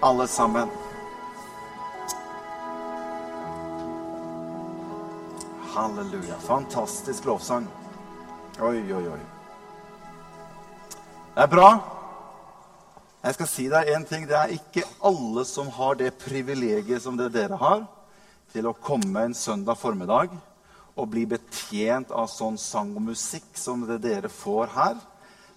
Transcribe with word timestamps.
alle 0.00 0.26
sammen. 0.26 0.68
Halleluja. 5.74 6.34
Fantastisk 6.40 7.24
lovsang. 7.24 7.66
Oi, 8.60 8.92
oi, 8.92 9.08
oi. 9.08 9.20
Det 11.34 11.44
er 11.44 11.50
bra. 11.52 11.70
Jeg 13.20 13.36
skal 13.36 13.48
si 13.48 13.66
deg 13.68 13.92
en 13.94 14.06
ting. 14.08 14.26
Det 14.28 14.36
er 14.36 14.54
ikke 14.56 14.86
alle 15.04 15.44
som 15.48 15.68
har 15.76 15.98
det 16.00 16.14
privilegiet 16.20 17.02
som 17.04 17.18
det 17.20 17.30
dere 17.36 17.60
har, 17.60 17.84
til 18.52 18.66
å 18.66 18.76
komme 18.76 19.28
en 19.28 19.36
søndag 19.36 19.78
formiddag 19.78 20.32
og 20.98 21.12
bli 21.12 21.22
betjent 21.28 22.10
av 22.10 22.26
sånn 22.28 22.58
sang 22.58 22.90
og 22.98 23.04
musikk 23.12 23.46
som 23.56 23.84
det 23.88 24.00
dere 24.02 24.32
får 24.32 24.72
her. 24.74 24.98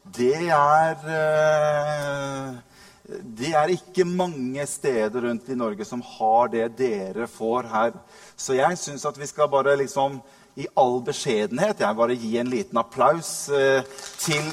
Det 0.03 0.51
er 0.51 1.07
eh, 1.09 2.59
Det 3.03 3.49
er 3.51 3.67
ikke 3.67 4.05
mange 4.07 4.63
steder 4.67 5.25
rundt 5.25 5.49
i 5.51 5.55
Norge 5.59 5.85
som 5.85 6.01
har 6.07 6.47
det 6.53 6.77
dere 6.79 7.27
får 7.27 7.63
her. 7.67 7.91
Så 8.39 8.53
jeg 8.55 8.77
syns 8.79 9.03
at 9.05 9.17
vi 9.19 9.27
skal 9.27 9.49
bare 9.51 9.75
liksom 9.75 10.21
i 10.55 10.67
all 10.77 11.01
beskjedenhet 11.03 11.79
jeg 11.81 11.95
bare 11.97 12.15
gi 12.15 12.37
en 12.37 12.49
liten 12.51 12.77
applaus 12.79 13.49
eh, 13.49 13.83
til, 14.21 14.43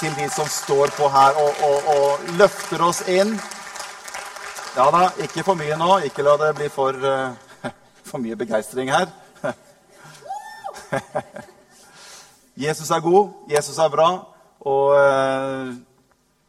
til, 0.00 0.14
de 0.16 0.28
som 0.32 0.46
står 0.48 0.88
på 0.96 1.08
her 1.12 1.36
og, 1.38 1.50
og, 1.68 1.88
og, 1.94 2.20
løfter 2.40 2.82
oss 2.82 3.02
inn. 3.06 3.40
Ja 4.74 4.90
da, 4.90 5.10
ikke 5.22 5.44
for 5.46 5.54
mye 5.60 5.76
nå. 5.78 5.98
Ikke 6.08 6.24
la 6.26 6.36
det 6.40 6.56
bli 6.58 6.68
for, 6.72 6.92
uh, 6.96 7.34
for 8.08 8.18
mye 8.22 8.36
begeistring 8.40 8.90
her. 8.90 9.06
Jesus 12.64 12.90
er 12.90 13.00
god, 13.04 13.28
Jesus 13.50 13.78
er 13.78 13.88
bra, 13.92 14.08
og 14.66 14.96
uh, 14.96 15.74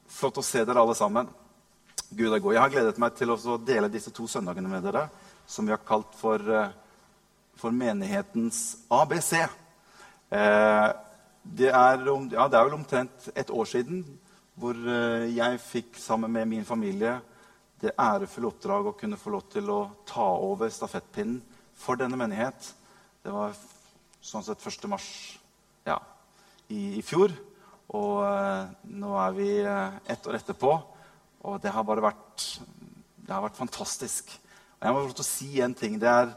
flott 0.09 0.37
å 0.41 0.43
se 0.45 0.65
dere 0.65 0.81
alle 0.81 0.95
sammen. 0.97 1.29
Gud 2.11 2.33
er 2.33 2.43
god. 2.43 2.53
Jeg 2.53 2.61
har 2.61 2.73
gledet 2.73 3.01
meg 3.01 3.15
til 3.15 3.31
å 3.31 3.57
dele 3.63 3.91
disse 3.91 4.11
to 4.15 4.27
søndagene 4.27 4.69
med 4.71 4.83
dere, 4.83 5.07
som 5.47 5.67
vi 5.67 5.73
har 5.73 5.83
kalt 5.87 6.13
for, 6.19 6.43
uh, 6.43 6.73
for 7.55 7.71
menighetens 7.75 8.81
ABC. 8.91 9.45
Uh, 10.31 10.91
det, 11.43 11.71
er, 11.71 12.03
ja, 12.35 12.47
det 12.51 12.59
er 12.59 12.67
vel 12.67 12.77
omtrent 12.77 13.31
et 13.35 13.49
år 13.49 13.71
siden 13.71 14.03
hvor 14.61 14.77
jeg 15.31 15.57
fikk 15.63 15.95
sammen 15.97 16.29
med 16.35 16.45
min 16.45 16.65
familie 16.67 17.15
det 17.81 17.95
ærefulle 17.97 18.51
oppdrag 18.51 18.89
å 18.91 18.97
kunne 18.97 19.17
få 19.17 19.31
lov 19.33 19.47
til 19.49 19.69
å 19.73 19.79
ta 20.05 20.27
over 20.43 20.69
stafettpinnen 20.69 21.39
for 21.81 21.97
denne 21.97 22.19
menighet. 22.19 22.67
Det 23.23 23.33
var 23.33 23.55
sånn 24.21 24.45
sett 24.45 24.61
1. 24.61 24.85
mars 24.91 25.07
ja, 25.87 25.97
i, 26.69 26.99
i, 26.99 27.01
fjor. 27.05 27.33
Og 27.97 28.21
eh, 28.27 28.69
nå 29.01 29.15
er 29.23 29.33
vi 29.35 29.49
eh, 29.65 29.97
ett 30.13 30.29
år 30.29 30.37
etterpå, 30.37 30.75
og 31.41 31.61
det 31.63 31.73
har 31.73 31.85
bare 31.87 32.03
vært, 32.05 32.45
har 33.29 33.43
vært 33.45 33.59
fantastisk. 33.59 34.31
Og 34.79 34.87
jeg 34.87 34.95
må 34.95 35.05
få 35.09 35.25
si 35.25 35.61
en 35.61 35.73
ting. 35.77 35.99
Det 36.01 36.09
er 36.09 36.33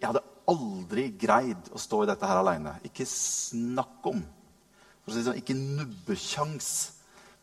Jeg 0.00 0.08
hadde 0.08 0.22
aldri 0.48 1.10
greid 1.20 1.70
å 1.74 1.78
stå 1.78 2.02
i 2.04 2.08
dette 2.08 2.26
her 2.26 2.40
aleine. 2.40 2.78
Ikke 2.86 3.06
snakk 3.06 4.06
om. 4.08 4.22
For 5.02 5.12
å 5.12 5.16
si 5.16 5.24
sånn, 5.26 5.40
ikke 5.40 5.58
nubbekjangs. 5.58 6.70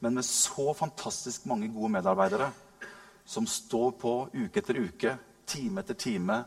Men 0.02 0.18
med 0.18 0.26
så 0.26 0.73
fantastisk 0.78 1.45
mange 1.50 1.70
gode 1.73 1.95
medarbeidere 1.98 2.52
som 3.28 3.48
står 3.50 3.92
på 4.00 4.14
uke 4.34 4.62
etter 4.62 4.80
uke, 4.80 5.16
time 5.48 5.82
etter 5.84 5.98
time, 6.00 6.38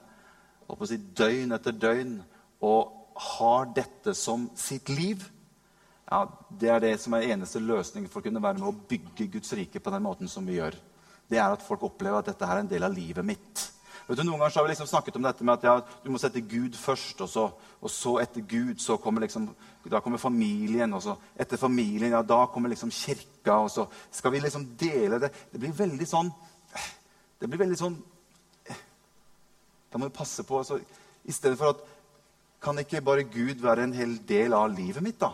å 0.71 0.87
si, 0.87 0.97
døgn 0.97 1.53
etter 1.57 1.75
døgn 1.77 2.15
og 2.65 3.17
har 3.21 3.69
dette 3.77 4.15
som 4.17 4.47
sitt 4.57 4.89
liv, 4.93 5.25
ja, 6.11 6.21
det 6.61 6.71
er 6.75 6.81
det 6.83 6.95
som 7.01 7.15
er 7.15 7.29
eneste 7.31 7.63
løsningen 7.63 8.11
for 8.11 8.21
å 8.21 8.27
kunne 8.27 8.43
være 8.43 8.59
med 8.59 8.69
å 8.69 8.79
bygge 8.91 9.29
Guds 9.37 9.53
rike 9.55 9.83
på 9.83 9.93
den 9.95 10.03
måten 10.03 10.31
som 10.31 10.47
vi 10.47 10.59
gjør. 10.59 10.75
Det 11.31 11.39
er 11.39 11.55
at 11.55 11.63
folk 11.63 11.85
opplever 11.87 12.19
at 12.19 12.33
dette 12.33 12.47
er 12.47 12.63
en 12.63 12.71
del 12.71 12.87
av 12.87 12.95
livet 12.95 13.27
mitt. 13.27 13.67
Vet 14.09 14.19
du, 14.19 14.25
Noen 14.25 14.41
ganger 14.41 14.57
har 14.59 14.67
vi 14.67 14.73
liksom 14.73 14.89
snakket 14.91 15.21
om 15.21 15.27
dette 15.29 15.47
med 15.47 15.55
at 15.55 15.67
ja, 15.69 15.75
du 16.03 16.09
må 16.11 16.19
sette 16.19 16.43
Gud 16.43 16.75
først. 16.75 17.21
Og 17.23 17.31
så, 17.31 17.45
og 17.79 17.93
så 17.95 18.17
etter 18.19 18.43
Gud 18.43 18.83
så 18.83 18.99
kommer 18.99 19.23
liksom, 19.23 19.47
da 19.87 20.01
kommer 20.03 20.19
familien. 20.19 20.91
Og 20.99 21.05
så 21.05 21.15
etter 21.39 21.61
familien, 21.61 22.11
ja, 22.17 22.25
da 22.27 22.41
kommer 22.51 22.75
liksom 22.75 22.91
kirka. 22.91 23.61
Og 23.61 23.71
så 23.71 23.87
skal 24.11 24.35
vi 24.35 24.43
liksom 24.43 24.67
dele 24.81 25.23
det. 25.23 25.31
Det 25.53 25.63
blir 25.63 25.77
veldig 25.79 26.11
sånn 26.11 26.33
det 27.41 27.49
blir 27.49 27.63
veldig 27.63 27.79
sånn 27.81 27.95
da 29.91 29.99
må 29.99 30.07
vi 30.07 30.15
passe 30.15 30.45
på. 30.47 30.59
Altså, 30.61 30.77
I 31.25 31.35
stedet 31.35 31.59
for 31.59 31.75
at 31.75 31.89
Kan 32.61 32.77
ikke 32.77 33.01
bare 33.01 33.23
Gud 33.25 33.63
være 33.65 33.87
en 33.87 33.95
hel 33.97 34.19
del 34.29 34.53
av 34.53 34.67
livet 34.69 35.01
mitt, 35.01 35.17
da? 35.17 35.31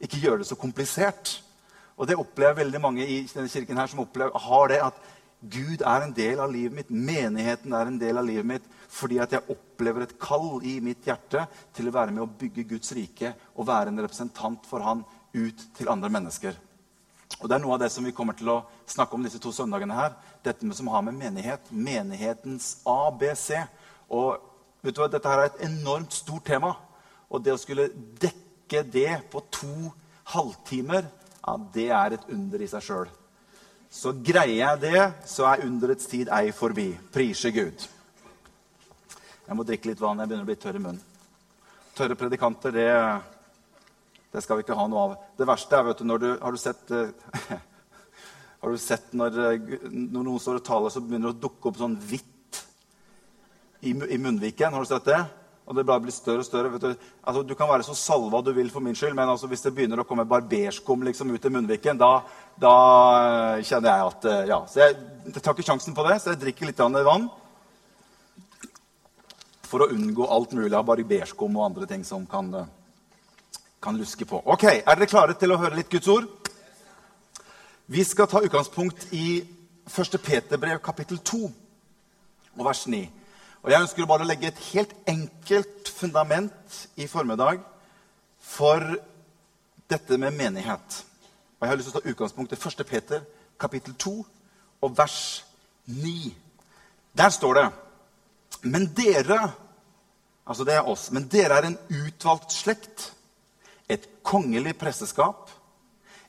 Ikke 0.00 0.20
gjør 0.20 0.40
det 0.40 0.48
så 0.48 0.58
komplisert. 0.58 1.38
Og 1.96 2.08
det 2.08 2.18
opplever 2.20 2.60
veldig 2.60 2.80
mange 2.80 3.06
i 3.06 3.22
denne 3.30 3.48
kirken 3.48 3.78
her 3.80 3.88
som 3.88 4.02
opplever, 4.04 4.36
har 4.36 4.68
det 4.68 4.80
at 4.84 5.04
Gud 5.46 5.82
er 5.84 6.02
en 6.02 6.14
del 6.16 6.40
av 6.40 6.52
livet 6.52 6.74
mitt. 6.76 6.90
Menigheten 6.90 7.72
er 7.76 7.88
en 7.88 7.98
del 8.00 8.18
av 8.18 8.26
livet 8.26 8.48
mitt 8.48 8.72
fordi 8.96 9.18
at 9.20 9.32
jeg 9.34 9.50
opplever 9.52 10.04
et 10.04 10.14
kall 10.22 10.62
i 10.64 10.76
mitt 10.80 11.04
hjerte 11.04 11.42
til 11.74 11.88
å 11.88 11.94
være 11.96 12.14
med 12.14 12.22
å 12.22 12.30
bygge 12.38 12.64
Guds 12.70 12.92
rike 12.96 13.32
og 13.56 13.66
være 13.68 13.90
en 13.92 14.00
representant 14.04 14.64
for 14.68 14.84
Han 14.84 15.02
ut 15.34 15.64
til 15.76 15.90
andre 15.92 16.10
mennesker. 16.12 16.54
Og 17.40 17.48
Det 17.48 17.56
er 17.56 17.60
noe 17.60 17.74
av 17.74 17.82
det 17.82 17.90
som 17.92 18.06
vi 18.06 18.14
kommer 18.16 18.36
til 18.38 18.48
å 18.48 18.62
snakke 18.88 19.16
om 19.16 19.26
disse 19.26 19.40
to 19.42 19.52
søndagene. 19.52 19.94
her, 19.94 20.14
Dette 20.44 20.64
med, 20.64 20.76
som 20.76 20.88
har 20.88 21.02
med 21.02 21.14
menighet, 21.14 21.60
menighetens 21.70 22.78
ABC. 22.86 23.66
Og 24.08 24.38
vet 24.82 24.94
du 24.94 25.00
hva, 25.02 25.10
Dette 25.10 25.28
her 25.28 25.38
er 25.38 25.50
et 25.50 25.66
enormt 25.66 26.12
stort 26.12 26.44
tema. 26.44 26.76
Og 27.28 27.42
det 27.42 27.52
å 27.52 27.58
skulle 27.60 27.90
dekke 28.20 28.45
det 28.68 29.12
på 29.30 29.42
to 29.52 29.92
halvtimer, 30.32 31.06
ja, 31.46 31.54
det 31.74 31.86
er 31.94 32.16
et 32.16 32.26
under 32.34 32.62
i 32.62 32.68
seg 32.70 32.82
sjøl. 32.82 33.12
Så 33.90 34.12
greier 34.26 34.56
jeg 34.58 34.80
det, 34.82 35.04
så 35.30 35.46
er 35.48 35.62
underets 35.64 36.08
tid 36.10 36.28
ei 36.34 36.50
forbi. 36.52 36.90
Prise 37.14 37.52
Gud. 37.54 37.86
Jeg 39.46 39.56
må 39.56 39.62
drikke 39.62 39.92
litt 39.92 40.02
vann. 40.02 40.18
Jeg 40.18 40.28
begynner 40.28 40.44
å 40.44 40.50
bli 40.50 40.58
tørr 40.58 40.80
i 40.80 40.82
munnen. 40.82 41.02
Tørre 41.96 42.18
predikanter, 42.18 42.74
det 42.74 42.90
det 44.36 44.42
skal 44.44 44.58
vi 44.58 44.66
ikke 44.66 44.76
ha 44.76 44.84
noe 44.90 45.02
av. 45.02 45.12
Det 45.38 45.46
verste 45.48 45.78
er 45.78 45.84
vet 45.86 46.00
du, 46.02 46.04
når 46.04 46.18
du, 46.20 46.26
Har 46.42 46.52
du 46.52 46.60
sett, 46.60 46.90
uh, 46.92 47.08
har 48.60 48.74
du 48.74 48.76
sett 48.76 49.14
når, 49.16 49.38
uh, 49.38 49.86
når, 49.88 50.26
noen 50.26 50.42
står 50.42 50.58
og 50.58 50.66
taler, 50.66 50.92
så 50.92 51.00
begynner 51.00 51.30
det 51.30 51.38
å 51.38 51.44
dukke 51.46 51.70
opp 51.70 51.78
sånn 51.80 51.96
hvitt 52.10 52.60
i, 53.80 53.94
i, 53.94 54.18
munnviken? 54.20 54.74
Har 54.76 54.84
du 54.84 54.90
sett 54.90 55.08
det? 55.08 55.22
Og 55.66 55.74
det 55.74 55.86
bare 55.86 56.04
blir 56.04 56.14
større 56.14 56.44
og 56.44 56.46
større. 56.46 56.78
Du. 56.78 56.86
Altså, 57.26 57.42
du. 57.42 57.54
kan 57.58 57.68
være 57.68 57.82
så 57.82 57.94
salva 57.98 58.40
du 58.42 58.52
vil 58.54 58.70
for 58.70 58.80
min 58.80 58.94
skyld, 58.94 59.16
men 59.18 59.28
altså, 59.28 59.48
hvis 59.50 59.66
det 59.66 59.74
begynner 59.74 60.02
å 60.02 60.06
komme 60.06 60.26
barberskum 60.28 61.02
liksom, 61.08 61.32
ut 61.34 61.48
i 61.48 61.50
munnviken, 61.50 61.98
da, 61.98 62.20
da 62.54 62.76
uh, 63.56 63.64
kjenner 63.66 63.90
jeg 63.90 64.12
at 64.12 64.30
Ja. 64.46 64.60
Så 64.70 64.84
jeg, 64.84 64.94
jeg, 65.26 65.40
tar 65.40 65.56
ikke 65.56 65.66
sjansen 65.66 65.96
på 65.96 66.06
det, 66.06 66.20
så 66.22 66.32
jeg 66.32 66.42
drikker 66.44 66.70
litt 66.70 66.78
vann. 66.78 67.26
For 69.66 69.82
å 69.82 69.90
unngå 69.90 70.30
alt 70.30 70.54
mulig 70.54 70.74
av 70.78 70.86
barberskum 70.86 71.58
og 71.58 71.66
andre 71.66 71.90
ting 71.90 72.06
som 72.06 72.22
kan 72.30 72.54
kan 73.86 73.98
luske 73.98 74.24
på. 74.24 74.42
Ok, 74.44 74.64
Er 74.64 74.96
dere 74.96 75.06
klare 75.06 75.34
til 75.38 75.52
å 75.52 75.58
høre 75.60 75.76
litt 75.78 75.90
Guds 75.90 76.08
ord? 76.10 76.26
Vi 77.86 78.02
skal 78.04 78.26
ta 78.26 78.40
utgangspunkt 78.42 79.12
i 79.14 79.44
1. 79.86 80.16
Peterbrev 80.18 80.80
kapittel 80.82 81.20
2 81.22 81.42
og 82.56 82.64
vers 82.66 82.86
9. 82.90 83.04
Og 83.62 83.70
Jeg 83.70 83.82
ønsker 83.82 84.06
bare 84.06 84.24
å 84.24 84.28
legge 84.28 84.50
et 84.50 84.62
helt 84.72 84.92
enkelt 85.08 85.88
fundament 85.88 86.78
i 86.96 87.06
formiddag 87.10 87.60
for 88.40 88.82
dette 89.90 90.18
med 90.18 90.36
menighet. 90.36 91.02
Og 91.58 91.66
Jeg 91.66 91.68
har 91.70 91.76
lyst 91.76 91.90
til 91.90 91.96
å 91.96 92.00
ta 92.00 92.10
utgangspunkt 92.12 92.52
i 92.52 92.60
1. 92.60 92.86
Peter 92.86 93.26
kapittel 93.58 93.94
2 93.94 94.14
og 94.82 94.96
vers 94.98 95.44
9. 95.86 96.34
Der 97.16 97.30
står 97.30 97.54
det 97.54 97.68
Men 98.62 98.90
dere 98.96 99.52
Altså 100.46 100.64
det 100.64 100.74
er 100.74 100.86
oss. 100.86 101.10
Men 101.10 101.26
dere 101.26 101.58
er 101.58 101.66
en 101.66 101.78
utvalgt 101.90 102.52
slekt 102.54 103.12
et 103.88 104.08
kongelig 104.26 104.74
presteskap, 104.78 105.50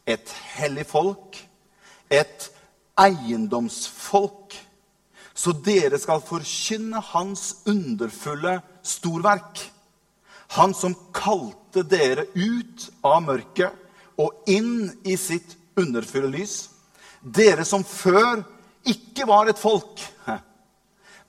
et 0.05 0.29
hellig 0.57 0.85
folk, 0.85 1.37
et 2.09 2.49
eiendomsfolk, 2.97 4.53
så 5.37 5.53
dere 5.53 5.99
skal 6.01 6.23
forkynne 6.25 7.01
hans 7.11 7.59
underfulle 7.69 8.57
storverk. 8.81 9.61
Han 10.57 10.73
som 10.73 10.95
kalte 11.13 11.83
dere 11.85 12.25
ut 12.33 12.87
av 13.05 13.21
mørket 13.21 14.17
og 14.17 14.49
inn 14.49 14.89
i 15.05 15.13
sitt 15.19 15.53
underfulle 15.77 16.31
lys. 16.33 16.57
Dere 17.21 17.67
som 17.69 17.85
før 17.85 18.41
ikke 18.87 19.27
var 19.29 19.51
et 19.51 19.61
folk, 19.61 20.01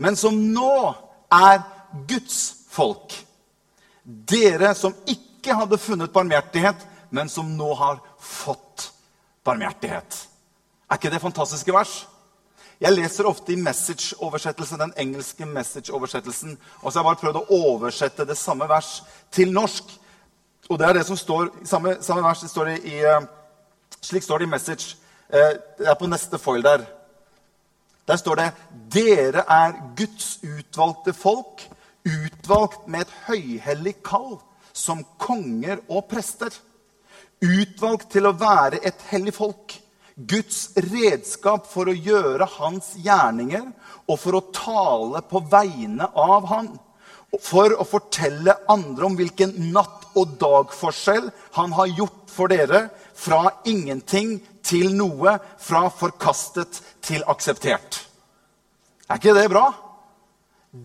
men 0.02 0.16
som 0.16 0.36
nå 0.54 0.72
er 1.34 1.60
Guds 2.08 2.40
folk. 2.72 3.12
Dere 4.04 4.72
som 4.78 4.94
ikke 5.04 5.56
hadde 5.58 5.80
funnet 5.82 6.14
barmhjertighet, 6.14 6.80
men 7.10 7.28
som 7.28 7.50
nå 7.56 7.74
har 7.76 8.00
fått 8.20 8.92
barmhjertighet. 9.44 10.22
Er 10.88 10.96
ikke 10.96 11.12
det 11.12 11.20
fantastiske 11.20 11.74
vers? 11.74 12.06
Jeg 12.78 12.94
leser 12.94 13.26
ofte 13.26 13.52
i 13.52 13.58
Message-oversettelsen, 13.58 14.78
den 14.78 14.92
engelske 14.96 15.46
Message-oversettelsen. 15.46 16.58
Og 16.82 16.92
så 16.92 16.98
har 16.98 17.02
jeg 17.02 17.08
bare 17.08 17.22
prøvd 17.22 17.38
å 17.40 17.62
oversette 17.72 18.26
det 18.26 18.36
samme 18.38 18.68
vers 18.70 19.00
til 19.34 19.50
norsk. 19.52 19.90
Og 20.68 20.78
det 20.78 20.86
er 20.86 20.98
det 21.00 21.06
som 21.08 21.18
står 21.18 21.50
samme, 21.66 21.96
samme 22.00 22.22
vers. 22.22 22.44
Det 22.44 22.50
står 22.50 22.70
i, 22.76 23.00
eh, 23.02 23.26
slik 24.00 24.22
står 24.22 24.38
det 24.38 24.46
i 24.46 24.50
Message. 24.50 24.96
Eh, 25.30 25.58
det 25.78 25.88
er 25.88 25.94
på 25.94 26.06
neste 26.06 26.38
foil 26.38 26.62
der. 26.62 26.86
Der 28.08 28.16
står 28.16 28.34
det 28.34 28.52
'Dere 28.90 29.44
er 29.48 29.72
Guds 29.96 30.38
utvalgte 30.42 31.12
folk', 31.12 31.68
utvalgt 32.06 32.88
med 32.88 33.00
et 33.00 33.14
høyhellig 33.26 34.02
kall, 34.02 34.40
som 34.72 35.04
konger 35.18 35.78
og 35.88 36.04
prester. 36.04 36.50
Utvalgt 37.42 38.10
til 38.10 38.26
å 38.26 38.32
være 38.32 38.86
et 38.86 39.02
hellig 39.10 39.34
folk. 39.34 39.80
Guds 40.18 40.72
redskap 40.90 41.68
for 41.70 41.86
å 41.86 41.94
gjøre 41.94 42.48
hans 42.58 42.94
gjerninger 42.98 43.68
og 44.08 44.18
for 44.18 44.38
å 44.38 44.46
tale 44.54 45.22
på 45.30 45.44
vegne 45.50 46.08
av 46.18 46.48
han. 46.50 46.72
For 47.44 47.74
å 47.76 47.84
fortelle 47.86 48.56
andre 48.72 49.06
om 49.06 49.16
hvilken 49.18 49.52
natt- 49.72 50.08
og 50.18 50.38
dagforskjell 50.40 51.28
han 51.54 51.74
har 51.76 51.92
gjort 51.92 52.32
for 52.32 52.50
dere. 52.50 52.88
Fra 53.14 53.60
ingenting 53.68 54.38
til 54.64 54.94
noe. 54.96 55.36
Fra 55.60 55.86
forkastet 55.92 56.80
til 57.04 57.22
akseptert. 57.28 58.00
Er 59.08 59.20
ikke 59.20 59.36
det 59.36 59.50
bra? 59.52 59.68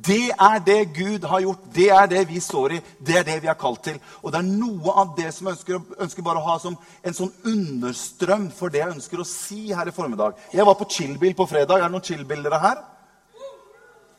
Det 0.02 0.32
er 0.32 0.60
det 0.64 0.94
Gud 0.96 1.26
har 1.28 1.44
gjort. 1.44 1.66
Det 1.76 1.90
er 1.92 2.08
det 2.08 2.24
vi 2.30 2.40
står 2.40 2.78
i. 2.78 2.80
Det 3.00 3.18
er 3.20 3.28
det 3.28 3.42
vi 3.44 3.50
er 3.52 3.60
kalt 3.60 3.84
til. 3.84 4.00
Og 4.22 4.32
det 4.32 4.40
er 4.40 4.48
noe 4.48 4.96
av 5.02 5.14
det 5.18 5.30
som 5.36 5.48
jeg 5.48 5.58
ønsker, 5.58 5.82
ønsker 6.02 6.26
bare 6.26 6.42
å 6.42 6.48
ha 6.48 6.58
som 6.60 6.78
en 7.04 7.18
sånn 7.18 7.32
understrøm 7.46 8.50
for 8.56 8.74
det 8.74 8.82
jeg 8.82 8.96
ønsker 8.96 9.22
å 9.22 9.28
si 9.28 9.68
her 9.72 9.88
i 9.88 9.96
formiddag. 9.96 10.40
Jeg 10.54 10.66
var 10.68 10.80
på 10.80 10.90
chillbil 10.90 11.36
på 11.38 11.48
fredag. 11.52 11.78
Er 11.78 11.88
det 11.88 11.96
noen 11.96 12.08
chillbildere 12.08 12.62
her? 12.64 12.84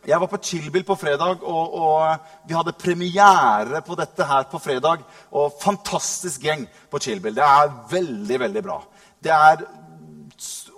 Jeg 0.05 0.21
var 0.21 0.29
på 0.29 0.41
chillbil 0.45 0.85
på 0.85 0.97
fredag, 1.01 1.41
og, 1.49 1.77
og, 1.81 2.27
vi 2.45 2.53
hadde 2.53 2.75
premiere 2.77 3.81
på 3.87 3.97
dette 3.97 4.27
her 4.29 4.45
på 4.51 4.61
fredag. 4.61 5.05
Og 5.33 5.55
fantastisk 5.63 6.45
gjeng 6.45 6.67
på 6.93 7.01
chillbil. 7.01 7.37
Det 7.39 7.47
er 7.47 7.73
veldig, 7.91 8.41
veldig 8.45 8.65
bra. 8.67 8.83
Det 9.25 9.33
er 9.33 9.65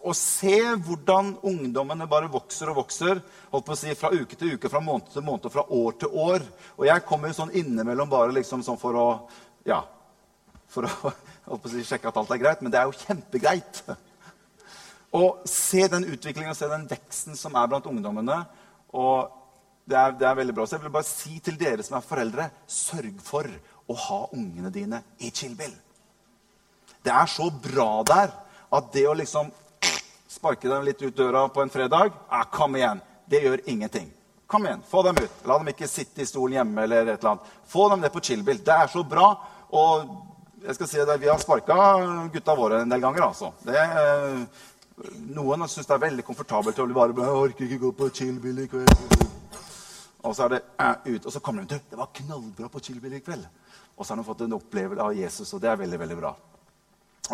å 0.06 0.14
se 0.14 0.54
hvordan 0.86 1.32
ungdommene 1.46 2.06
bare 2.10 2.30
vokser 2.30 2.70
og 2.70 2.80
vokser 2.84 3.18
holdt 3.50 3.66
på 3.66 3.74
å 3.74 3.78
si, 3.78 3.94
fra 3.98 4.12
uke 4.14 4.38
til 4.38 4.54
uke, 4.54 4.70
fra 4.70 4.82
måned 4.82 5.10
til 5.10 5.24
måned 5.26 5.48
og 5.48 5.54
fra 5.54 5.64
år 5.66 5.96
til 6.00 6.18
år. 6.22 6.44
Og 6.78 6.86
jeg 6.86 7.04
kommer 7.08 7.32
jo 7.32 7.38
sånn 7.40 7.54
innimellom 7.58 8.10
bare 8.12 8.34
liksom 8.36 8.62
sånn 8.66 8.78
for 8.80 8.98
å 9.00 9.06
ja, 9.66 9.80
for 10.70 10.86
å 10.86 10.92
holdt 11.48 11.64
på 11.64 11.70
å 11.70 11.72
si, 11.72 11.82
sjekke 11.86 12.12
at 12.12 12.20
alt 12.20 12.34
er 12.34 12.42
greit. 12.42 12.62
Men 12.62 12.74
det 12.74 12.80
er 12.80 12.86
jo 12.86 13.00
kjempegreit. 13.00 13.82
Å 15.16 15.24
se 15.48 15.86
den 15.90 16.06
utviklingen 16.06 16.52
og 16.54 16.58
se 16.58 16.70
den 16.70 16.86
veksten 16.90 17.38
som 17.38 17.58
er 17.58 17.72
blant 17.72 17.90
ungdommene. 17.90 18.44
og 18.94 19.34
det 19.86 19.94
er, 19.94 20.14
det 20.18 20.26
er, 20.26 20.34
veldig 20.34 20.54
bra. 20.54 20.64
Så 20.66 20.76
jeg 20.76 20.82
vil 20.82 20.94
bare 20.96 21.06
si 21.06 21.36
til 21.38 21.58
dere 21.60 21.84
som 21.86 21.94
er 21.94 22.06
foreldre, 22.06 22.48
sørg 22.66 23.20
for 23.22 23.46
å 23.86 23.94
ha 24.06 24.16
ungene 24.34 24.72
dine 24.74 24.98
i 25.22 25.30
chillbil. 25.30 25.70
Det 27.06 27.12
er 27.14 27.30
så 27.30 27.46
bra 27.54 28.02
der 28.02 28.32
at 28.74 28.88
det 28.94 29.04
å 29.06 29.14
liksom 29.14 29.52
sparke 30.36 30.68
dem 30.68 30.84
litt 30.86 31.02
ut 31.02 31.16
døra 31.16 31.46
på 31.48 31.64
en 31.64 31.72
fredag 31.72 32.12
ah, 32.28 32.44
Kom 32.52 32.76
igjen. 32.76 33.00
Det 33.26 33.42
gjør 33.42 33.64
ingenting. 33.66 34.12
Kom 34.46 34.66
igjen, 34.66 34.82
Få 34.86 35.02
dem 35.02 35.18
ut. 35.18 35.42
La 35.48 35.58
dem 35.58 35.72
ikke 35.72 35.88
sitte 35.90 36.22
i 36.22 36.28
stolen 36.28 36.60
hjemme. 36.60 36.84
eller 36.84 37.06
et 37.06 37.18
eller 37.18 37.32
annet. 37.34 37.50
Få 37.66 37.88
dem 37.90 38.00
ned 38.00 38.12
på 38.14 38.22
chillbill. 38.22 38.62
Det 38.64 38.74
er 38.74 38.92
så 38.92 39.02
bra. 39.02 39.32
Og 39.74 40.06
jeg 40.66 40.74
skal 40.78 40.88
si 40.90 41.04
det, 41.08 41.18
vi 41.20 41.28
har 41.28 41.38
sparka 41.42 41.76
gutta 42.32 42.54
våre 42.54 42.80
en 42.82 42.88
del 42.88 43.00
ganger. 43.00 43.22
altså. 43.26 43.52
Det, 43.66 43.76
eh, 43.76 44.64
noen 45.34 45.68
syns 45.68 45.86
det 45.86 45.94
er 45.94 46.04
veldig 46.06 46.24
komfortabelt 46.24 46.78
å 46.78 46.86
bare 46.94 47.12
jeg 47.12 47.40
orker 47.42 47.64
ikke 47.66 47.82
gå 47.82 47.92
på 47.92 48.10
chillbill 48.20 48.62
i 48.64 48.68
kveld. 48.70 49.24
Og 50.24 50.34
så 50.34 50.46
er 50.46 50.56
det 50.56 50.62
uh, 50.80 50.96
ut. 51.04 51.26
Og 51.26 51.32
så 51.32 51.40
kommer 51.40 51.62
de 51.62 51.74
til 51.74 51.82
det 51.90 51.98
var 51.98 52.12
knallbra 52.14 52.68
på 52.72 52.80
chillbill 52.80 53.18
i 53.18 53.20
kveld. 53.20 53.46
Og 53.96 54.04
så 54.04 54.12
har 54.12 54.20
de 54.20 54.26
fått 54.26 54.44
en 54.46 54.56
opplevelse 54.56 55.02
av 55.02 55.14
Jesus, 55.16 55.52
og 55.54 55.62
det 55.62 55.70
er 55.70 55.80
veldig, 55.80 55.98
veldig 56.00 56.18
bra. 56.18 56.32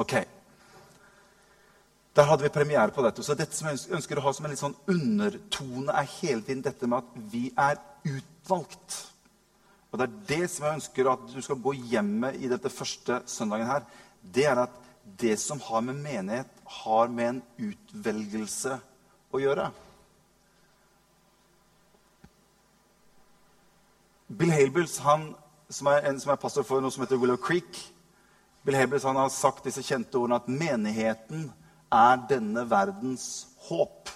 Ok. 0.02 0.14
Der 2.16 2.28
hadde 2.28 2.44
vi 2.44 2.52
premiere 2.52 2.92
på 2.92 3.02
dette. 3.04 3.24
Så 3.24 3.34
dette 3.34 3.56
som 3.56 3.70
jeg 3.70 3.80
ønsker 3.96 4.18
å 4.20 4.24
ha 4.26 4.32
som 4.36 4.44
en 4.44 4.52
litt 4.52 4.60
sånn 4.60 4.76
undertone, 4.90 5.94
er 5.96 6.10
hele 6.18 6.44
tiden 6.44 6.64
dette 6.64 6.88
med 6.88 7.00
at 7.00 7.30
vi 7.32 7.46
er 7.56 7.78
utvalgt. 8.04 8.98
Og 9.92 10.00
det 10.00 10.08
er 10.08 10.18
det 10.28 10.50
som 10.52 10.66
jeg 10.66 10.80
ønsker 10.80 11.08
at 11.08 11.24
du 11.32 11.40
skal 11.44 11.60
gå 11.64 11.74
hjem 11.92 12.10
med 12.24 12.36
i 12.40 12.50
dette 12.52 12.72
første 12.72 13.22
søndagen 13.28 13.68
her. 13.68 13.86
Det 14.22 14.44
er 14.48 14.60
at 14.66 14.76
det 15.20 15.38
som 15.40 15.60
har 15.64 15.80
med 15.84 16.02
menighet, 16.04 16.60
har 16.82 17.08
med 17.12 17.28
en 17.28 17.40
utvelgelse 17.70 18.76
å 19.32 19.40
gjøre. 19.40 19.70
Bill 24.32 24.52
Halebills, 24.52 24.98
han, 25.04 25.32
som 25.72 25.88
er 25.92 26.06
en 26.08 26.20
som 26.20 26.32
er 26.32 26.40
pastor 26.40 26.64
for 26.64 26.80
noe 26.80 26.92
som 26.92 27.04
heter 27.04 27.20
Willow 27.20 27.40
Creek 27.40 27.80
Bill 28.62 28.76
Halebills, 28.76 29.04
han 29.04 29.16
har 29.16 29.28
sagt 29.28 29.64
disse 29.66 29.82
kjente 29.82 30.18
ordene 30.18 30.38
at 30.38 30.46
menigheten 30.46 31.48
er 31.92 32.20
denne 32.28 32.64
verdens 32.70 33.46
håp. 33.68 34.10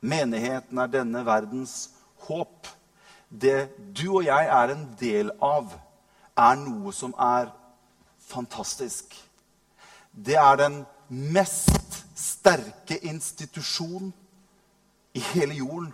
Menigheten 0.00 0.78
er 0.78 0.90
denne 0.92 1.24
verdens 1.26 1.90
håp. 2.28 2.68
Det 3.28 3.68
du 3.96 4.06
og 4.18 4.24
jeg 4.24 4.46
er 4.46 4.72
en 4.72 4.86
del 5.00 5.32
av, 5.42 5.72
er 6.38 6.60
noe 6.60 6.94
som 6.94 7.14
er 7.18 7.50
fantastisk. 8.28 9.16
Det 10.12 10.38
er 10.38 10.60
den 10.60 10.82
mest 11.08 12.04
sterke 12.18 12.98
institusjon 13.06 14.12
i 15.14 15.22
hele 15.32 15.58
jorden 15.58 15.92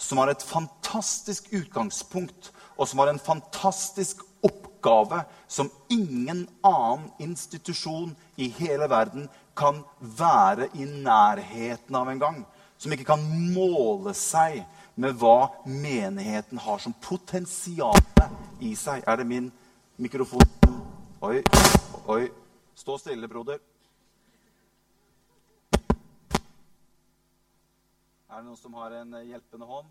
som 0.00 0.18
har 0.18 0.30
et 0.32 0.42
fantastisk 0.42 1.50
utgangspunkt, 1.52 2.52
og 2.76 2.88
som 2.88 3.02
har 3.02 3.10
en 3.10 3.20
fantastisk 3.20 4.22
oppgave 4.42 5.22
som 5.48 5.68
ingen 5.92 6.46
annen 6.64 7.10
institusjon 7.20 8.14
i 8.40 8.48
hele 8.56 8.88
verden 8.88 9.28
kan 9.60 9.82
være 10.00 10.70
i 10.74 10.86
nærheten 10.88 11.96
av 11.96 12.08
en 12.08 12.20
gang. 12.20 12.44
Som 12.80 12.92
ikke 12.96 13.10
kan 13.12 13.24
måle 13.52 14.14
seg 14.16 14.62
med 15.00 15.16
hva 15.20 15.50
menigheten 15.68 16.60
har 16.64 16.80
som 16.80 16.96
potensial 17.04 18.00
i 18.60 18.72
seg. 18.76 19.04
Er 19.04 19.20
det 19.20 19.28
min 19.28 19.50
mikrofon? 20.00 20.48
Oi, 21.20 21.42
oi. 22.08 22.22
Stå 22.80 22.96
stille, 22.96 23.28
broder. 23.28 23.60
Er 28.30 28.38
det 28.38 28.46
noen 28.46 28.56
som 28.56 28.76
har 28.80 28.94
en 29.02 29.18
hjelpende 29.26 29.68
hånd? 29.68 29.88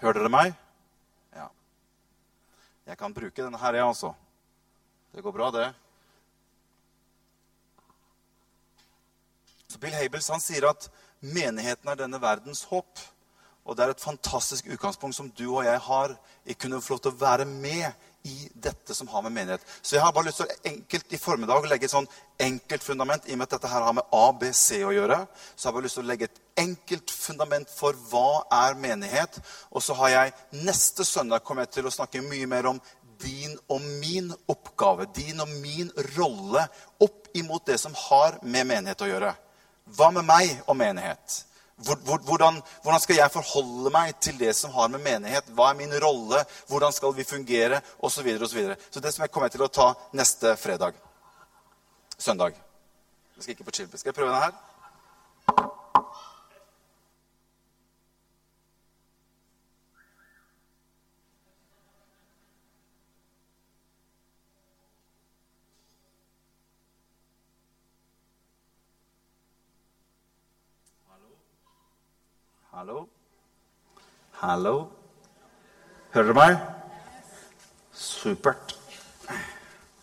Hører 0.00 0.16
dere 0.16 0.32
meg? 0.32 0.54
Ja. 1.36 1.50
Jeg 2.88 2.96
kan 2.96 3.12
bruke 3.12 3.36
denne 3.36 3.58
her, 3.60 3.76
jeg 3.76 3.84
ja, 3.84 3.88
også. 3.92 4.14
Det 5.12 5.20
går 5.22 5.34
bra, 5.34 5.50
det. 5.52 5.66
Så 9.68 9.78
Bill 9.82 9.92
Habels 9.98 10.30
han 10.32 10.40
sier 10.40 10.70
at 10.70 10.88
menigheten 11.20 11.92
er 11.92 12.00
denne 12.00 12.20
verdens 12.22 12.64
håp. 12.70 13.02
Og 13.68 13.76
det 13.76 13.84
er 13.84 13.92
et 13.92 14.00
fantastisk 14.00 14.70
utgangspunkt 14.72 15.18
som 15.18 15.28
du 15.36 15.50
og 15.50 15.66
jeg 15.68 15.84
har 15.84 16.16
i 16.48 16.56
kunne 16.56 16.80
få 16.80 16.96
lov 16.96 17.04
til 17.04 17.12
å 17.12 17.20
være 17.20 17.44
med 17.50 17.92
i 18.22 18.48
dette 18.52 18.94
som 18.94 19.08
har 19.08 19.22
med 19.22 19.32
menighet. 19.32 19.64
Så 19.82 19.96
jeg 19.96 20.04
har 20.04 20.12
bare 20.12 20.28
lyst 20.28 20.42
til 20.42 20.48
å 20.48 20.70
enkelt 20.70 21.14
i 21.14 21.20
formiddag 21.20 21.66
legge 21.70 21.88
et 21.88 21.94
sånn 21.94 22.08
enkelt 22.40 22.84
fundament. 22.84 23.26
I 23.26 23.34
og 23.34 23.40
med 23.40 23.48
at 23.48 23.56
dette 23.56 23.72
her 23.72 23.84
har 23.86 23.96
med 23.96 24.14
ABC 24.16 24.82
å 24.84 24.92
gjøre, 24.92 25.18
så 25.54 25.66
har 25.66 25.70
jeg 25.70 25.78
bare 25.78 25.88
lyst 25.88 25.98
til 25.98 26.04
å 26.04 26.10
legge 26.10 26.28
et 26.28 26.40
enkelt 26.60 27.14
fundament 27.14 27.72
for 27.72 27.96
hva 28.10 28.42
er 28.60 28.78
menighet. 28.80 29.40
Og 29.72 29.84
så 29.84 29.96
har 30.02 30.14
jeg 30.14 30.34
neste 30.66 31.06
søndag 31.08 31.44
kommer 31.44 31.64
jeg 31.66 31.78
til 31.78 31.88
å 31.88 31.94
snakke 31.94 32.24
mye 32.26 32.48
mer 32.50 32.68
om 32.74 32.80
din 33.20 33.56
og 33.68 33.84
min 34.00 34.32
oppgave, 34.48 35.08
din 35.16 35.40
og 35.40 35.48
min 35.60 35.90
rolle 36.16 36.64
opp 37.00 37.28
imot 37.36 37.66
det 37.68 37.78
som 37.80 37.96
har 38.08 38.40
med 38.42 38.68
menighet 38.68 39.04
å 39.04 39.08
gjøre. 39.10 39.32
Hva 39.96 40.10
med 40.14 40.28
meg 40.28 40.60
og 40.66 40.76
menighet? 40.78 41.44
Hvordan, 41.80 42.60
hvordan, 42.82 43.00
skal 43.00 43.16
jeg 43.16 43.32
forholde 43.32 43.92
meg 43.94 44.12
til 44.20 44.36
det 44.38 44.52
som 44.56 44.72
har 44.74 44.90
med 44.92 45.00
menighet? 45.04 45.48
Hva 45.56 45.70
er 45.70 45.78
min 45.78 45.94
rolle? 46.04 46.42
Hvordan 46.68 46.92
skal 46.92 47.14
vi 47.16 47.24
fungere? 47.24 47.80
Og 47.98 48.12
så, 48.12 48.22
videre, 48.22 48.44
og 48.44 48.50
så, 48.52 48.56
videre. 48.56 48.76
så 48.90 49.00
det 49.00 49.14
som 49.14 49.24
jeg 49.24 49.32
kommer 49.32 49.48
til 49.48 49.64
å 49.64 49.72
ta 49.72 49.92
neste 50.12 50.56
fredag. 50.60 50.98
Søndag. 52.18 52.58
Jeg 53.36 53.42
skal 53.42 53.56
ikke 53.56 53.70
på 53.70 53.78
chill. 53.80 53.92
Skal 53.96 54.12
jeg 54.12 54.20
prøve 54.20 54.34
denne 54.34 54.44
her? 54.44 54.58
Hallo? 72.80 73.08
Hallo? 74.40 74.86
Hører 76.14 76.30
dere 76.30 76.36
meg? 76.38 76.54
Supert. 77.92 78.70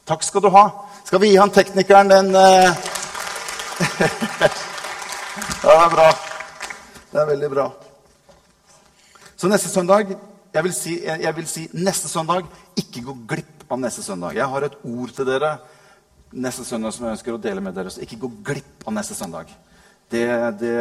Takk 0.05 0.21
skal 0.21 0.43
du 0.45 0.51
ha. 0.53 0.61
Skal 1.07 1.23
vi 1.23 1.31
gi 1.31 1.39
han 1.41 1.49
teknikeren 1.49 2.11
den 2.11 2.29
uh... 2.37 2.69
Det 5.63 5.73
er 5.73 5.89
bra. 5.89 6.05
Det 7.09 7.17
er 7.23 7.25
veldig 7.31 7.49
bra. 7.55 7.65
Så 9.33 9.49
neste 9.49 9.73
søndag 9.73 10.13
jeg 10.53 10.63
vil, 10.67 10.73
si, 10.73 10.93
jeg 11.01 11.33
vil 11.39 11.49
si 11.49 11.65
neste 11.73 12.05
søndag. 12.11 12.45
Ikke 12.77 13.07
gå 13.09 13.17
glipp 13.33 13.65
av 13.73 13.81
neste 13.81 14.05
søndag. 14.05 14.37
Jeg 14.37 14.45
har 14.53 14.69
et 14.69 14.77
ord 14.85 15.17
til 15.17 15.25
dere 15.31 15.55
neste 16.29 16.61
søndag 16.67 16.93
som 16.93 17.09
jeg 17.09 17.17
ønsker 17.17 17.33
å 17.33 17.41
dele 17.41 17.65
med 17.65 17.73
dere. 17.73 17.89
Så 17.89 18.05
ikke 18.05 18.21
gå 18.27 18.29
glipp 18.53 18.85
av 18.85 18.93
neste 19.01 19.17
søndag. 19.17 19.49
Det, 20.13 20.27
det, 20.61 20.77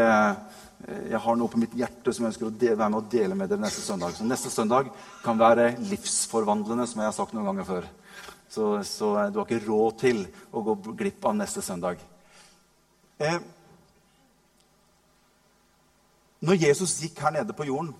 jeg 0.84 1.18
har 1.24 1.36
noe 1.38 1.50
på 1.50 1.58
mitt 1.58 1.74
hjerte 1.74 2.12
som 2.12 2.26
jeg 2.26 2.34
ønsker 2.34 2.48
å 2.50 2.52
være 2.52 2.90
med 2.92 2.98
og 3.00 3.08
dele 3.10 3.36
med 3.38 3.48
dere 3.50 3.62
neste 3.64 3.82
søndag. 3.82 4.12
Så 4.14 4.26
neste 4.28 4.52
søndag 4.52 4.90
kan 5.24 5.38
være 5.40 5.72
livsforvandlende, 5.88 6.86
som 6.86 7.00
jeg 7.00 7.08
har 7.08 7.16
sagt 7.16 7.32
noen 7.34 7.48
ganger 7.48 7.66
før. 7.68 7.88
Så, 8.52 8.68
så 8.86 9.12
du 9.32 9.40
har 9.40 9.46
ikke 9.46 9.64
råd 9.64 9.96
til 10.04 10.22
å 10.52 10.62
gå 10.66 10.76
glipp 10.98 11.24
av 11.26 11.34
neste 11.38 11.64
søndag. 11.64 12.02
Eh, 13.18 13.38
når 16.44 16.60
Jesus 16.60 16.98
gikk 17.02 17.22
her 17.24 17.34
nede 17.38 17.56
på 17.56 17.66
jorden, 17.66 17.94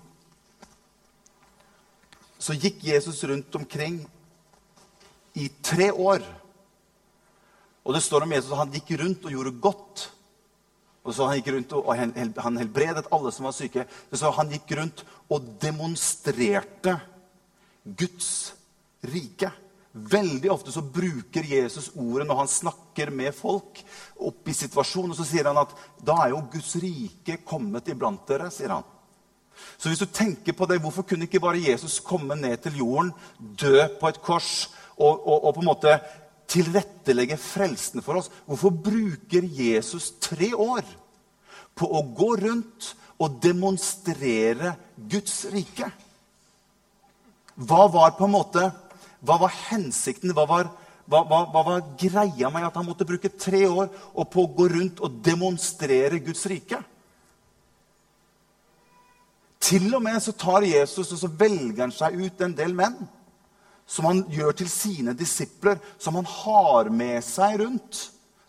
så 2.37 2.53
gikk 2.53 2.83
Jesus 2.85 3.23
rundt 3.25 3.55
omkring 3.57 4.03
i 5.35 5.49
tre 5.65 5.89
år. 5.91 6.21
Og 7.83 7.95
det 7.95 8.03
står 8.05 8.23
om 8.27 8.35
Jesus 8.35 8.53
at 8.53 8.61
han 8.61 8.77
gikk 8.77 8.93
rundt 9.01 9.25
og 9.25 9.33
gjorde 9.33 9.57
godt. 9.63 10.05
Og 11.07 11.15
så 11.15 11.27
Han 11.27 11.39
gikk 11.39 11.53
rundt 11.55 11.75
og 11.79 11.93
han 12.43 12.59
helbredet 12.59 13.07
alle 13.15 13.31
som 13.31 13.47
var 13.47 13.55
syke. 13.55 13.85
Så 14.11 14.31
Han 14.35 14.51
gikk 14.51 14.75
rundt 14.77 15.05
og 15.31 15.53
demonstrerte 15.61 16.97
Guds 17.87 18.53
rike. 19.07 19.51
Veldig 19.97 20.51
ofte 20.51 20.71
så 20.71 20.83
bruker 20.83 21.47
Jesus 21.47 21.89
ordet 21.95 22.27
når 22.27 22.43
han 22.43 22.51
snakker 22.51 23.09
med 23.09 23.33
folk 23.33 23.79
opp 24.19 24.49
i 24.49 24.53
situasjonen. 24.53 25.15
Og 25.15 25.17
så 25.17 25.25
sier 25.25 25.47
han 25.49 25.57
at 25.57 25.73
da 26.05 26.19
er 26.25 26.35
jo 26.35 26.43
Guds 26.51 26.75
rike 26.83 27.39
kommet 27.47 27.89
iblant 27.89 28.27
dere. 28.29 28.51
sier 28.53 28.75
han. 28.75 28.85
Så 29.77 29.89
hvis 29.89 30.03
du 30.03 30.05
tenker 30.05 30.53
på 30.53 30.67
det, 30.69 30.77
hvorfor 30.83 31.07
kunne 31.07 31.25
ikke 31.25 31.41
bare 31.41 31.63
Jesus 31.63 31.99
komme 32.03 32.35
ned 32.37 32.59
til 32.61 32.77
jorden, 32.83 33.13
dø 33.39 33.87
på 33.99 34.11
et 34.11 34.21
kors 34.21 34.67
og, 34.97 35.17
og, 35.25 35.45
og 35.45 35.55
på 35.55 35.63
en 35.63 35.69
måte 35.71 35.97
tilrettelegge 36.47 37.37
frelsen 37.39 38.03
for 38.05 38.21
oss? 38.21 38.31
Hvorfor 38.47 38.71
bruker 38.71 39.45
Jesus 39.45 40.13
tre 40.23 40.53
år 40.53 40.85
på 41.77 41.87
å 41.87 42.03
gå 42.17 42.33
rundt 42.41 42.93
og 43.21 43.39
demonstrere 43.43 44.75
Guds 44.95 45.45
rike? 45.53 45.89
Hva 47.57 47.87
var 47.89 48.13
på 48.17 48.27
en 48.27 48.35
måte, 48.35 48.67
hva 49.25 49.39
var 49.41 49.55
hensikten? 49.69 50.33
Hva 50.37 50.45
var, 50.49 50.69
hva, 51.09 51.23
hva, 51.25 51.41
hva 51.51 51.63
var 51.65 51.87
greia 51.99 52.51
med 52.53 52.67
at 52.67 52.77
han 52.77 52.85
måtte 52.85 53.07
bruke 53.07 53.33
tre 53.33 53.65
år 53.67 53.89
på 54.13 54.43
å 54.43 54.53
gå 54.59 54.69
rundt 54.75 55.01
og 55.01 55.19
demonstrere 55.25 56.21
Guds 56.23 56.45
rike? 56.49 56.79
Til 59.67 59.89
og 59.97 60.03
med 60.05 60.21
så 60.23 60.31
tar 60.37 60.63
Jesus 60.63 61.11
og 61.11 61.19
så 61.19 61.27
velger 61.27 61.87
han 61.87 61.93
seg 61.95 62.19
ut 62.21 62.43
en 62.45 62.53
del 62.55 62.75
menn 62.77 62.99
som 63.87 64.05
han 64.09 64.25
gjør 64.31 64.57
til 64.59 64.69
sine 64.69 65.15
disipler, 65.17 65.79
som 65.97 66.19
han 66.19 66.27
har 66.27 66.91
med 66.93 67.23
seg 67.25 67.61
rundt 67.63 68.03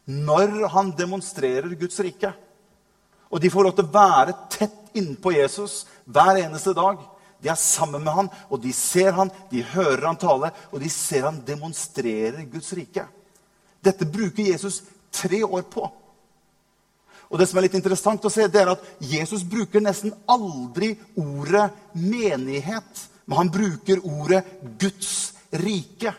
når 0.08 0.64
han 0.72 0.90
demonstrerer 0.96 1.76
Guds 1.78 2.00
rike. 2.00 2.32
Og 3.28 3.40
de 3.40 3.50
får 3.52 3.66
lov 3.66 3.76
til 3.76 3.86
å 3.86 3.92
være 3.92 4.34
tett 4.50 4.96
innpå 4.96 5.34
Jesus 5.36 5.82
hver 6.08 6.40
eneste 6.40 6.72
dag. 6.76 7.00
De 7.38 7.50
er 7.52 7.60
sammen 7.60 8.02
med 8.02 8.14
han, 8.16 8.30
og 8.48 8.62
de 8.64 8.72
ser 8.74 9.12
han, 9.14 9.30
de 9.52 9.62
hører 9.74 10.08
han 10.08 10.18
tale, 10.18 10.50
og 10.72 10.80
de 10.82 10.90
ser 10.90 11.28
han 11.28 11.42
demonstrerer 11.46 12.40
Guds 12.50 12.72
rike. 12.74 13.04
Dette 13.84 14.08
bruker 14.08 14.48
Jesus 14.48 14.80
tre 15.14 15.44
år 15.44 15.68
på. 15.70 15.84
Og 17.28 17.38
det 17.38 17.46
som 17.50 17.60
er 17.60 17.66
litt 17.66 17.76
interessant 17.76 18.24
å 18.24 18.32
se, 18.32 18.46
det 18.48 18.62
er 18.62 18.72
at 18.72 18.84
Jesus 19.04 19.44
bruker 19.46 19.84
nesten 19.84 20.14
aldri 20.26 20.94
ordet 21.20 21.68
menighet. 21.92 23.04
Men 23.28 23.42
han 23.42 23.52
bruker 23.52 24.00
ordet 24.08 24.40
Guds 24.80 25.34
rike. 25.52 26.14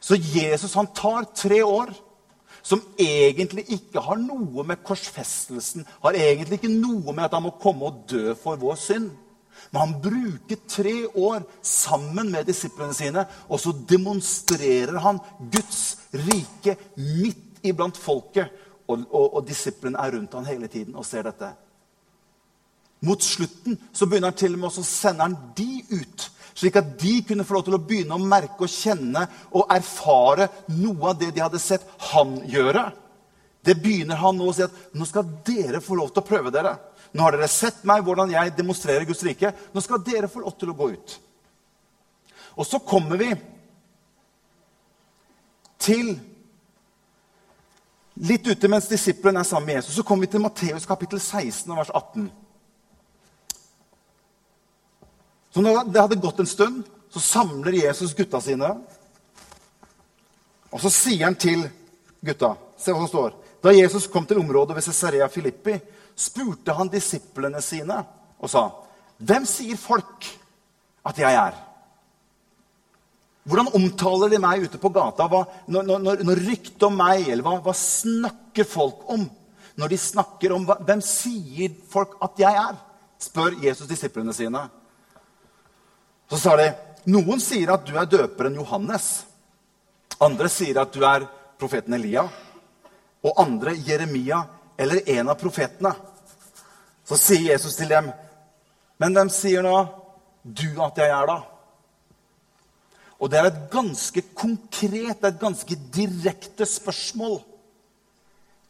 Så 0.00 0.16
Jesus 0.20 0.76
han 0.76 0.90
tar 0.94 1.26
tre 1.36 1.62
år 1.64 1.90
som 2.68 2.82
egentlig 3.00 3.64
ikke 3.72 4.02
har 4.04 4.18
noe 4.20 4.64
med 4.66 4.82
korsfestelsen 4.84 5.86
Har 6.02 6.16
egentlig 6.18 6.58
ikke 6.58 6.72
noe 6.72 7.14
med 7.14 7.24
at 7.24 7.36
han 7.36 7.46
må 7.46 7.54
komme 7.60 7.88
og 7.88 8.02
dø 8.10 8.34
for 8.36 8.60
vår 8.60 8.76
synd. 8.82 9.08
Men 9.72 9.80
han 9.80 9.94
bruker 10.04 10.60
tre 10.70 10.94
år 11.08 11.46
sammen 11.64 12.30
med 12.32 12.46
disiplene 12.48 12.94
sine, 12.96 13.24
og 13.48 13.60
så 13.60 13.72
demonstrerer 13.88 14.96
han 15.02 15.20
Guds 15.52 15.80
rike 16.14 16.76
midt 16.96 17.64
iblant 17.66 17.98
folket. 17.98 18.52
Og, 18.88 19.02
og, 19.10 19.26
og 19.40 19.48
disiplene 19.48 20.00
er 20.00 20.14
rundt 20.14 20.36
han 20.38 20.48
hele 20.48 20.70
tiden 20.72 20.96
og 20.96 21.04
ser 21.08 21.26
dette. 21.28 21.50
Mot 23.00 23.22
slutten 23.22 23.78
så 23.92 24.06
begynner 24.06 24.32
han 24.32 24.38
til 24.38 24.56
og 24.56 24.62
med 24.62 24.80
å 24.80 24.86
sende 24.86 25.28
de 25.56 25.70
ut. 25.92 26.28
Slik 26.58 26.78
at 26.80 26.96
de 26.98 27.12
kunne 27.22 27.46
få 27.46 27.54
lov 27.54 27.66
til 27.68 27.76
å 27.76 27.82
begynne 27.82 28.16
å 28.16 28.22
merke 28.22 28.66
og 28.66 28.72
kjenne 28.72 29.22
og 29.54 29.70
erfare 29.70 30.48
noe 30.74 31.12
av 31.12 31.20
det 31.20 31.30
de 31.36 31.44
hadde 31.44 31.60
sett 31.62 31.84
han 32.10 32.40
gjøre. 32.50 32.88
Det 33.62 33.76
begynner 33.78 34.18
han 34.18 34.38
nå 34.38 34.48
å 34.50 34.54
si 34.56 34.64
at 34.66 34.74
nå 34.96 35.06
skal 35.06 35.28
dere 35.46 35.82
få 35.84 35.98
lov 35.98 36.10
til 36.10 36.24
å 36.24 36.26
prøve 36.26 36.50
dere. 36.54 36.74
Nå 37.14 37.22
har 37.22 37.36
dere 37.36 37.48
sett 37.52 37.84
meg, 37.88 38.02
hvordan 38.04 38.32
jeg 38.34 38.56
demonstrerer 38.56 39.06
Guds 39.06 39.22
rike. 39.26 39.52
Nå 39.72 39.82
skal 39.84 40.02
dere 40.04 40.30
få 40.30 40.42
lov 40.42 40.56
til 40.58 40.72
å 40.72 40.76
gå 40.78 40.90
ut. 40.96 41.14
Og 42.58 42.66
så 42.66 42.82
kommer 42.82 43.20
vi 43.20 43.30
til 45.78 46.16
Litt 48.18 48.48
ute 48.50 48.66
mens 48.66 48.88
disiplene 48.90 49.44
er 49.44 49.46
sammen 49.46 49.68
med 49.68 49.76
Jesus, 49.76 49.94
så 49.94 50.02
kommer 50.02 50.26
vi 50.26 50.32
til 50.32 50.42
Matteus 50.42 50.88
kapittel 50.90 51.20
16, 51.22 51.70
vers 51.70 51.92
18. 51.94 52.24
Så 55.54 55.64
når 55.64 55.88
det 55.88 56.00
hadde 56.00 56.20
gått 56.20 56.40
en 56.42 56.50
stund, 56.50 56.82
så 57.10 57.20
samler 57.24 57.80
Jesus 57.80 58.14
gutta 58.16 58.40
sine. 58.44 58.68
Og 60.68 60.80
så 60.82 60.92
sier 60.92 61.24
han 61.28 61.38
til 61.38 61.64
gutta 62.24 62.54
Se 62.78 62.92
hva 62.94 63.00
som 63.02 63.08
står. 63.10 63.32
Da 63.58 63.72
Jesus 63.74 64.04
kom 64.06 64.22
til 64.28 64.38
området 64.38 64.76
ved 64.76 64.84
Cesarea 64.86 65.26
Filippi, 65.26 65.72
spurte 66.14 66.76
han 66.78 66.90
disiplene 66.92 67.58
sine 67.62 67.96
og 68.38 68.50
sa, 68.50 68.70
'Hvem 69.18 69.46
sier 69.46 69.76
folk 69.76 70.28
at 71.04 71.18
jeg 71.18 71.34
er?' 71.34 71.58
Hvordan 73.48 73.72
omtaler 73.74 74.28
de 74.28 74.38
meg 74.38 74.62
ute 74.62 74.78
på 74.78 74.90
gata? 74.92 75.26
Hva, 75.26 75.46
når, 75.72 75.82
når, 75.98 76.22
når 76.22 76.42
ryktet 76.50 76.82
om 76.82 76.96
meg, 77.00 77.28
eller 77.28 77.42
hva, 77.42 77.56
hva, 77.64 77.72
snakker 77.72 78.64
folk 78.68 79.06
om? 79.08 79.24
Når 79.78 79.88
de 79.88 79.98
snakker 79.98 80.52
om 80.52 80.66
hva, 80.68 80.76
Hvem 80.84 81.00
sier 81.00 81.72
folk 81.88 82.18
at 82.22 82.36
jeg 82.38 82.52
er? 82.52 82.76
spør 83.18 83.56
Jesus 83.64 83.88
disiplene 83.88 84.32
sine. 84.36 84.60
Så 86.28 86.38
sa 86.40 86.56
de 86.60 86.68
noen 87.08 87.40
sier 87.40 87.70
at 87.72 87.86
du 87.88 87.96
er 87.96 88.08
døperen 88.08 88.56
Johannes. 88.58 89.08
Andre 90.20 90.50
sier 90.52 90.80
at 90.82 90.92
du 90.92 91.04
er 91.06 91.24
profeten 91.58 91.96
Elia. 91.96 92.26
Og 93.24 93.40
andre 93.40 93.74
Jeremia 93.74 94.42
eller 94.78 95.08
en 95.16 95.32
av 95.32 95.38
profetene. 95.40 95.94
Så 97.08 97.16
sier 97.16 97.54
Jesus 97.54 97.78
til 97.78 97.88
dem, 97.90 98.10
men 99.00 99.14
hvem 99.16 99.30
sier 99.32 99.64
nå 99.64 99.76
du 100.44 100.68
at 100.84 100.98
jeg 101.00 101.08
er, 101.08 101.30
da? 101.30 101.38
Og 103.18 103.30
det 103.30 103.38
er 103.40 103.48
et 103.48 103.62
ganske 103.72 104.22
konkret, 104.36 105.24
et 105.24 105.40
ganske 105.40 105.78
direkte 105.94 106.66
spørsmål 106.68 107.40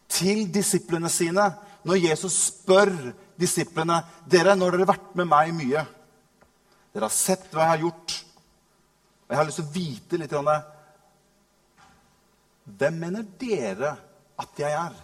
til 0.08 0.46
disiplene 0.52 1.10
sine 1.12 1.50
når 1.84 2.00
Jesus 2.06 2.38
spør 2.48 2.92
disiplene 3.38 4.00
dere, 4.26 4.54
dere 4.56 4.78
har 4.78 4.88
vært 4.88 5.12
med 5.18 5.28
meg 5.28 5.52
mye 5.56 5.84
Dere 6.98 7.06
har 7.06 7.14
sett 7.14 7.44
hva 7.52 7.62
jeg 7.62 7.70
har 7.70 7.82
gjort. 7.84 8.12
Og 9.22 9.30
jeg 9.30 9.38
har 9.38 9.46
lyst 9.46 9.60
til 9.60 9.66
å 9.68 9.74
vite 9.76 10.18
litt 10.18 10.32
om. 10.34 10.48
Hvem 12.80 12.98
mener 12.98 13.28
dere 13.38 13.92
at 14.42 14.58
jeg 14.58 14.74
er? 14.74 14.96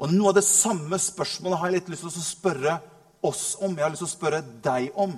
Og 0.00 0.08
Noe 0.08 0.32
av 0.32 0.38
det 0.38 0.46
samme 0.48 0.96
spørsmålet 0.96 1.60
har 1.60 1.68
jeg 1.68 1.76
litt 1.76 1.92
lyst 1.92 2.06
til 2.06 2.24
å 2.24 2.24
spørre 2.30 2.78
oss 3.28 3.44
om. 3.60 3.76
Jeg 3.76 3.84
har 3.84 3.92
lyst 3.92 4.06
til 4.06 4.08
å 4.08 4.14
spørre 4.14 4.40
deg 4.64 4.96
om. 5.04 5.12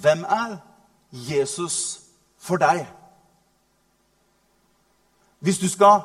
Hvem 0.00 0.24
er 0.24 0.56
Jesus 1.12 1.76
for 2.40 2.56
deg. 2.56 2.86
Hvis 5.44 5.60
du 5.60 5.68
skal 5.68 6.00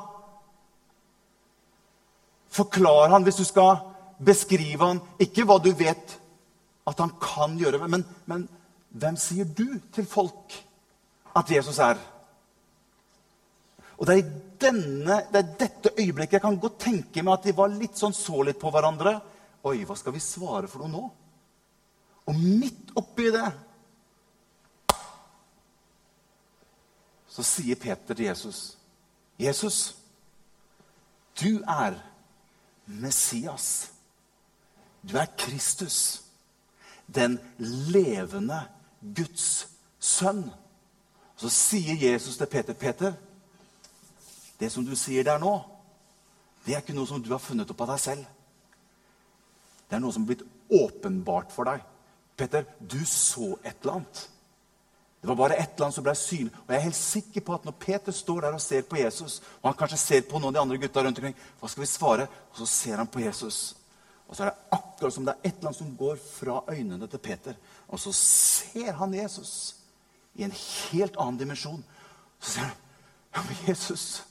forklare 2.52 3.08
han, 3.16 3.24
hvis 3.24 3.40
du 3.40 3.48
skal 3.48 3.78
beskrive 4.20 4.84
han, 4.84 5.06
ikke 5.16 5.48
hva 5.48 5.62
du 5.64 5.72
vet 5.72 6.20
at 6.88 7.04
han 7.04 7.14
kan 7.22 7.58
gjøre, 7.60 7.88
men, 7.92 8.06
men 8.26 8.46
hvem 8.96 9.18
sier 9.20 9.46
du 9.46 9.80
til 9.94 10.08
folk 10.08 10.56
at 11.38 11.52
Jesus 11.52 11.80
er? 11.84 12.00
Og 13.98 14.08
det 14.08 14.14
er 14.14 14.22
i 14.22 14.42
denne, 14.62 15.22
det 15.32 15.42
er 15.42 15.56
dette 15.60 15.94
øyeblikket 15.98 16.38
jeg 16.38 16.46
kan 16.46 16.60
godt 16.62 16.80
tenke 16.86 17.24
meg 17.24 17.38
at 17.38 17.48
de 17.50 17.56
var 17.58 17.74
litt 17.74 17.98
sånn 17.98 18.16
så 18.16 18.44
litt 18.46 18.60
på 18.62 18.72
hverandre 18.74 19.18
Oi, 19.68 19.82
hva 19.84 19.96
skal 19.98 20.14
vi 20.16 20.22
svare 20.24 20.70
for 20.72 20.86
noe 20.86 20.92
nå? 20.94 21.08
Og 22.30 22.38
midt 22.38 22.94
oppi 22.96 23.26
det 23.34 23.48
så 27.38 27.44
sier 27.46 27.76
Peter 27.78 28.16
til 28.16 28.26
Jesus, 28.26 28.78
'Jesus, 29.38 29.98
du 31.42 31.62
er 31.68 32.00
Messias. 32.88 33.92
Du 35.04 35.18
er 35.18 35.28
Kristus, 35.38 36.24
den 37.08 37.40
levende 37.58 38.62
Guds 39.02 39.68
sønn.' 40.00 40.52
Så 41.38 41.50
sier 41.50 41.96
Jesus 41.96 42.38
til 42.38 42.46
Peter, 42.46 42.74
'Peter, 42.74 43.14
det 44.60 44.72
som 44.72 44.86
du 44.86 44.96
sier 44.96 45.24
der 45.24 45.38
nå, 45.38 45.62
det 46.66 46.74
er 46.74 46.82
ikke 46.82 46.96
noe 46.98 47.08
som 47.08 47.22
du 47.24 47.30
har 47.30 47.40
funnet 47.40 47.70
opp 47.70 47.82
av 47.82 47.88
deg 47.88 48.00
selv.' 48.00 48.26
Det 49.90 49.96
er 49.96 50.00
noe 50.04 50.12
som 50.12 50.24
er 50.24 50.34
blitt 50.34 50.48
åpenbart 50.70 51.52
for 51.52 51.64
deg. 51.64 51.84
Peter, 52.38 52.66
du 52.80 53.06
så 53.06 53.56
et 53.64 53.78
eller 53.82 53.94
annet. 53.94 54.30
Det 55.22 55.30
var 55.30 55.36
bare 55.36 55.58
et 55.58 55.74
eller 55.74 55.88
annet 55.88 55.96
som 55.96 56.04
ble 56.06 56.14
synlig. 56.16 56.52
Og 56.66 56.74
jeg 56.74 56.78
er 56.78 56.86
helt 56.86 56.96
sikker 56.96 57.42
på 57.42 57.54
at 57.56 57.66
når 57.66 57.76
Peter 57.80 58.12
står 58.12 58.42
der 58.42 58.54
og 58.54 58.62
ser 58.62 58.82
på 58.82 59.00
Jesus, 59.00 59.40
og 59.62 59.70
han 59.70 59.78
kanskje 59.80 59.98
ser 59.98 60.28
på 60.28 60.40
noen 60.40 60.52
av 60.52 60.54
de 60.54 60.62
andre 60.62 60.78
gutta 60.84 61.04
rundt 61.04 61.18
omkring, 61.18 61.36
hva 61.60 61.70
skal 61.72 61.84
vi 61.84 61.90
svare? 61.90 62.28
Og 62.52 62.62
så 62.62 62.68
ser 62.70 63.02
han 63.02 63.08
på 63.08 63.24
Jesus. 63.24 63.76
Og 64.28 64.36
så 64.36 64.44
er 64.44 64.50
det 64.50 64.78
akkurat 64.78 65.14
som 65.14 65.26
det 65.26 65.34
er 65.34 65.48
et 65.48 65.56
eller 65.56 65.70
annet 65.70 65.80
som 65.80 65.98
går 65.98 66.16
fra 66.20 66.62
øynene 66.70 67.08
til 67.08 67.24
Peter. 67.24 67.54
Og 67.88 68.00
så 68.00 68.12
ser 68.14 68.92
han 68.92 69.14
Jesus 69.14 69.76
i 70.36 70.44
en 70.44 70.54
helt 70.54 71.16
annen 71.20 71.40
dimensjon. 71.40 71.84
Så 72.40 72.52
sier 72.52 72.66
han, 72.66 72.76
ja, 73.36 73.44
men 73.48 73.62
Jesus, 73.68 74.24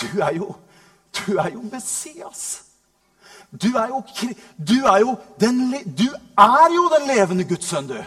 du 0.00 0.20
er 0.20 0.34
jo, 0.36 0.54
du 1.16 1.38
er 1.38 1.50
jo 1.54 1.62
Messias. 1.72 2.64
Du 3.50 3.68
er 3.74 3.88
jo, 3.88 4.02
du 4.58 4.86
er 4.86 5.00
jo, 5.02 5.16
den, 5.40 5.74
du 5.98 6.06
er 6.38 6.74
jo 6.74 6.84
den 6.98 7.08
levende 7.08 7.44
Guds 7.44 7.66
sønn, 7.66 7.88
du. 7.88 7.98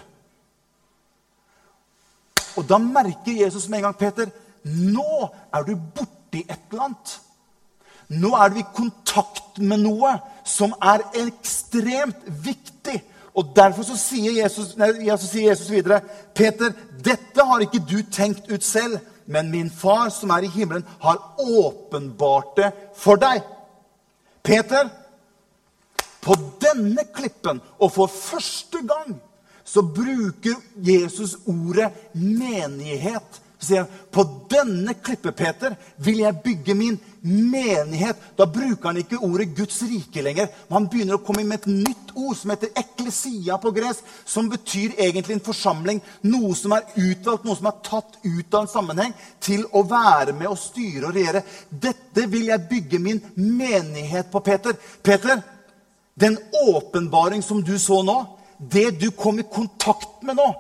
Og 2.56 2.70
da 2.70 2.78
merker 2.78 3.42
Jesus 3.42 3.68
med 3.68 3.82
en 3.82 3.90
gang, 3.90 3.98
Peter, 3.98 4.30
nå 4.64 5.28
er 5.54 5.66
du 5.68 5.76
borti 5.76 6.46
et 6.46 6.70
eller 6.72 6.88
annet. 6.88 7.16
Nå 8.20 8.34
er 8.38 8.52
du 8.54 8.62
i 8.62 8.70
kontakt 8.76 9.60
med 9.62 9.84
noe 9.84 10.18
som 10.46 10.76
er 10.84 11.06
ekstremt 11.24 12.26
viktig. 12.46 13.00
Og 13.34 13.54
Derfor 13.56 13.86
så 13.88 13.98
sier 13.98 14.36
Jesus, 14.44 14.76
nei, 14.78 14.92
så 15.10 15.26
sier 15.28 15.50
Jesus 15.50 15.72
videre, 15.74 16.04
Peter, 16.36 16.74
dette 17.04 17.46
har 17.48 17.64
ikke 17.66 17.82
du 17.82 17.98
tenkt 18.14 18.50
ut 18.52 18.64
selv, 18.64 19.00
men 19.26 19.50
min 19.50 19.72
far 19.72 20.12
som 20.14 20.30
er 20.36 20.46
i 20.46 20.52
himmelen, 20.54 20.86
har 21.02 21.22
åpenbart 21.40 22.58
det 22.60 22.70
for 23.00 23.18
deg. 23.18 23.42
Peter, 24.44 24.90
på 26.22 26.36
denne 26.62 27.08
klippen, 27.16 27.62
og 27.80 27.92
for 27.96 28.12
første 28.12 28.84
gang, 28.88 29.16
så 29.64 29.82
bruker 29.82 30.60
Jesus 30.76 31.38
ordet 31.48 31.90
menighet. 32.14 33.42
Så 33.64 33.68
sier 33.68 33.86
han, 33.86 34.00
På 34.12 34.24
denne 34.52 34.94
klippe, 34.94 35.32
Peter, 35.32 35.76
vil 35.96 36.20
jeg 36.20 36.42
bygge 36.44 36.74
min 36.76 36.98
menighet. 37.22 38.20
Da 38.38 38.46
bruker 38.46 38.90
han 38.90 39.00
ikke 39.00 39.22
ordet 39.24 39.54
Guds 39.56 39.80
rike 39.88 40.22
lenger. 40.22 40.50
Men 40.68 40.76
han 40.76 40.88
begynner 40.92 41.16
å 41.16 41.24
komme 41.24 41.42
inn 41.42 41.50
med 41.54 41.64
et 41.64 41.72
nytt 41.72 42.12
ord 42.20 42.36
som 42.36 42.52
heter 42.52 42.74
eklesia 42.82 43.58
på 43.64 43.72
gresk. 43.76 44.04
Som 44.28 44.52
betyr 44.52 44.98
egentlig 44.98 45.38
en 45.38 45.46
forsamling. 45.48 46.04
Noe 46.28 46.52
som 46.60 46.76
er 46.76 46.84
utvalgt, 47.00 47.48
noe 47.48 47.58
som 47.58 47.72
er 47.72 47.80
tatt 47.88 48.20
ut 48.20 48.52
av 48.52 48.66
en 48.66 48.74
sammenheng 48.76 49.16
til 49.44 49.64
å 49.72 49.86
være 49.88 50.36
med 50.36 50.52
og 50.52 50.60
styre 50.60 51.08
og 51.08 51.16
regjere. 51.16 51.46
Dette 51.72 52.28
vil 52.36 52.52
jeg 52.52 52.68
bygge 52.70 53.02
min 53.02 53.24
menighet 53.40 54.32
på, 54.34 54.44
Peter. 54.44 54.76
Peter, 55.02 55.40
den 56.20 56.38
åpenbaring 56.68 57.42
som 57.42 57.64
du 57.64 57.78
så 57.80 58.04
nå, 58.04 58.20
det 58.60 58.92
du 59.00 59.10
kom 59.16 59.40
i 59.40 59.48
kontakt 59.48 60.22
med 60.28 60.38
nå, 60.38 60.52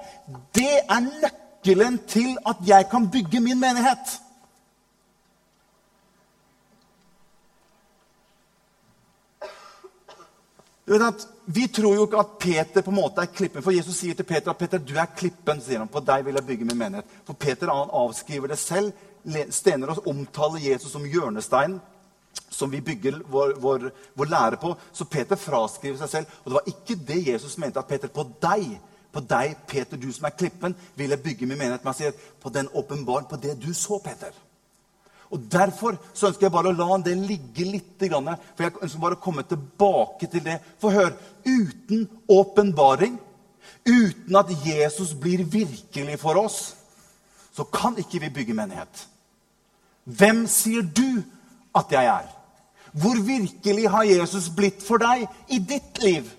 det 0.55 0.81
er 0.87 1.03
nøkkelen 1.03 1.42
til 1.63 2.38
at 2.45 2.62
jeg 2.67 2.89
kan 2.91 3.10
bygge 3.10 3.39
min 3.39 3.60
menighet. 3.60 4.19
Du 10.86 10.91
vet 10.93 11.08
at 11.08 11.28
Vi 11.45 11.67
tror 11.67 11.95
jo 11.95 12.06
ikke 12.06 12.19
at 12.19 12.36
Peter 12.39 12.82
på 12.82 12.91
en 12.91 12.95
måte 12.95 13.19
er 13.21 13.28
klippen. 13.28 13.63
For 13.63 13.76
Jesus 13.76 13.97
sier 13.99 14.15
til 14.15 14.23
Peter 14.23 14.52
at 14.52 14.58
Peter, 14.58 14.80
du 14.80 14.93
er 14.95 15.10
klippen. 15.15 15.60
sier 15.62 15.80
han, 15.80 15.88
På 15.91 15.99
deg 15.99 16.23
vil 16.26 16.36
jeg 16.36 16.45
bygge 16.45 16.65
min 16.65 16.78
menighet. 16.78 17.06
For 17.26 17.34
Peter 17.34 17.67
han 17.67 17.91
avskriver 17.91 18.47
det 18.47 18.58
selv. 18.58 18.93
Stener 19.49 19.89
oss 19.89 19.99
omtaler 20.08 20.60
Jesus 20.60 20.91
som 20.91 21.04
hjørnesteinen 21.04 21.82
som 22.49 22.71
vi 22.71 22.82
bygger 22.82 23.21
vår, 23.30 23.54
vår, 23.60 23.91
vår, 24.13 24.26
lære 24.26 24.58
på. 24.62 24.76
Så 24.91 25.06
Peter 25.06 25.36
fraskriver 25.36 25.97
seg 25.97 26.10
selv. 26.10 26.39
Og 26.43 26.52
det 26.52 26.58
var 26.60 26.71
ikke 26.71 26.97
det 27.08 27.19
Jesus 27.28 27.58
mente 27.58 27.82
at 27.82 27.89
Peter 27.89 28.12
på 28.13 28.26
deg, 28.41 28.78
på 29.13 29.21
deg, 29.30 29.54
Peter, 29.69 29.99
du 29.99 30.10
som 30.13 30.26
er 30.26 30.38
klippen, 30.38 30.73
vil 30.97 31.13
jeg 31.13 31.21
bygge 31.21 31.45
min 31.45 31.60
menighet. 31.60 31.84
Men 31.84 31.93
han 31.93 31.99
sier 31.99 32.15
på 32.41 32.49
den 32.54 32.69
åpenbaren, 32.73 33.30
på 33.30 33.38
det 33.41 33.60
du 33.62 33.69
så, 33.78 33.99
Peter. 34.02 34.34
Og 35.34 35.41
Derfor 35.52 35.97
så 36.13 36.30
ønsker 36.30 36.45
jeg 36.45 36.54
bare 36.54 36.69
å 36.69 36.78
la 36.78 36.97
det 37.06 37.13
ligge 37.17 37.65
litt. 37.65 37.95
For 37.97 38.65
jeg 38.65 38.73
ønsker 38.73 39.02
bare 39.02 39.17
å 39.17 39.23
komme 39.23 39.45
tilbake 39.49 40.30
til 40.30 40.43
det. 40.45 40.60
For 40.82 40.93
hør, 40.93 41.13
uten 41.45 42.06
åpenbaring, 42.30 43.17
uten 43.86 44.38
at 44.38 44.54
Jesus 44.65 45.13
blir 45.17 45.45
virkelig 45.45 46.19
for 46.21 46.38
oss, 46.41 46.60
så 47.54 47.65
kan 47.69 47.97
ikke 48.02 48.21
vi 48.21 48.34
bygge 48.34 48.58
menighet. 48.58 49.08
Hvem 50.04 50.45
sier 50.52 50.86
du 50.86 51.23
at 51.78 51.91
jeg 51.93 52.10
er? 52.10 52.30
Hvor 52.93 53.17
virkelig 53.26 53.89
har 53.89 54.06
Jesus 54.06 54.49
blitt 54.54 54.84
for 54.86 55.02
deg 55.02 55.26
i 55.49 55.58
ditt 55.58 56.02
liv? 56.04 56.30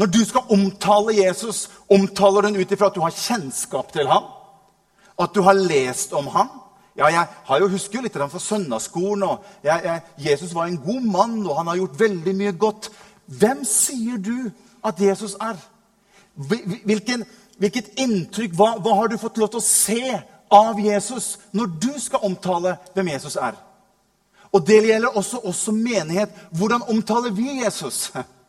Når 0.00 0.06
du 0.08 0.22
skal 0.24 0.48
omtale 0.48 1.12
Jesus, 1.18 1.66
omtaler 1.92 2.48
du 2.48 2.60
ut 2.62 2.72
ifra 2.72 2.88
at 2.88 2.96
du 2.96 3.02
har 3.04 3.12
kjennskap 3.12 3.92
til 3.92 4.08
ham? 4.08 4.30
At 5.20 5.34
du 5.34 5.42
har 5.44 5.58
lest 5.58 6.14
om 6.16 6.30
ham? 6.32 6.48
Ja, 6.96 7.10
jeg 7.12 7.60
jo 7.60 7.68
husker 7.68 7.98
jo 7.98 8.06
litt 8.06 8.16
fra 8.16 8.40
søndagsskolen. 8.40 9.22
og 9.22 9.44
jeg, 9.62 9.80
jeg, 9.84 10.00
Jesus 10.30 10.54
var 10.54 10.66
en 10.66 10.80
god 10.80 11.04
mann, 11.04 11.46
og 11.46 11.56
han 11.58 11.66
har 11.66 11.76
gjort 11.76 12.00
veldig 12.00 12.34
mye 12.36 12.52
godt. 12.52 12.90
Hvem 13.26 13.60
sier 13.68 14.16
du 14.16 14.50
at 14.84 15.00
Jesus 15.00 15.36
er? 15.40 15.60
Hvilken, 16.34 17.24
hvilket 17.60 17.92
inntrykk, 18.00 18.56
hva, 18.56 18.72
hva 18.80 18.96
har 19.02 19.12
du 19.12 19.20
fått 19.20 19.36
lov 19.36 19.52
til 19.52 19.60
å 19.60 19.68
se 19.68 20.16
av 20.50 20.80
Jesus 20.80 21.34
når 21.52 21.76
du 21.76 21.92
skal 22.00 22.24
omtale 22.24 22.78
hvem 22.94 23.12
Jesus 23.12 23.36
er? 23.36 23.58
Og 24.50 24.64
det 24.66 24.80
gjelder 24.88 25.12
også 25.12 25.44
oss 25.44 25.60
som 25.68 25.76
menighet. 25.76 26.32
Hvordan 26.56 26.88
omtaler 26.88 27.36
vi 27.36 27.60
Jesus? 27.60 28.08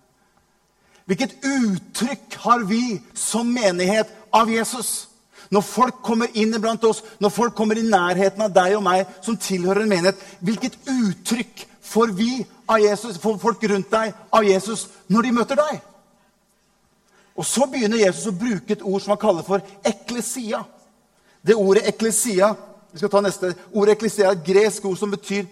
Hvilket 1.09 1.33
uttrykk 1.43 2.35
har 2.43 2.65
vi 2.69 3.01
som 3.17 3.49
menighet 3.53 4.11
av 4.33 4.51
Jesus? 4.51 5.07
Når 5.51 5.65
folk 5.67 5.99
kommer 6.05 6.31
inn 6.37 6.53
iblant 6.55 6.83
oss, 6.87 7.01
når 7.19 7.33
folk 7.35 7.55
kommer 7.57 7.79
i 7.79 7.83
nærheten 7.83 8.45
av 8.45 8.53
deg 8.55 8.77
og 8.77 8.85
meg 8.85 9.09
som 9.25 9.35
tilhører 9.35 9.83
en 9.83 9.91
menighet, 9.91 10.19
hvilket 10.39 10.77
uttrykk 10.87 11.65
får 11.91 12.13
vi 12.15 12.45
av 12.71 12.79
Jesus, 12.79 13.19
får 13.19 13.39
folk 13.41 13.63
rundt 13.67 13.91
deg 13.91 14.13
av 14.31 14.47
Jesus 14.47 14.87
når 15.11 15.27
de 15.27 15.33
møter 15.35 15.59
deg? 15.59 15.81
Og 17.35 17.47
så 17.47 17.65
begynner 17.67 17.99
Jesus 17.99 18.29
å 18.29 18.35
bruke 18.35 18.75
et 18.75 18.83
ord 18.83 19.01
som 19.03 19.15
han 19.15 19.21
kaller 19.21 19.45
for 19.47 19.63
eklesia. 19.87 20.61
Det 21.41 21.57
ordet 21.57 21.87
eklesia 21.89 22.53
vi 22.91 22.99
skal 22.99 23.11
ta 23.11 23.21
neste, 23.23 23.53
ordet 23.71 23.95
eklesia 23.95 24.27
er 24.27 24.35
et 24.35 24.45
gresk 24.45 24.85
ord 24.85 24.97
som 24.99 25.11
betyr 25.13 25.45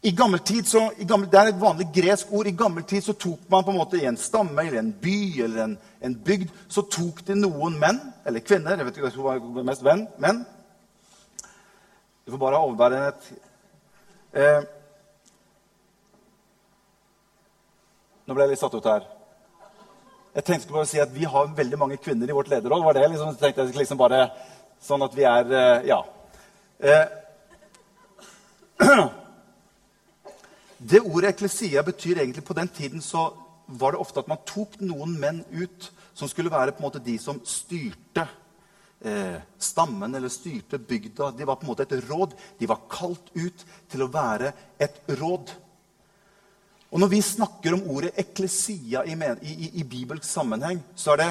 i 0.00 0.10
gammel 0.10 0.38
tid 0.38 0.66
så, 0.66 0.92
i 0.98 1.04
gammel, 1.04 1.30
Det 1.30 1.38
er 1.40 1.48
et 1.50 1.60
vanlig 1.60 1.88
gresk 1.94 2.30
ord. 2.30 2.46
I 2.46 2.54
gammel 2.54 2.84
tid 2.86 3.02
så 3.02 3.12
tok 3.18 3.40
man 3.50 3.64
på 3.64 3.72
en 3.72 3.80
måte 3.80 3.98
i 3.98 4.06
en 4.06 4.16
stamme 4.16 4.62
eller 4.62 4.78
en 4.78 4.92
by 4.92 5.42
eller 5.42 5.64
en, 5.64 5.78
en 6.00 6.14
bygd 6.14 6.52
så 6.70 6.84
tok 6.86 7.24
de 7.26 7.34
noen 7.34 7.78
menn 7.80 7.98
eller 8.24 8.44
kvinner 8.46 8.78
jeg 8.78 8.86
vet 8.86 8.96
ikke 8.96 9.08
hva 9.08 9.12
som 9.16 9.26
var 9.26 9.66
mest 9.66 9.82
venn, 9.82 10.06
menn. 10.22 10.44
Du 12.24 12.30
får 12.30 12.42
bare 12.44 12.62
overbære 12.62 13.04
et 13.08 13.28
eh, 14.38 14.62
Nå 18.28 18.34
ble 18.36 18.44
jeg 18.44 18.52
litt 18.52 18.60
satt 18.60 18.74
ut 18.76 18.84
her. 18.84 19.06
Jeg 20.36 20.44
tenkte 20.44 20.74
bare 20.74 20.84
å 20.84 20.88
si 20.90 21.00
at 21.00 21.10
Vi 21.10 21.24
har 21.26 21.54
veldig 21.56 21.78
mange 21.80 21.96
kvinner 21.96 22.28
i 22.28 22.36
vårt 22.36 22.50
lederråd. 22.52 22.84
var 22.84 22.94
det 22.94 23.08
liksom, 23.08 23.34
tenkte 23.40 23.64
jeg 23.64 23.74
liksom 23.74 23.98
bare 23.98 24.28
Sånn 24.78 25.02
at 25.02 25.14
vi 25.16 25.24
er 25.26 25.44
eh, 25.50 25.88
Ja. 25.88 26.04
Eh, 26.78 27.06
Det 30.78 31.00
ordet 31.02 31.34
eklesia 31.34 31.82
betyr 31.82 32.20
egentlig 32.22 32.44
På 32.44 32.54
den 32.54 32.68
tiden 32.68 33.02
så 33.02 33.32
var 33.66 33.92
det 33.92 34.00
ofte 34.00 34.22
at 34.22 34.28
man 34.30 34.40
tok 34.48 34.78
noen 34.80 35.18
menn 35.20 35.42
ut 35.50 35.90
som 36.16 36.28
skulle 36.30 36.48
være 36.48 36.72
på 36.72 36.80
en 36.80 36.86
måte 36.86 37.02
de 37.04 37.18
som 37.20 37.36
styrte 37.44 38.22
eh, 39.04 39.34
stammen 39.60 40.14
eller 40.16 40.32
styrte 40.32 40.80
bygda. 40.80 41.34
De 41.36 41.44
var 41.44 41.58
på 41.60 41.66
en 41.66 41.70
måte 41.74 41.84
et 41.84 42.08
råd. 42.08 42.32
De 42.58 42.66
var 42.70 42.86
kalt 42.88 43.28
ut 43.34 43.64
til 43.92 44.06
å 44.06 44.08
være 44.08 44.54
et 44.80 44.96
råd. 45.20 45.52
Og 46.88 47.02
Når 47.04 47.12
vi 47.12 47.20
snakker 47.20 47.76
om 47.76 47.84
ordet 47.92 48.14
eklesia 48.16 49.04
i, 49.04 49.18
i, 49.44 49.68
i 49.82 49.84
bibelsk 49.84 50.24
sammenheng, 50.24 50.80
så 50.96 51.12
er 51.12 51.20
det 51.20 51.28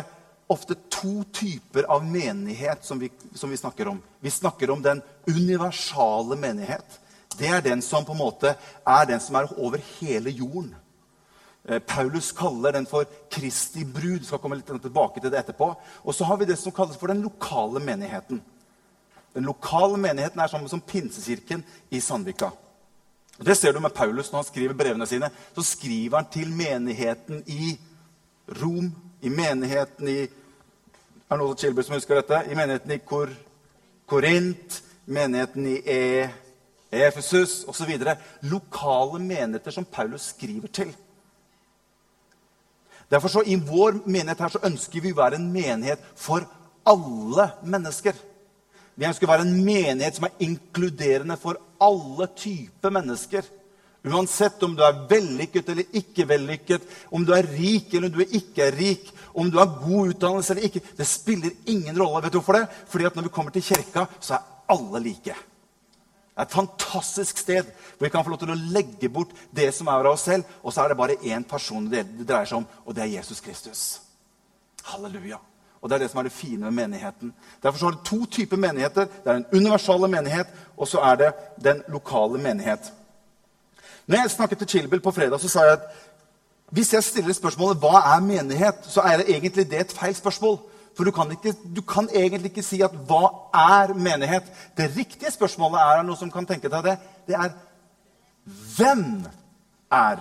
ofte 0.54 0.78
to 0.94 1.24
typer 1.34 1.90
av 1.90 2.06
menighet 2.06 2.86
som 2.86 3.02
vi, 3.02 3.10
som 3.34 3.50
vi 3.50 3.58
snakker 3.58 3.90
om. 3.90 3.98
Vi 4.22 4.30
snakker 4.30 4.72
om 4.72 4.86
den 4.86 5.02
universale 5.26 6.38
menighet 6.38 7.02
det 7.40 7.48
er 7.48 7.62
den 7.62 7.82
som 7.82 8.06
på 8.06 8.16
en 8.16 8.22
måte 8.22 8.56
er 8.88 9.08
den 9.10 9.22
som 9.24 9.36
er 9.36 9.50
over 9.58 9.82
hele 10.00 10.30
jorden. 10.30 10.76
Eh, 11.68 11.80
Paulus 11.80 12.32
kaller 12.32 12.72
den 12.72 12.88
for 12.88 13.06
Kristi 13.32 13.84
brud. 13.86 14.26
skal 14.26 14.40
komme 14.40 14.56
litt 14.56 14.70
tilbake 14.82 15.22
til 15.22 15.32
det 15.32 15.40
etterpå. 15.40 15.76
Og 16.04 16.16
så 16.16 16.24
har 16.24 16.38
vi 16.38 16.46
det 16.46 16.58
som 16.58 16.72
kalles 16.72 16.98
for 16.98 17.08
den 17.08 17.22
lokale 17.22 17.80
menigheten. 17.80 18.42
Den 19.34 19.44
lokale 19.44 19.98
menigheten 19.98 20.40
er 20.40 20.48
sammen 20.48 20.70
som 20.70 20.82
Pinsekirken 20.82 21.64
i 21.92 22.00
Sandvika. 22.00 22.50
Og 23.40 23.46
Det 23.46 23.58
ser 23.58 23.72
du 23.72 23.80
med 23.80 23.94
Paulus 23.94 24.32
når 24.32 24.38
han 24.38 24.46
skriver 24.46 24.74
brevene 24.74 25.06
sine. 25.06 25.30
Så 25.56 25.64
skriver 25.64 26.18
han 26.18 26.32
til 26.32 26.50
menigheten 26.52 27.44
i 27.46 27.80
Rom, 28.62 28.96
i 29.22 29.30
menigheten 29.30 30.08
i 30.08 30.28
Er 31.30 31.36
det 31.36 31.44
noen 31.44 31.84
som 31.84 31.94
husker 31.94 32.16
dette? 32.16 32.52
I 32.52 32.56
menigheten 32.56 32.92
i 32.92 32.98
Kor, 32.98 33.28
Korint, 34.08 34.84
menigheten 35.06 35.66
i 35.68 35.82
e, 35.84 36.30
Efesus 36.92 37.66
osv. 37.68 37.92
Lokale 38.42 39.20
menigheter 39.20 39.72
som 39.72 39.86
Paulus 39.86 40.32
skriver 40.34 40.68
til. 40.68 40.96
Derfor 43.12 43.32
så 43.32 43.44
I 43.46 43.56
vår 43.56 44.02
menighet 44.06 44.40
her 44.40 44.52
så 44.52 44.64
ønsker 44.68 45.04
vi 45.04 45.14
å 45.16 45.20
være 45.22 45.40
en 45.40 45.52
menighet 45.52 46.02
for 46.16 46.44
alle 46.88 47.52
mennesker. 47.64 48.16
Vi 48.98 49.06
ønsker 49.08 49.28
å 49.28 49.32
være 49.32 49.46
en 49.46 49.60
menighet 49.64 50.18
som 50.18 50.28
er 50.28 50.44
inkluderende 50.44 51.38
for 51.40 51.60
alle 51.84 52.28
typer 52.36 52.92
mennesker. 52.92 53.46
Uansett 54.08 54.64
om 54.64 54.76
du 54.76 54.84
er 54.86 55.04
vellykket 55.10 55.70
eller 55.74 55.98
ikke 56.00 56.28
vellykket, 56.30 56.84
om 57.12 57.26
du 57.26 57.34
er 57.36 57.48
rik 57.50 57.94
eller 57.98 58.12
du 58.14 58.22
ikke 58.24 58.68
er 58.68 58.78
rik, 58.78 59.12
om 59.38 59.52
du 59.52 59.60
har 59.60 59.76
god 59.84 60.14
utdannelse 60.14 60.54
eller 60.54 60.68
ikke 60.70 60.82
Det 60.98 61.08
spiller 61.08 61.52
ingen 61.66 62.00
rolle. 62.00 62.24
Vet 62.24 62.34
du 62.34 62.40
hvorfor 62.40 62.60
det? 62.60 62.68
Fordi 62.88 63.06
at 63.06 63.16
når 63.16 63.24
vi 63.24 63.36
kommer 63.36 63.52
til 63.52 63.64
kirka, 63.64 64.06
så 64.20 64.34
er 64.34 64.74
alle 64.74 65.04
like. 65.04 65.36
Et 66.38 66.54
fantastisk 66.54 67.38
sted 67.42 67.66
hvor 67.98 68.06
vi 68.06 68.12
kan 68.14 68.24
få 68.24 68.30
lov 68.30 68.40
til 68.44 68.54
å 68.54 68.62
legge 68.74 69.10
bort 69.10 69.34
det 69.56 69.72
som 69.74 69.90
er 69.90 70.06
av 70.06 70.14
oss 70.14 70.28
selv, 70.30 70.46
og 70.64 70.74
så 70.74 70.84
er 70.84 70.92
det 70.92 71.00
bare 71.00 71.20
én 71.26 71.46
person 71.48 71.90
det 71.90 72.06
dreier 72.22 72.46
seg 72.46 72.62
om, 72.62 72.68
og 72.86 72.96
det 72.96 73.04
er 73.04 73.16
Jesus 73.18 73.42
Kristus. 73.42 73.86
Halleluja. 74.92 75.40
Og 75.82 75.90
Det 75.90 75.96
er 75.96 76.00
det 76.00 76.10
som 76.12 76.20
er 76.20 76.24
det 76.24 76.32
fine 76.32 76.60
med 76.60 76.72
menigheten. 76.72 77.34
Derfor 77.64 77.78
så 77.78 77.86
har 77.86 77.92
det 77.92 78.06
to 78.06 78.26
typer 78.26 78.58
menigheter. 78.58 79.06
Det 79.06 79.30
er 79.30 79.34
den 79.34 79.46
universale 79.54 80.08
menighet, 80.08 80.48
og 80.78 80.88
så 80.88 81.00
er 81.00 81.16
det 81.16 81.34
den 81.64 81.84
lokale 81.88 82.38
menighet. 82.42 82.94
Når 84.08 84.18
jeg 84.18 84.32
snakket 84.32 84.58
til 84.58 84.68
Chilbel 84.68 85.00
på 85.00 85.12
fredag, 85.12 85.40
så 85.40 85.50
sa 85.50 85.64
jeg 85.64 85.74
at 85.74 85.82
hvis 86.70 86.94
jeg 86.94 87.04
stiller 87.04 87.34
spørsmålet 87.34 87.80
hva 87.80 88.02
er 88.16 88.22
menighet, 88.22 88.76
så 88.84 89.02
er 89.02 89.18
det 89.18 89.30
egentlig 89.30 89.70
det 89.72 89.80
et 89.80 89.92
feil 89.92 90.16
spørsmål. 90.16 90.60
For 90.98 91.06
du 91.06 91.12
kan, 91.12 91.32
ikke, 91.32 91.54
du 91.76 91.82
kan, 91.86 92.10
egentlig 92.10 92.50
ikke 92.50 92.64
si 92.66 92.82
at 92.82 92.92
'hva 92.92 93.30
er 93.54 93.94
menighet'? 93.94 94.50
Det 94.78 94.98
riktige 94.98 95.32
spørsmålet 95.32 95.80
er 95.80 96.02
noe 96.04 96.18
som 96.18 96.32
kan 96.32 96.46
tenke 96.46 96.70
deg 96.70 96.84
det. 96.84 96.98
Det 97.28 97.36
er 97.36 97.50
'hvem 98.46 99.26
er 99.92 100.18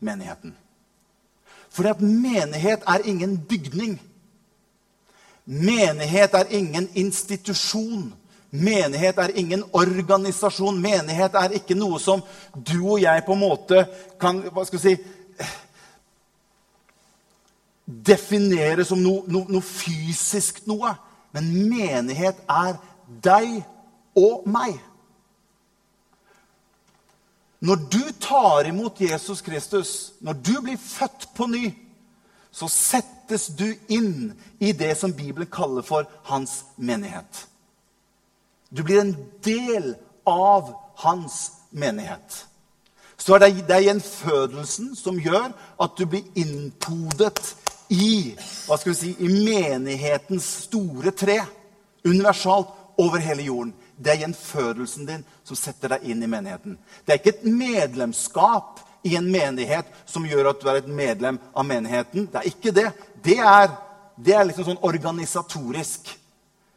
menigheten'? 0.00 0.54
Fordi 1.70 1.88
at 1.88 2.00
menighet 2.00 2.82
er 2.86 2.98
ingen 3.04 3.38
bygning. 3.38 4.00
Menighet 5.46 6.34
er 6.34 6.44
ingen 6.50 6.88
institusjon. 6.94 8.14
Menighet 8.50 9.18
er 9.18 9.28
ingen 9.34 9.64
organisasjon. 9.72 10.80
Menighet 10.80 11.34
er 11.34 11.48
ikke 11.48 11.74
noe 11.74 12.00
som 12.00 12.22
du 12.66 12.88
og 12.88 13.02
jeg 13.02 13.22
på 13.26 13.32
en 13.32 13.40
måte 13.40 13.86
kan 14.20 14.42
hva 14.52 14.64
skal 14.64 14.78
vi 14.78 14.88
si, 14.88 14.96
definere 17.86 18.84
som 18.84 19.00
noe, 19.02 19.22
noe, 19.30 19.46
noe 19.48 19.62
fysisk 19.64 20.64
noe. 20.66 20.92
Men 21.34 21.48
menighet 21.70 22.42
er 22.50 22.78
deg 23.22 23.60
og 24.18 24.46
meg. 24.50 24.76
Når 27.66 27.82
du 27.90 28.02
tar 28.20 28.68
imot 28.68 29.00
Jesus 29.00 29.40
Kristus, 29.42 30.12
når 30.20 30.32
du 30.32 30.54
blir 30.62 30.80
født 30.80 31.28
på 31.34 31.46
ny, 31.50 31.70
så 32.52 32.68
settes 32.72 33.48
du 33.52 33.66
inn 33.92 34.32
i 34.60 34.72
det 34.72 34.94
som 34.96 35.12
Bibelen 35.12 35.48
kaller 35.52 35.84
for 35.84 36.08
hans 36.28 36.64
menighet. 36.76 37.46
Du 38.70 38.82
blir 38.82 39.00
en 39.00 39.16
del 39.44 39.94
av 40.26 40.72
hans 41.02 41.52
menighet. 41.70 42.46
Så 43.16 43.34
er 43.34 43.44
det, 43.44 43.66
det 43.68 43.76
er 43.76 43.86
gjenfødelsen 43.88 44.92
som 44.96 45.20
gjør 45.20 45.52
at 45.80 45.96
du 45.98 46.04
blir 46.08 46.24
innpodet 46.36 47.54
i, 47.88 48.34
hva 48.66 48.78
skal 48.78 48.92
vi 48.92 48.98
si, 48.98 49.12
i 49.18 49.28
menighetens 49.30 50.46
store 50.66 51.12
tre. 51.16 51.40
Universalt 52.06 52.72
over 53.02 53.22
hele 53.22 53.46
jorden. 53.46 53.74
Det 53.96 54.12
er 54.12 54.22
gjenfødelsen 54.24 55.08
din 55.08 55.24
som 55.46 55.58
setter 55.58 55.94
deg 55.94 56.04
inn 56.10 56.22
i 56.22 56.28
menigheten. 56.30 56.76
Det 57.04 57.14
er 57.14 57.20
ikke 57.20 57.34
et 57.38 57.48
medlemskap 57.48 58.82
i 59.06 59.14
en 59.16 59.28
menighet 59.30 59.88
som 60.08 60.26
gjør 60.26 60.50
at 60.50 60.60
du 60.60 60.68
er 60.70 60.80
et 60.80 60.90
medlem 60.90 61.38
av 61.54 61.66
menigheten. 61.68 62.28
Det 62.32 62.40
er 62.40 62.50
ikke 62.50 62.74
det. 62.76 62.86
Det 63.24 63.38
er, 63.38 63.70
det 64.16 64.36
er 64.36 64.48
liksom 64.48 64.68
sånn 64.70 64.86
organisatorisk. 64.86 66.10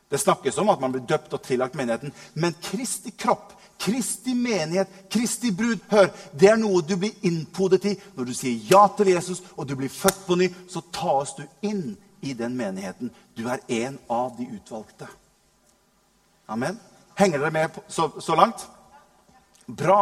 Det 0.10 0.22
snakkes 0.22 0.58
om 0.62 0.72
at 0.74 0.82
man 0.82 0.94
blir 0.94 1.06
døpt 1.10 1.34
og 1.36 1.44
tillagt 1.46 1.78
menigheten. 1.78 2.14
Men 2.34 2.58
Kristi 2.64 3.14
kropp 3.18 3.56
Kristi 3.80 4.34
menighet, 4.36 4.88
Kristi 5.12 5.52
brud. 5.56 5.80
Hør, 5.92 6.10
det 6.40 6.50
er 6.52 6.60
noe 6.60 6.82
du 6.84 6.98
blir 7.00 7.16
innpodet 7.24 7.86
i. 7.88 7.96
Når 8.16 8.28
du 8.28 8.34
sier 8.36 8.68
ja 8.72 8.84
til 8.98 9.14
Jesus 9.14 9.42
og 9.56 9.70
du 9.70 9.76
blir 9.80 9.92
født 9.94 10.26
på 10.28 10.36
ny, 10.40 10.50
så 10.68 10.84
tas 10.94 11.34
du 11.38 11.46
inn 11.66 11.96
i 12.22 12.34
den 12.36 12.58
menigheten. 12.60 13.14
Du 13.38 13.48
er 13.48 13.64
en 13.68 14.00
av 14.12 14.34
de 14.38 14.50
utvalgte. 14.58 15.08
Amen. 16.50 16.80
Henger 17.20 17.40
dere 17.40 17.56
med 17.56 17.80
så, 17.88 18.10
så 18.20 18.36
langt? 18.36 18.68
Bra. 19.68 20.02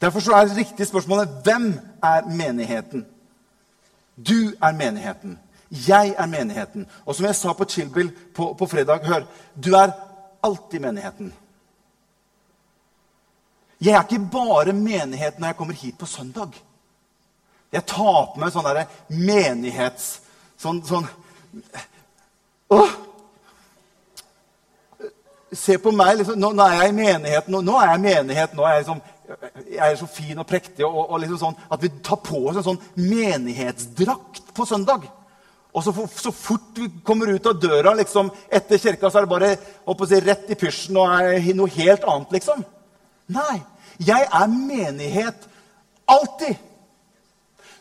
Derfor 0.00 0.20
så 0.20 0.32
er 0.32 0.48
det 0.48 0.56
riktige 0.56 0.86
spørsmålet 0.86 1.28
hvem 1.44 1.72
er 2.02 2.26
menigheten? 2.28 3.06
Du 4.16 4.54
er 4.62 4.72
menigheten. 4.72 5.38
Jeg 5.70 6.14
er 6.18 6.26
menigheten. 6.26 6.86
Og 7.04 7.14
som 7.14 7.26
jeg 7.26 7.36
sa 7.36 7.52
på 7.52 7.64
Chillbill 7.64 8.12
på, 8.34 8.52
på 8.58 8.66
fredag, 8.66 9.04
hør, 9.04 9.24
du 9.64 9.74
er 9.74 9.92
alltid 10.44 10.80
menigheten. 10.80 11.32
Jeg 13.82 13.94
er 13.94 14.04
ikke 14.04 14.30
bare 14.32 14.72
menighet 14.76 15.38
når 15.38 15.50
jeg 15.50 15.58
kommer 15.58 15.78
hit 15.78 15.98
på 15.98 16.06
søndag. 16.06 16.54
Jeg 17.74 17.86
tar 17.90 18.28
på 18.32 18.40
meg 18.40 18.52
sånn 18.54 18.66
derre 18.66 18.86
menighets... 19.10 20.20
Sånn, 20.60 20.78
sånn 20.86 21.08
Åh! 22.72 22.92
Se 25.54 25.76
på 25.78 25.92
meg. 25.94 26.20
Liksom, 26.20 26.38
nå, 26.40 26.52
nå, 26.54 26.66
er 26.66 26.84
jeg 26.84 26.92
i 26.92 26.96
menighet. 26.98 27.50
Nå, 27.50 27.60
nå, 27.66 27.74
er 27.78 27.92
jeg 27.92 28.00
i 28.00 28.04
menighet. 28.06 28.54
Nå 28.56 28.64
er 28.66 28.76
jeg, 28.76 28.84
liksom, 28.84 29.02
jeg 29.66 29.82
er 29.90 29.98
så 29.98 30.08
fin 30.10 30.40
og 30.40 30.48
prektig. 30.50 30.86
Og, 30.86 31.02
og 31.04 31.20
liksom 31.22 31.40
sånn, 31.42 31.58
at 31.74 31.82
vi 31.82 31.90
tar 32.06 32.22
på 32.24 32.40
oss 32.48 32.60
en 32.60 32.66
sånn 32.70 32.80
menighetsdrakt 32.98 34.54
på 34.54 34.66
søndag. 34.70 35.06
Og 35.74 35.82
så, 35.82 35.94
så, 36.14 36.30
fort 36.30 36.78
vi 36.78 36.86
kommer 37.06 37.32
ut 37.34 37.46
av 37.50 37.58
døra 37.58 37.94
liksom, 37.98 38.30
etter 38.46 38.78
kirka, 38.78 39.10
så 39.10 39.18
er 39.18 39.26
det 39.26 39.32
bare 39.34 40.06
si, 40.06 40.20
rett 40.22 40.52
i 40.54 40.58
pysjen 40.58 41.00
og 41.02 41.48
noe 41.58 41.74
helt 41.74 42.06
annet, 42.06 42.36
liksom. 42.36 42.62
Nei. 43.32 43.62
Jeg 43.98 44.26
er 44.26 44.46
menighet 44.50 45.48
alltid. 46.10 46.56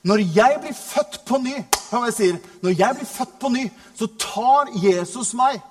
Når 0.04 0.20
jeg 0.36 0.60
blir 0.62 0.76
født 0.76 1.22
på 1.26 1.40
ny, 1.40 1.56
hør 1.92 2.02
hva 2.02 2.10
jeg 2.10 2.16
sier, 2.18 2.40
når 2.62 2.76
jeg 2.76 2.98
blir 2.98 3.08
født 3.08 3.36
på 3.40 3.52
ny, 3.54 3.64
så 3.96 4.10
tar 4.20 4.72
Jesus 4.84 5.32
meg. 5.40 5.62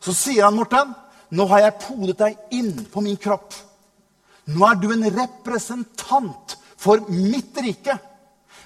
Så 0.00 0.14
sier 0.14 0.46
han, 0.46 0.54
Morten, 0.54 0.94
nå 1.34 1.46
har 1.50 1.64
jeg 1.64 1.80
podet 1.82 2.18
deg 2.20 2.54
inn 2.54 2.84
på 2.92 3.02
min 3.02 3.18
kropp. 3.18 3.54
Nå 4.54 4.66
er 4.68 4.78
du 4.78 4.90
en 4.92 5.06
representant 5.16 6.58
for 6.78 7.02
mitt 7.08 7.56
rike. 7.64 7.96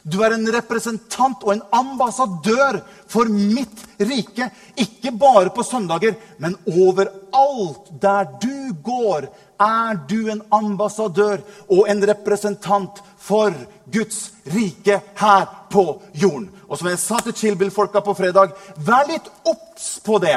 Du 0.03 0.21
er 0.25 0.35
en 0.35 0.49
representant 0.53 1.43
og 1.45 1.55
en 1.55 1.65
ambassadør 1.75 2.81
for 3.11 3.31
mitt 3.31 3.85
rike. 4.01 4.51
Ikke 4.77 5.13
bare 5.17 5.53
på 5.55 5.65
søndager, 5.67 6.17
men 6.39 6.57
overalt 6.69 7.91
der 8.03 8.29
du 8.43 8.75
går, 8.85 9.29
er 9.61 9.99
du 10.09 10.31
en 10.31 10.43
ambassadør 10.55 11.43
og 11.69 11.89
en 11.91 12.03
representant 12.11 13.03
for 13.19 13.55
Guds 13.93 14.31
rike 14.55 15.01
her 15.19 15.47
på 15.71 15.87
jorden. 16.15 16.51
Og 16.69 16.79
som 16.79 16.89
jeg 16.91 17.01
sa 17.03 17.21
til 17.25 17.37
Chillbill-folka 17.37 18.03
på 18.05 18.15
fredag, 18.17 18.55
vær 18.77 19.09
litt 19.11 19.29
obs 19.49 19.99
på 20.05 20.21
det 20.23 20.37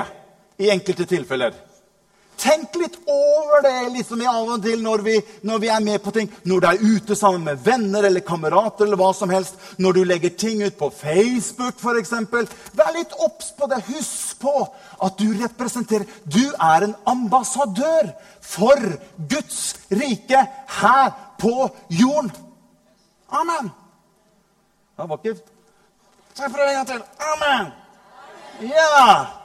i 0.62 0.72
enkelte 0.74 1.06
tilfeller. 1.10 1.54
Tenk 2.42 2.74
litt 2.82 2.96
over 3.06 3.62
det 3.62 3.90
liksom 3.94 4.22
i 4.24 4.28
av 4.30 4.48
og 4.50 4.64
til 4.64 4.80
når 4.82 5.04
vi, 5.06 5.14
når 5.46 5.60
vi, 5.62 5.68
er 5.70 5.84
med 5.86 6.02
på 6.02 6.14
ting. 6.16 6.30
Når 6.50 6.62
du 6.64 6.68
er 6.68 6.80
ute 6.82 7.18
sammen 7.18 7.44
med 7.46 7.60
venner 7.62 8.08
eller 8.08 8.24
kamerater 8.26 8.88
eller 8.88 8.98
hva 8.98 9.12
som 9.14 9.30
helst. 9.30 9.60
Når 9.78 9.94
du 9.94 10.02
legger 10.10 10.34
ting 10.34 10.64
ut 10.66 10.78
på 10.80 10.90
Facebook 10.90 11.78
f.eks. 11.78 12.16
Vær 12.78 12.96
litt 12.96 13.14
obs 13.22 13.52
på 13.58 13.70
det. 13.70 13.84
Husk 13.92 14.40
på 14.42 14.56
at 15.06 15.22
du 15.22 15.28
representerer 15.38 16.08
Du 16.26 16.42
er 16.50 16.88
en 16.88 16.96
ambassadør 17.06 18.10
for 18.42 18.90
Guds 19.30 19.76
rike 19.94 20.42
her 20.82 21.14
på 21.42 21.70
jorden. 21.94 22.32
Amen. 23.30 23.70
Det 24.98 25.10
var 25.10 25.22
ikke 25.22 25.38
Se 26.34 26.48
for 26.48 26.64
en 26.64 26.74
gang 26.74 26.88
til. 26.88 27.04
Amen. 27.34 27.72
Ja! 28.72 29.41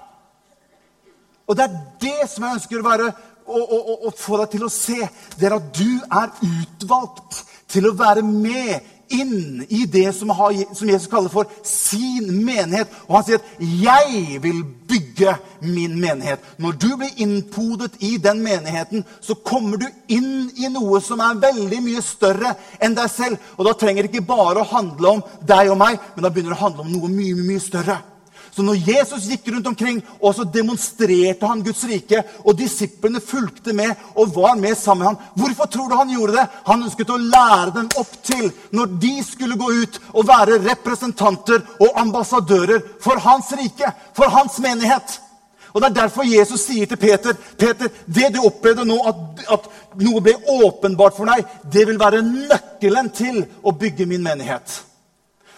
Og 1.47 1.57
det 1.57 1.67
er 1.67 1.79
det 2.03 2.31
som 2.31 2.45
jeg 2.45 2.59
ønsker 2.59 2.81
å, 2.81 2.87
være, 2.87 3.13
å, 3.47 3.61
å, 3.63 3.97
å 4.09 4.15
få 4.17 4.41
deg 4.43 4.57
til 4.57 4.67
å 4.67 4.73
se. 4.73 4.99
Det 5.39 5.49
er 5.49 5.59
at 5.59 5.71
du 5.79 5.91
er 6.07 6.35
utvalgt 6.43 7.45
til 7.71 7.89
å 7.89 7.97
være 7.99 8.25
med 8.27 8.93
inn 9.09 9.67
i 9.69 9.85
det 9.87 10.09
som, 10.17 10.31
har, 10.35 10.55
som, 10.75 10.89
Jesus 10.89 11.11
kaller 11.11 11.31
for 11.31 11.51
sin 11.67 12.27
menighet. 12.45 12.91
Og 13.07 13.17
han 13.17 13.25
sier 13.27 13.39
at 13.39 13.61
'jeg 13.61 14.43
vil 14.43 14.65
bygge 14.89 15.37
min 15.61 16.01
menighet'. 16.01 16.43
Når 16.59 16.73
du 16.73 16.97
blir 16.97 17.15
innpodet 17.17 17.93
i 18.01 18.17
den 18.17 18.43
menigheten, 18.43 19.05
så 19.21 19.35
kommer 19.35 19.77
du 19.77 19.87
inn 20.09 20.51
i 20.57 20.69
noe 20.69 21.01
som 21.01 21.21
er 21.21 21.41
veldig 21.41 21.83
mye 21.83 22.03
større 22.03 22.55
enn 22.81 22.95
deg 22.95 23.11
selv. 23.11 23.39
Og 23.57 23.65
da 23.65 23.73
trenger 23.73 24.03
det 24.03 24.15
ikke 24.15 24.27
bare 24.27 24.61
å 24.61 24.71
handle 24.75 25.09
om 25.09 25.23
deg 25.47 25.71
og 25.71 25.79
meg, 25.79 25.99
men 26.15 26.23
da 26.23 26.31
begynner 26.31 26.55
det 26.55 26.61
å 26.61 26.65
handle 26.65 26.81
om 26.81 26.93
noe 26.93 27.09
mye, 27.09 27.35
mye, 27.35 27.61
større. 27.61 28.03
Så 28.57 28.65
når 28.65 28.79
Jesus 28.89 29.27
gikk 29.29 29.51
rundt 29.53 29.67
omkring, 29.69 29.99
og 30.25 30.33
så 30.33 30.45
demonstrerte 30.49 31.45
han 31.45 31.61
Guds 31.61 31.83
rike, 31.85 32.23
og 32.41 32.57
disiplene 32.57 33.21
fulgte 33.21 33.75
med 33.77 33.91
og 34.17 34.33
var 34.33 34.55
med 34.57 34.73
sammen 34.81 35.03
med 35.03 35.11
ham, 35.11 35.19
hvorfor 35.37 35.69
tror 35.69 35.91
du 35.91 35.97
han 35.99 36.15
gjorde 36.15 36.39
det? 36.39 36.45
Han 36.65 36.87
ønsket 36.87 37.13
å 37.13 37.19
lære 37.21 37.75
dem 37.75 37.91
opp 38.01 38.15
til, 38.25 38.49
når 38.73 38.95
de 39.03 39.13
skulle 39.27 39.59
gå 39.61 39.69
ut 39.83 39.99
og 40.15 40.25
være 40.31 40.63
representanter 40.65 41.67
og 41.85 42.01
ambassadører 42.01 42.81
for 43.05 43.21
hans 43.27 43.53
rike, 43.61 43.93
for 44.17 44.33
hans 44.33 44.57
menighet. 44.65 45.19
Og 45.75 45.83
Det 45.83 45.91
er 45.91 45.99
derfor 46.01 46.25
Jesus 46.25 46.65
sier 46.65 46.89
til 46.89 46.97
Peter 46.97 47.37
Peter, 47.61 47.93
det 48.09 48.31
du 48.33 48.41
opplevde 48.41 48.89
nå, 48.89 48.97
at, 49.05 49.45
at 49.53 49.69
noe 50.01 50.25
ble 50.25 50.33
åpenbart 50.49 51.21
for 51.21 51.29
deg, 51.29 51.45
det 51.69 51.85
vil 51.93 52.01
være 52.01 52.25
nøkkelen 52.25 53.13
til 53.13 53.43
å 53.61 53.77
bygge 53.77 54.09
min 54.09 54.25
menighet. 54.25 54.81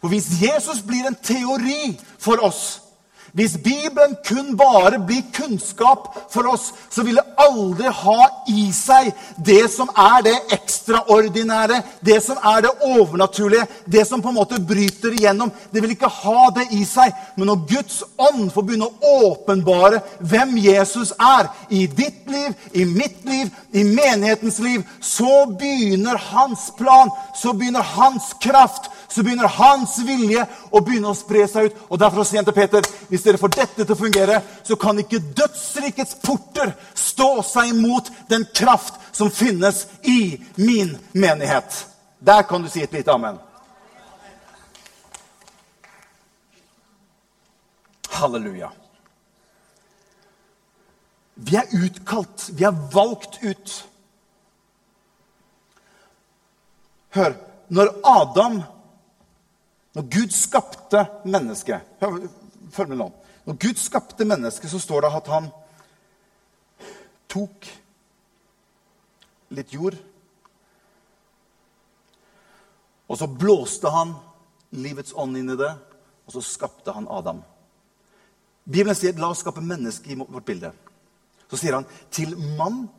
For 0.00 0.10
hvis 0.10 0.26
Jesus 0.42 0.82
blir 0.82 1.06
en 1.06 1.14
teori 1.22 1.94
for 2.18 2.42
oss, 2.42 2.87
hvis 3.32 3.56
Bibelen 3.60 4.16
kun 4.24 4.56
bare 4.56 4.98
blir 4.98 5.22
kunnskap 5.34 6.08
for 6.32 6.48
oss, 6.48 6.72
så 6.90 7.04
vil 7.04 7.18
det 7.20 7.26
aldri 7.38 7.90
ha 7.92 8.18
i 8.48 8.68
seg 8.74 9.10
det 9.36 9.66
som 9.72 9.90
er 9.92 10.24
det 10.24 10.36
ekstraordinære, 10.56 11.82
det 12.04 12.18
som 12.24 12.40
er 12.40 12.64
det 12.64 12.72
overnaturlige, 12.88 13.66
det 13.84 14.06
som 14.08 14.22
på 14.22 14.32
en 14.32 14.38
måte 14.40 14.60
bryter 14.60 15.12
igjennom. 15.12 15.52
Det 15.72 15.82
vil 15.84 15.94
ikke 15.94 16.12
ha 16.22 16.48
det 16.56 16.68
i 16.76 16.84
seg. 16.88 17.12
Men 17.36 17.52
når 17.52 17.64
Guds 17.74 18.00
ånd 18.16 18.48
får 18.54 18.66
begynne 18.68 18.88
å 18.88 19.22
åpenbare 19.28 20.02
hvem 20.20 20.56
Jesus 20.64 21.12
er 21.18 21.50
i 21.68 21.86
ditt 21.86 22.24
liv, 22.32 22.54
i 22.72 22.84
mitt 22.88 23.24
liv, 23.28 23.52
i 23.72 23.84
menighetens 23.84 24.58
liv, 24.64 24.86
så 25.00 25.44
begynner 25.58 26.16
hans 26.30 26.70
plan, 26.78 27.12
så 27.36 27.52
begynner 27.52 27.84
hans 27.96 28.32
kraft, 28.42 28.88
så 29.08 29.22
begynner 29.22 29.48
hans 29.48 29.98
vilje 30.04 30.44
å 30.70 30.80
begynne 30.84 31.12
å 31.12 31.16
spre 31.16 31.46
seg 31.48 31.68
ut. 31.70 31.76
Og 31.88 32.00
Derfor 32.00 32.26
sier 32.28 32.42
han 32.42 32.48
til 32.48 32.56
Peter 32.56 32.84
hvis 33.08 33.24
dere 33.24 33.40
får 33.40 33.54
dette 33.56 33.84
til 33.84 33.94
å 33.94 33.98
fungere, 33.98 34.40
så 34.64 34.76
kan 34.76 35.00
ikke 35.00 35.22
dødsrikets 35.38 36.18
porter 36.24 36.74
stå 36.94 37.30
seg 37.46 37.72
imot 37.72 38.10
den 38.28 38.44
kraft 38.54 39.00
som 39.16 39.32
finnes 39.32 39.86
i 40.02 40.36
min 40.60 40.96
menighet. 41.12 41.86
Der 42.20 42.42
kan 42.42 42.62
du 42.62 42.68
si 42.68 42.82
et 42.84 42.92
lite 42.92 43.14
amen. 43.14 43.38
Halleluja. 48.18 48.70
Vi 51.34 51.56
er 51.56 51.70
utkalt. 51.84 52.50
Vi 52.52 52.64
er 52.66 52.74
valgt 52.92 53.38
ut. 53.42 53.84
Hør. 57.14 57.36
Når 57.68 57.94
Adam 58.04 58.62
når 59.98 60.06
Gud 60.14 60.30
skapte 60.30 61.00
mennesket 61.26 61.98
Følg 62.70 62.92
med 62.92 63.00
nå. 63.00 63.08
Når 63.48 63.56
Gud 63.58 63.78
skapte 63.80 64.26
mennesket, 64.28 64.70
så 64.70 64.78
står 64.78 65.06
det 65.06 65.10
at 65.16 65.28
han 65.32 65.46
tok 67.32 67.68
litt 69.56 69.72
jord. 69.72 69.96
Og 73.08 73.16
så 73.16 73.26
blåste 73.40 73.88
han 73.88 74.12
livets 74.76 75.16
ånd 75.16 75.40
inn 75.40 75.54
i 75.54 75.56
det, 75.56 75.70
og 76.28 76.36
så 76.36 76.42
skapte 76.44 76.92
han 76.92 77.08
Adam. 77.08 77.40
Bibelen 78.68 78.94
sier 78.94 79.16
'la 79.16 79.30
oss 79.32 79.40
skape 79.40 79.64
mennesket 79.64 80.12
i 80.12 80.14
vårt 80.14 80.44
bilde'. 80.44 80.72
Så 81.48 81.56
sier 81.56 81.74
han 81.74 81.86
'til 82.10 82.36
mann 82.58 82.90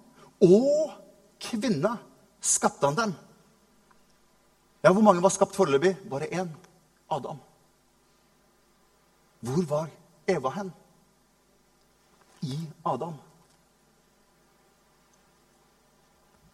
og 0.41 0.97
kvinne 1.39 1.97
skapte 2.41 2.87
han 2.87 2.95
dem'. 2.95 3.13
Ja, 4.83 4.91
Hvor 4.91 5.01
mange 5.01 5.21
var 5.21 5.29
skapt 5.29 5.55
foreløpig? 5.55 6.09
Bare 6.09 6.25
én. 6.33 6.49
Adam. 7.09 7.39
Hvor 9.39 9.65
var 9.69 9.89
Eva 10.27 10.49
hen? 10.49 10.71
I 12.41 12.59
Adam. 12.85 13.15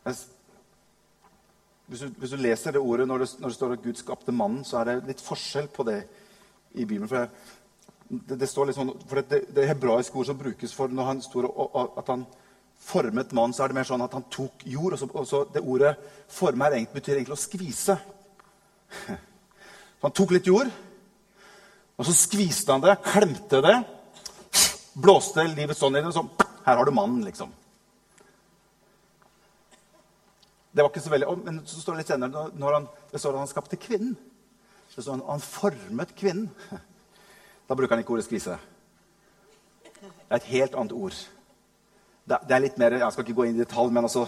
Hvis 0.06 2.00
du, 2.00 2.08
hvis 2.18 2.32
du 2.34 2.38
leser 2.38 2.72
det 2.72 2.82
ordet 2.82 3.08
når 3.08 3.18
det, 3.18 3.30
når 3.40 3.50
det, 3.50 3.56
står 3.56 3.74
at 3.74 3.84
Gud 3.84 4.00
skapte 4.00 4.32
mannen, 4.32 4.64
så 4.66 4.80
er 4.80 4.90
det 4.90 5.10
litt 5.10 5.22
forskjell 5.22 5.68
på 5.74 5.86
det 5.86 6.00
i 6.74 6.86
Bibelen. 6.86 7.10
For 7.10 7.28
det, 8.10 8.40
det 8.40 8.50
står 8.50 8.70
litt 8.70 8.78
sånn, 8.78 8.94
for 9.06 9.22
det, 9.22 9.44
det 9.54 9.68
hebraiske 9.70 10.18
ord 10.18 10.30
som 10.30 10.40
brukes 10.40 10.74
for 10.74 10.90
når 10.90 11.10
han 11.12 11.22
står 11.26 11.50
og, 11.50 11.78
at 12.02 12.10
han 12.14 12.26
formet 12.86 13.34
mannen, 13.34 13.54
så 13.54 13.64
er 13.64 13.72
det 13.72 13.78
mer 13.80 13.88
sånn 13.88 14.04
at 14.06 14.14
han 14.18 14.26
tok 14.34 14.66
jord. 14.70 14.94
Og 14.94 15.00
så, 15.02 15.10
og 15.14 15.30
så 15.30 15.44
det 15.54 15.62
ordet 15.64 15.96
'forme' 16.30 16.86
betyr 16.94 17.18
egentlig 17.18 17.38
å 17.38 17.46
skvise. 17.46 17.98
Han 20.06 20.14
tok 20.14 20.36
litt 20.36 20.46
jord, 20.46 20.70
og 21.98 22.06
så 22.06 22.14
skviste 22.14 22.70
han 22.70 22.84
det, 22.84 22.94
klemte 23.02 23.62
det, 23.66 23.76
blåste 25.02 25.44
livet 25.50 25.78
sånn 25.80 25.98
i 25.98 26.04
det, 26.04 26.12
og 26.12 26.18
så 26.20 26.52
Her 26.66 26.80
har 26.80 26.86
du 26.86 26.92
mannen, 26.98 27.22
liksom. 27.22 27.52
Det 30.74 30.82
var 30.82 30.90
ikke 30.90 31.02
så 31.02 31.12
veldig, 31.14 31.28
Men 31.46 31.60
så 31.66 31.82
står 31.82 31.94
det 31.94 32.00
litt 32.00 32.10
senere 32.10 32.46
når 32.58 32.74
han, 32.74 32.88
det 33.12 33.20
står 33.22 33.36
at 33.36 33.44
han 33.44 33.52
skapte 33.52 33.78
kvinnen. 33.78 34.16
Det 34.96 35.04
står 35.04 35.20
at 35.20 35.30
han 35.30 35.44
formet 35.46 36.16
kvinnen. 36.18 36.50
Da 37.70 37.78
bruker 37.78 37.96
han 37.96 38.02
ikke 38.02 38.14
ordet 38.14 38.26
'skvise'. 38.26 38.58
Det 40.02 40.10
er 40.30 40.36
et 40.36 40.52
helt 40.54 40.76
annet 40.76 40.92
ord. 40.92 41.14
Det, 42.30 42.38
det 42.48 42.56
er 42.56 42.60
litt 42.60 42.78
mer, 42.78 42.98
Jeg 42.98 43.12
skal 43.12 43.24
ikke 43.24 43.38
gå 43.42 43.44
inn 43.44 43.56
i 43.56 43.64
detalj, 43.64 43.92
men 43.92 44.04
altså 44.04 44.28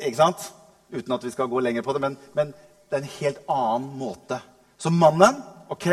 Ikke 0.00 0.16
sant? 0.16 0.52
Uten 0.92 1.12
at 1.12 1.24
vi 1.24 1.30
skal 1.30 1.48
gå 1.48 1.60
lenger 1.60 1.82
på 1.82 1.92
det. 1.92 2.00
Men, 2.00 2.18
men 2.34 2.54
det 2.90 2.96
er 2.96 3.02
en 3.02 3.16
helt 3.20 3.38
annen 3.48 3.98
måte 3.98 4.40
så 4.82 4.90
mannen 4.90 5.36
ok, 5.70 5.86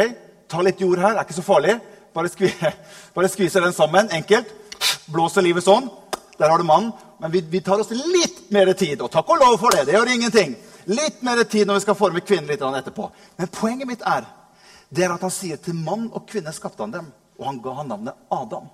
ta 0.50 0.64
litt 0.66 0.82
jord 0.82 0.98
her, 0.98 1.14
er 1.14 1.28
ikke 1.28 1.38
så 1.38 1.46
farlig. 1.46 1.76
Bare, 2.16 2.32
skvi, 2.34 2.50
bare 3.16 3.30
skviser 3.30 3.62
den 3.62 3.76
sammen. 3.76 4.10
Enkelt. 4.18 4.50
Blåser 5.14 5.46
livet 5.46 5.66
sånn. 5.68 5.92
Der 6.40 6.50
har 6.50 6.58
du 6.58 6.66
mannen. 6.66 6.96
Men 7.20 7.34
vi, 7.36 7.44
vi, 7.52 7.62
tar 7.62 7.82
oss 7.84 7.92
litt 7.94 8.48
mer 8.56 8.72
tid. 8.80 9.04
Og 9.06 9.12
takk 9.14 9.30
og 9.30 9.44
lov 9.44 9.60
for 9.62 9.76
det. 9.76 9.86
Det 9.86 9.94
gjør 9.94 10.10
ingenting. 10.16 10.56
Litt 10.90 11.22
mer 11.26 11.44
tid 11.46 11.70
når 11.70 11.78
vi 11.78 11.86
skal 11.86 12.00
forme 12.00 12.24
kvinnen 12.26 12.50
litt 12.50 12.64
etterpå. 12.66 13.12
Men 13.38 13.52
poenget 13.54 13.92
mitt 13.92 14.06
er 14.08 14.26
det 14.90 15.06
er 15.06 15.14
at 15.14 15.22
han 15.22 15.34
sier 15.34 15.60
til 15.62 15.78
mann 15.78 16.08
og 16.10 16.26
kvinne 16.32 16.54
skapte 16.56 16.82
han 16.82 16.96
dem. 16.96 17.12
Og 17.38 17.46
han 17.46 17.62
ga 17.62 17.76
han 17.78 17.92
navnet 17.94 18.26
Adam. 18.34 18.66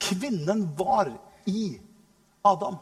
Kvinnen 0.00 0.64
var 0.78 1.12
i 1.50 1.74
Adam. 2.40 2.80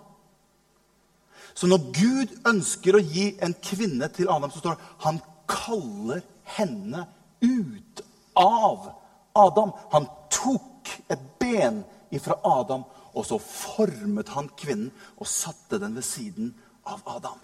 Så 1.53 1.67
når 1.67 1.91
Gud 1.99 2.39
ønsker 2.49 2.97
å 2.97 3.03
gi 3.03 3.33
en 3.43 3.59
kvinne 3.59 4.07
til 4.15 4.31
Adam, 4.31 4.53
så 4.55 4.63
står 4.63 4.79
det 4.79 4.91
han 5.09 5.19
kaller 5.53 6.23
henne 6.57 7.07
ut 7.41 8.03
av 8.39 8.91
Adam. 9.33 9.73
Han 9.93 10.09
tok 10.33 10.91
et 11.13 11.23
ben 11.41 11.83
ifra 12.13 12.39
Adam, 12.45 12.85
og 13.13 13.27
så 13.29 13.39
formet 13.39 14.33
han 14.33 14.51
kvinnen 14.57 14.93
og 15.21 15.29
satte 15.29 15.81
den 15.81 15.97
ved 15.97 16.07
siden 16.07 16.53
av 16.89 17.05
Adam. 17.19 17.39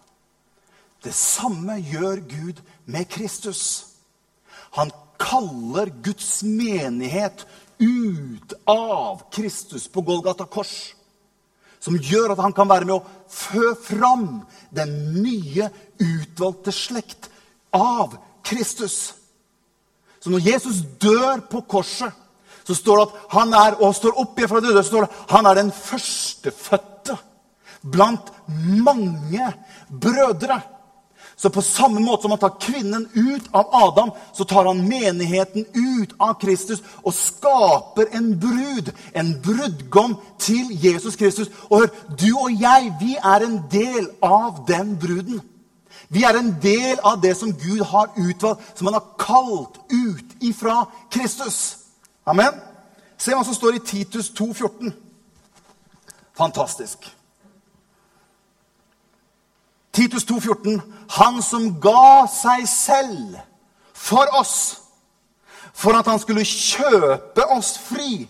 Det 1.05 1.15
samme 1.15 1.79
gjør 1.79 2.25
Gud 2.27 2.63
med 2.91 3.07
Kristus. 3.13 3.63
Han 4.75 4.91
kaller 5.21 5.93
Guds 6.03 6.43
menighet 6.43 7.45
ut 7.79 8.55
av 8.67 9.23
Kristus 9.31 9.87
på 9.89 10.03
Golgata 10.03 10.47
kors. 10.51 10.95
Som 11.79 11.95
gjør 11.95 12.35
at 12.35 12.43
han 12.43 12.55
kan 12.57 12.69
være 12.69 12.89
med 12.89 12.97
å 12.97 13.29
fø 13.31 13.71
fram 13.79 14.41
den 14.75 14.95
nye, 15.23 15.69
utvalgte 16.03 16.75
slekt 16.75 17.29
av 17.75 18.17
Kristus. 18.45 19.15
Så 20.21 20.31
når 20.31 20.47
Jesus 20.47 20.83
dør 21.01 21.45
på 21.51 21.63
korset, 21.69 22.13
så 22.65 22.75
står 22.77 22.99
det 22.99 23.05
at 23.07 23.37
han 23.37 23.55
er 23.57 23.79
og 23.81 23.95
står 23.97 24.19
opp 24.21 24.39
igjen 24.39 24.51
fra 24.51 24.61
døde, 24.61 24.83
så 24.83 24.91
står 24.91 25.07
det 25.07 25.21
han 25.31 25.47
er 25.49 25.57
den 25.57 25.71
førstefødte 25.73 27.17
blant 27.83 28.33
mange 28.85 29.53
brødre. 29.89 30.61
Så 31.39 31.51
på 31.55 31.63
samme 31.63 32.01
måte 32.03 32.25
som 32.27 32.33
han 32.35 32.41
tar 32.43 32.57
kvinnen 32.59 33.05
ut 33.15 33.45
av 33.55 33.69
Adam, 33.73 34.11
så 34.35 34.45
tar 34.45 34.67
han 34.67 34.81
menigheten 34.89 35.69
ut 35.75 36.17
av 36.19 36.35
Kristus 36.43 36.83
og 37.07 37.15
skaper 37.15 38.11
en 38.19 38.33
brud, 38.43 38.91
en 39.15 39.31
brudgom 39.45 40.17
til 40.43 40.73
Jesus 40.83 41.17
Kristus. 41.17 41.53
Og 41.71 41.85
hør, 41.85 41.93
du 42.19 42.33
og 42.33 42.51
jeg, 42.51 42.91
vi 42.99 43.15
er 43.23 43.47
en 43.47 43.61
del 43.71 44.11
av 44.19 44.65
den 44.67 44.97
bruden. 44.99 45.39
Vi 46.09 46.23
er 46.25 46.39
en 46.39 46.55
del 46.63 46.99
av 47.05 47.21
det 47.23 47.35
som 47.37 47.53
Gud 47.53 47.83
har 47.85 48.11
utvalgt, 48.17 48.79
som 48.79 48.87
han 48.87 48.95
har 48.95 49.07
kalt 49.19 49.81
ut 49.91 50.39
ifra 50.41 50.85
Kristus. 51.11 51.77
Amen. 52.27 52.55
Se 53.19 53.35
hva 53.35 53.45
som 53.45 53.55
står 53.55 53.79
i 53.79 53.85
Titus 53.85 54.31
2, 54.31 54.53
14. 54.55 54.93
Fantastisk. 56.39 57.11
Titus 59.93 60.25
2,14.: 60.25 60.81
Han 61.11 61.43
som 61.43 61.81
ga 61.81 62.27
seg 62.31 62.69
selv 62.71 63.39
for 63.93 64.31
oss, 64.39 64.83
for 65.75 65.99
at 65.99 66.07
han 66.07 66.21
skulle 66.23 66.45
kjøpe 66.47 67.47
oss 67.51 67.73
fri 67.83 68.29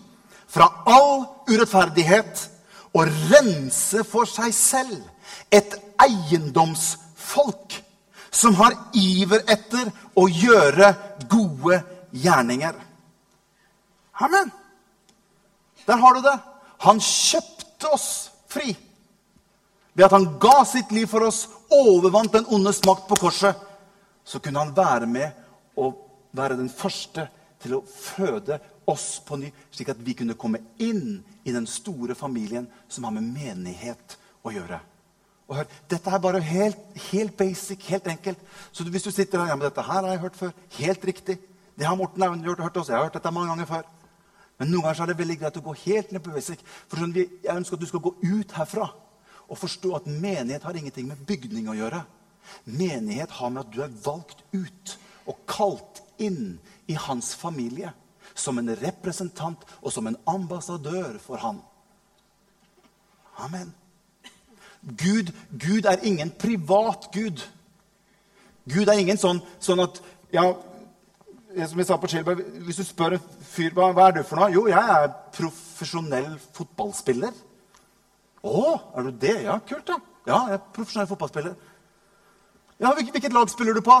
fra 0.49 0.71
all 0.89 1.27
urettferdighet 1.49 2.47
og 2.97 3.11
rense 3.29 4.01
for 4.09 4.25
seg 4.25 4.53
selv 4.55 4.97
et 5.53 5.77
eiendomsfolk 7.29 7.83
som 8.31 8.55
har 8.55 8.73
iver 8.93 9.41
etter 9.49 9.91
å 10.15 10.27
gjøre 10.29 10.93
gode 11.29 11.81
gjerninger. 12.11 12.75
Amen. 14.13 14.51
Der 15.85 15.97
har 15.97 16.13
du 16.13 16.21
det. 16.21 16.37
Han 16.85 16.99
kjøpte 16.99 17.87
oss 17.93 18.29
fri. 18.47 18.75
Ved 19.93 20.05
at 20.05 20.11
han 20.11 20.37
ga 20.39 20.63
sitt 20.65 20.91
liv 20.91 21.07
for 21.07 21.25
oss, 21.25 21.47
overvant 21.69 22.31
den 22.33 22.45
ondes 22.53 22.83
makt 22.85 23.07
på 23.09 23.17
korset, 23.25 23.55
så 24.23 24.39
kunne 24.39 24.59
han 24.61 24.75
være 24.75 25.07
med 25.09 25.33
og 25.77 25.97
være 26.31 26.59
den 26.59 26.69
første 26.69 27.25
til 27.59 27.79
å 27.79 27.83
føde 27.83 28.59
oss 28.87 29.19
på 29.25 29.39
ny, 29.41 29.49
slik 29.73 29.89
at 29.89 29.99
vi 30.05 30.13
kunne 30.17 30.37
komme 30.37 30.61
inn 30.77 31.19
i 31.43 31.51
den 31.51 31.65
store 31.67 32.15
familien 32.15 32.69
som 32.87 33.09
har 33.09 33.15
med 33.17 33.25
menighet 33.33 34.17
å 34.45 34.53
gjøre. 34.53 34.79
Og 35.49 35.57
hør, 35.57 35.69
Dette 35.89 36.11
er 36.13 36.21
bare 36.21 36.41
helt, 36.45 36.81
helt 37.09 37.37
basic, 37.37 37.85
helt 37.89 38.07
enkelt. 38.07 38.41
Så 38.71 38.85
hvis 38.85 39.03
du 39.03 39.11
sitter 39.11 39.41
her 39.41 39.51
ja, 39.51 39.55
men 39.55 39.65
dette 39.65 39.81
her 39.81 40.03
har 40.03 40.11
jeg 40.13 40.21
hørt 40.21 40.37
før, 40.37 40.51
helt 40.77 41.05
riktig. 41.05 41.39
Det 41.79 41.87
har 41.87 41.95
Morten 41.97 42.23
Aune 42.23 42.43
hørt, 42.43 42.61
hørt 42.61 42.77
også. 42.77 42.91
Jeg 42.91 42.99
har 42.99 43.07
hørt 43.09 43.17
dette 43.17 43.31
mange 43.33 43.49
ganger 43.49 43.65
før. 43.65 43.87
Men 44.59 44.69
noen 44.69 44.85
ganger 44.85 45.01
er 45.01 45.11
det 45.11 45.17
veldig 45.17 45.37
greit 45.41 45.57
å 45.57 45.65
gå 45.65 45.75
helt 45.85 46.11
ned 46.11 46.23
på 46.23 46.33
basic. 46.35 46.61
For 46.87 47.01
sånn, 47.01 47.15
Jeg 47.15 47.55
ønsker 47.55 47.79
at 47.79 47.81
du 47.81 47.89
skal 47.89 48.03
gå 48.05 48.13
ut 48.21 48.51
herfra 48.59 48.89
og 49.49 49.57
forstå 49.57 49.95
at 49.95 50.07
menighet 50.07 50.63
har 50.63 50.77
ingenting 50.77 51.07
med 51.07 51.25
bygning 51.25 51.69
å 51.71 51.77
gjøre. 51.77 52.03
Menighet 52.65 53.31
har 53.39 53.49
med 53.49 53.65
at 53.65 53.73
du 53.73 53.81
er 53.81 53.97
valgt 54.05 54.43
ut 54.53 54.97
og 55.25 55.41
kalt 55.49 56.03
inn 56.21 56.59
i 56.87 56.93
hans 56.93 57.33
familie 57.33 57.93
som 58.35 58.59
en 58.59 58.69
representant 58.77 59.65
og 59.81 59.93
som 59.93 60.07
en 60.07 60.17
ambassadør 60.29 61.17
for 61.23 61.41
han. 61.41 61.63
Amen. 63.39 63.73
Gud, 64.97 65.31
Gud 65.59 65.85
er 65.85 66.01
ingen 66.03 66.31
privat 66.31 67.09
Gud. 67.13 67.43
Gud 68.69 68.89
er 68.89 68.99
ingen 69.01 69.17
sånn, 69.17 69.41
sånn 69.61 69.81
at 69.83 70.01
ja, 70.33 70.43
som 71.67 71.81
jeg 71.81 71.87
sa 71.89 71.97
på 71.97 72.09
Chilberg, 72.09 72.43
Hvis 72.65 72.77
du 72.77 72.83
spør 72.85 73.17
en 73.17 73.23
fyr 73.49 73.73
hva, 73.73 73.89
hva 73.93 74.09
er 74.09 74.19
du 74.19 74.23
for 74.23 74.37
noe 74.37 74.51
Jo, 74.53 74.67
jeg 74.69 74.77
er 74.77 75.09
profesjonell 75.33 76.35
fotballspiller. 76.53 77.33
Å, 78.45 78.61
er 78.95 79.09
du 79.09 79.11
det? 79.25 79.35
Ja, 79.47 79.57
kult, 79.67 79.89
da. 79.89 79.97
Ja, 80.29 80.43
jeg 80.51 80.59
er 80.59 80.67
profesjonell 80.75 81.09
fotballspiller. 81.09 81.57
Ja, 82.79 82.93
Hvilket 82.95 83.33
lag 83.35 83.49
spiller 83.51 83.75
du 83.75 83.83
på? 83.83 83.97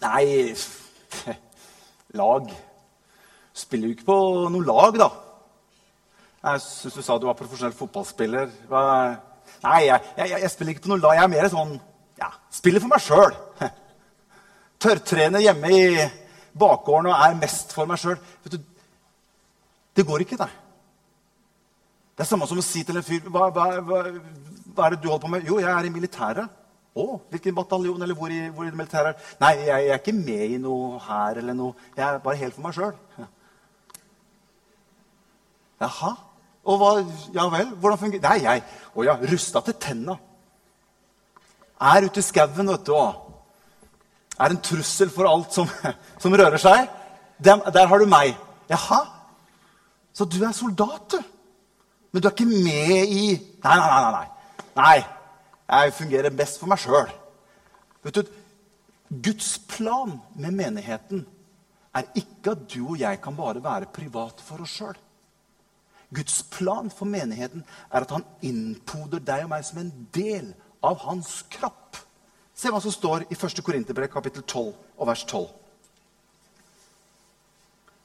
Nei 0.00 0.54
Lag 2.18 2.48
Spiller 3.60 3.90
jo 3.90 3.94
ikke 3.94 4.06
på 4.08 4.18
noe 4.50 4.64
lag, 4.64 4.96
da. 4.96 5.08
Jeg 6.40 6.62
syns 6.64 6.96
du 6.96 7.02
sa 7.04 7.18
du 7.20 7.26
var 7.28 7.36
profesjonell 7.36 7.74
fotballspiller. 7.76 8.48
Hva? 8.70 8.84
Nei, 9.64 9.80
jeg, 9.86 10.00
jeg, 10.16 10.40
jeg, 10.40 10.50
spiller 10.52 10.74
ikke 10.74 10.86
på 10.86 10.92
noe 10.94 11.02
lag. 11.02 11.18
Jeg 11.18 11.26
er 11.26 11.32
mer 11.34 11.50
sånn 11.52 11.76
ja, 12.20 12.30
Spiller 12.52 12.82
for 12.82 12.92
meg 12.92 13.04
sjøl. 13.04 13.36
Tørrtrener 14.82 15.44
hjemme 15.44 15.72
i 15.76 15.82
bakgården 16.60 17.10
og 17.10 17.16
er 17.16 17.38
mest 17.40 17.74
for 17.76 17.88
meg 17.88 18.00
sjøl. 18.00 18.18
Det 19.96 20.06
går 20.06 20.24
ikke, 20.24 20.38
det. 20.40 20.48
Det 22.16 22.24
er 22.24 22.28
samme 22.28 22.48
som 22.48 22.60
å 22.60 22.64
si 22.64 22.82
til 22.84 23.00
en 23.00 23.04
fyr 23.04 23.28
hva, 23.32 23.48
hva, 23.48 23.66
hva, 23.80 24.00
hva, 24.12 24.86
er 24.86 24.94
det 24.94 25.00
du 25.00 25.08
holder 25.08 25.24
på 25.24 25.30
med? 25.32 25.46
Jo, 25.48 25.60
jeg 25.62 25.70
er 25.72 25.88
i 25.88 25.92
militæret. 25.92 26.56
Å, 26.90 27.04
hvilken 27.30 27.54
bataljon? 27.56 28.02
Eller 28.02 28.18
hvor 28.18 28.32
i, 28.34 28.40
hvor 28.52 28.66
i 28.66 28.72
det 28.72 28.76
militære? 28.80 29.14
Nei, 29.40 29.52
jeg, 29.60 29.68
jeg, 29.70 29.92
er 29.94 30.00
ikke 30.02 30.16
med 30.16 30.56
i 30.56 30.58
noe 30.60 30.98
her 31.04 31.40
eller 31.40 31.56
noe. 31.56 31.88
Jeg 31.96 32.04
er 32.06 32.24
bare 32.24 32.40
helt 32.40 32.56
for 32.56 32.66
meg 32.66 32.76
sjøl. 32.76 32.96
Jaha. 35.84 36.12
Og 36.64 36.80
hva 36.80 36.90
Ja 37.34 37.46
vel? 37.48 37.70
Hvordan 37.80 37.98
fungerer 37.98 38.20
Det 38.20 38.30
er 38.30 38.42
jeg 38.44 38.62
Å 38.94 39.04
ja, 39.06 39.16
rusta 39.32 39.62
til 39.64 39.76
tenna. 39.80 40.16
Er 41.80 42.04
ute 42.04 42.20
i 42.20 42.24
skauen, 42.24 42.68
vet 42.68 42.86
du. 42.86 42.92
Og 42.92 43.30
er 44.40 44.52
en 44.52 44.60
trussel 44.64 45.12
for 45.12 45.28
alt 45.28 45.54
som, 45.56 45.68
som 46.22 46.34
rører 46.36 46.60
seg. 46.60 46.88
Der, 47.40 47.62
der 47.72 47.88
har 47.88 48.00
du 48.02 48.08
meg. 48.08 48.36
Jaha. 48.68 49.00
Så 50.12 50.26
du 50.28 50.40
er 50.44 50.52
soldat, 50.56 51.14
du. 51.14 51.20
Men 52.12 52.22
du 52.22 52.28
er 52.28 52.34
ikke 52.34 52.50
med 52.50 53.14
i 53.14 53.24
Nei, 53.64 53.76
nei, 53.76 53.88
nei. 53.88 54.12
nei. 54.12 54.28
nei 54.76 54.98
jeg 55.70 55.92
fungerer 55.94 56.34
best 56.34 56.58
for 56.58 56.70
meg 56.70 56.80
sjøl. 56.82 57.10
Guds 59.10 59.52
plan 59.70 60.16
med 60.38 60.56
menigheten 60.56 61.22
er 61.94 62.08
ikke 62.18 62.54
at 62.54 62.64
du 62.70 62.80
og 62.88 62.98
jeg 62.98 63.20
kan 63.22 63.36
bare 63.36 63.62
være 63.62 63.90
private 63.94 64.42
for 64.46 64.64
oss 64.64 64.74
sjøl. 64.80 64.98
Guds 66.10 66.42
plan 66.50 66.90
for 66.90 67.06
menigheten 67.06 67.62
er 67.90 68.02
at 68.02 68.12
han 68.14 68.26
innpoder 68.42 69.22
deg 69.22 69.46
og 69.46 69.52
meg 69.52 69.66
som 69.66 69.78
en 69.82 69.92
del 70.14 70.52
av 70.82 70.98
hans 71.06 71.40
kropp. 71.52 72.00
Se 72.54 72.72
hva 72.72 72.80
som 72.82 72.92
står 72.92 73.28
i 73.30 73.38
1. 73.38 73.62
Korinterbrev 73.64 74.10
kapittel 74.12 74.42
12 74.42 74.72
og 74.98 75.08
vers 75.08 75.24
12. 75.24 75.46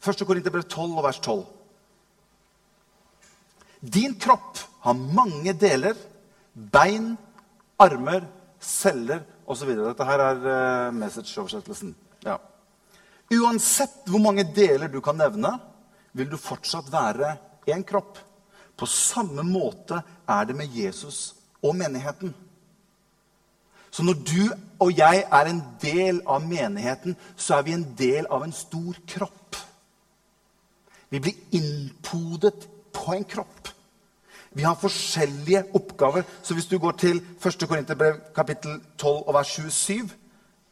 1. 0.06 0.26
Korinterbrev 0.30 0.68
12 0.70 0.94
og 0.94 1.04
vers 1.08 1.20
12. 1.20 1.44
Din 3.82 4.16
kropp 4.22 4.62
har 4.86 4.94
mange 4.94 5.54
deler. 5.58 5.98
Bein, 6.54 7.16
armer, 7.82 8.28
celler 8.62 9.26
osv. 9.50 9.74
Dette 9.76 10.08
her 10.08 10.24
er 10.30 10.46
uh, 10.46 10.96
message-oversettelsen. 10.96 11.96
Ja. 12.26 12.38
Uansett 13.34 14.06
hvor 14.10 14.22
mange 14.22 14.46
deler 14.56 14.90
du 14.94 15.02
kan 15.04 15.18
nevne, 15.20 15.56
vil 16.16 16.30
du 16.32 16.38
fortsatt 16.40 16.88
være 16.94 17.34
én 17.68 17.84
kropp. 17.88 18.18
På 18.76 18.88
samme 18.90 19.44
måte 19.48 20.02
er 20.28 20.46
det 20.46 20.56
med 20.56 20.74
Jesus 20.74 21.36
og 21.64 21.76
menigheten. 21.76 22.34
Så 23.92 24.04
når 24.04 24.18
du 24.28 24.42
og 24.84 24.92
jeg 24.98 25.24
er 25.32 25.48
en 25.48 25.62
del 25.82 26.20
av 26.28 26.44
menigheten, 26.44 27.16
så 27.38 27.56
er 27.56 27.64
vi 27.64 27.76
en 27.78 27.86
del 27.98 28.28
av 28.28 28.44
en 28.44 28.52
stor 28.52 28.98
kropp. 29.08 29.56
Vi 31.10 31.22
blir 31.24 31.56
innpodet 31.56 32.68
på 32.92 33.14
en 33.16 33.24
kropp. 33.24 33.70
Vi 34.56 34.64
har 34.64 34.76
forskjellige 34.80 35.64
oppgaver. 35.76 36.24
Så 36.44 36.54
hvis 36.54 36.68
du 36.68 36.78
går 36.80 36.98
til 37.00 37.22
1. 37.40 37.68
Korinterbrev 37.68 38.20
kapittel 38.36 38.82
12 38.98 39.24
og 39.28 39.34
vers 39.34 39.56
27, 39.56 40.10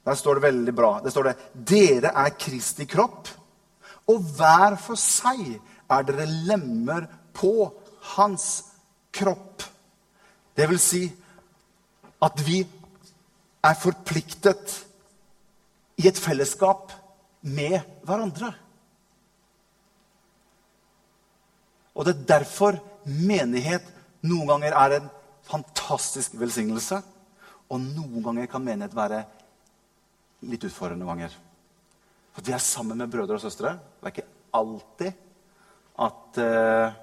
der 0.04 0.20
står 0.20 0.36
det 0.36 0.44
veldig 0.44 0.76
bra. 0.76 0.92
Det 1.04 1.12
står 1.12 1.30
det 1.30 1.36
Dere 1.72 2.12
er 2.26 2.36
Kristi 2.40 2.86
kropp, 2.86 3.30
og 4.12 4.24
hver 4.36 4.76
for 4.84 5.00
seg 5.00 5.62
er 5.92 6.08
dere 6.08 6.28
lemmer 6.48 7.08
på 7.36 7.72
hans 8.16 8.48
kropp. 9.14 9.64
Det 10.56 10.68
vil 10.70 10.82
si 10.82 11.04
at 12.24 12.44
vi 12.46 12.62
er 13.64 13.80
forpliktet 13.80 14.78
i 16.02 16.08
et 16.10 16.20
fellesskap 16.20 16.94
med 17.44 17.80
hverandre. 18.06 18.54
Og 21.94 22.08
det 22.08 22.16
er 22.16 22.30
derfor 22.38 22.80
menighet 23.06 23.86
noen 24.26 24.50
ganger 24.50 24.76
er 24.80 24.98
en 24.98 25.10
fantastisk 25.46 26.38
velsignelse. 26.40 27.02
Og 27.70 27.82
noen 27.82 28.24
ganger 28.26 28.50
kan 28.50 28.64
menighet 28.64 28.96
være 28.96 29.24
litt 30.48 30.66
utfordrende 30.68 31.08
ganger. 31.08 31.36
For 32.34 32.46
vi 32.46 32.56
er 32.56 32.64
sammen 32.64 32.98
med 33.00 33.12
brødre 33.14 33.38
og 33.38 33.44
søstre. 33.44 33.76
Det 34.02 34.10
er 34.10 34.16
ikke 34.16 34.32
alltid 34.58 35.22
at 36.02 36.38
eh, 36.42 36.94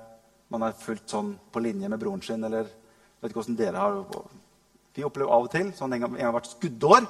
man 0.51 0.67
er 0.67 0.79
fullt 0.79 1.11
sånn 1.11 1.35
på 1.53 1.63
linje 1.63 1.89
med 1.89 2.01
broren 2.01 2.23
sin. 2.23 2.45
eller 2.45 2.67
jeg 2.67 3.23
vet 3.23 3.33
ikke 3.33 3.43
hvordan 3.43 3.59
dere 3.59 3.83
har 3.83 3.99
Vi 4.97 5.05
opplever 5.07 5.31
av 5.31 5.45
og 5.47 5.51
til, 5.53 5.73
sånn 5.77 5.93
en 5.95 6.01
gang, 6.01 6.15
en 6.17 6.25
gang 6.25 6.35
hvert 6.35 6.51
skuddår, 6.51 7.05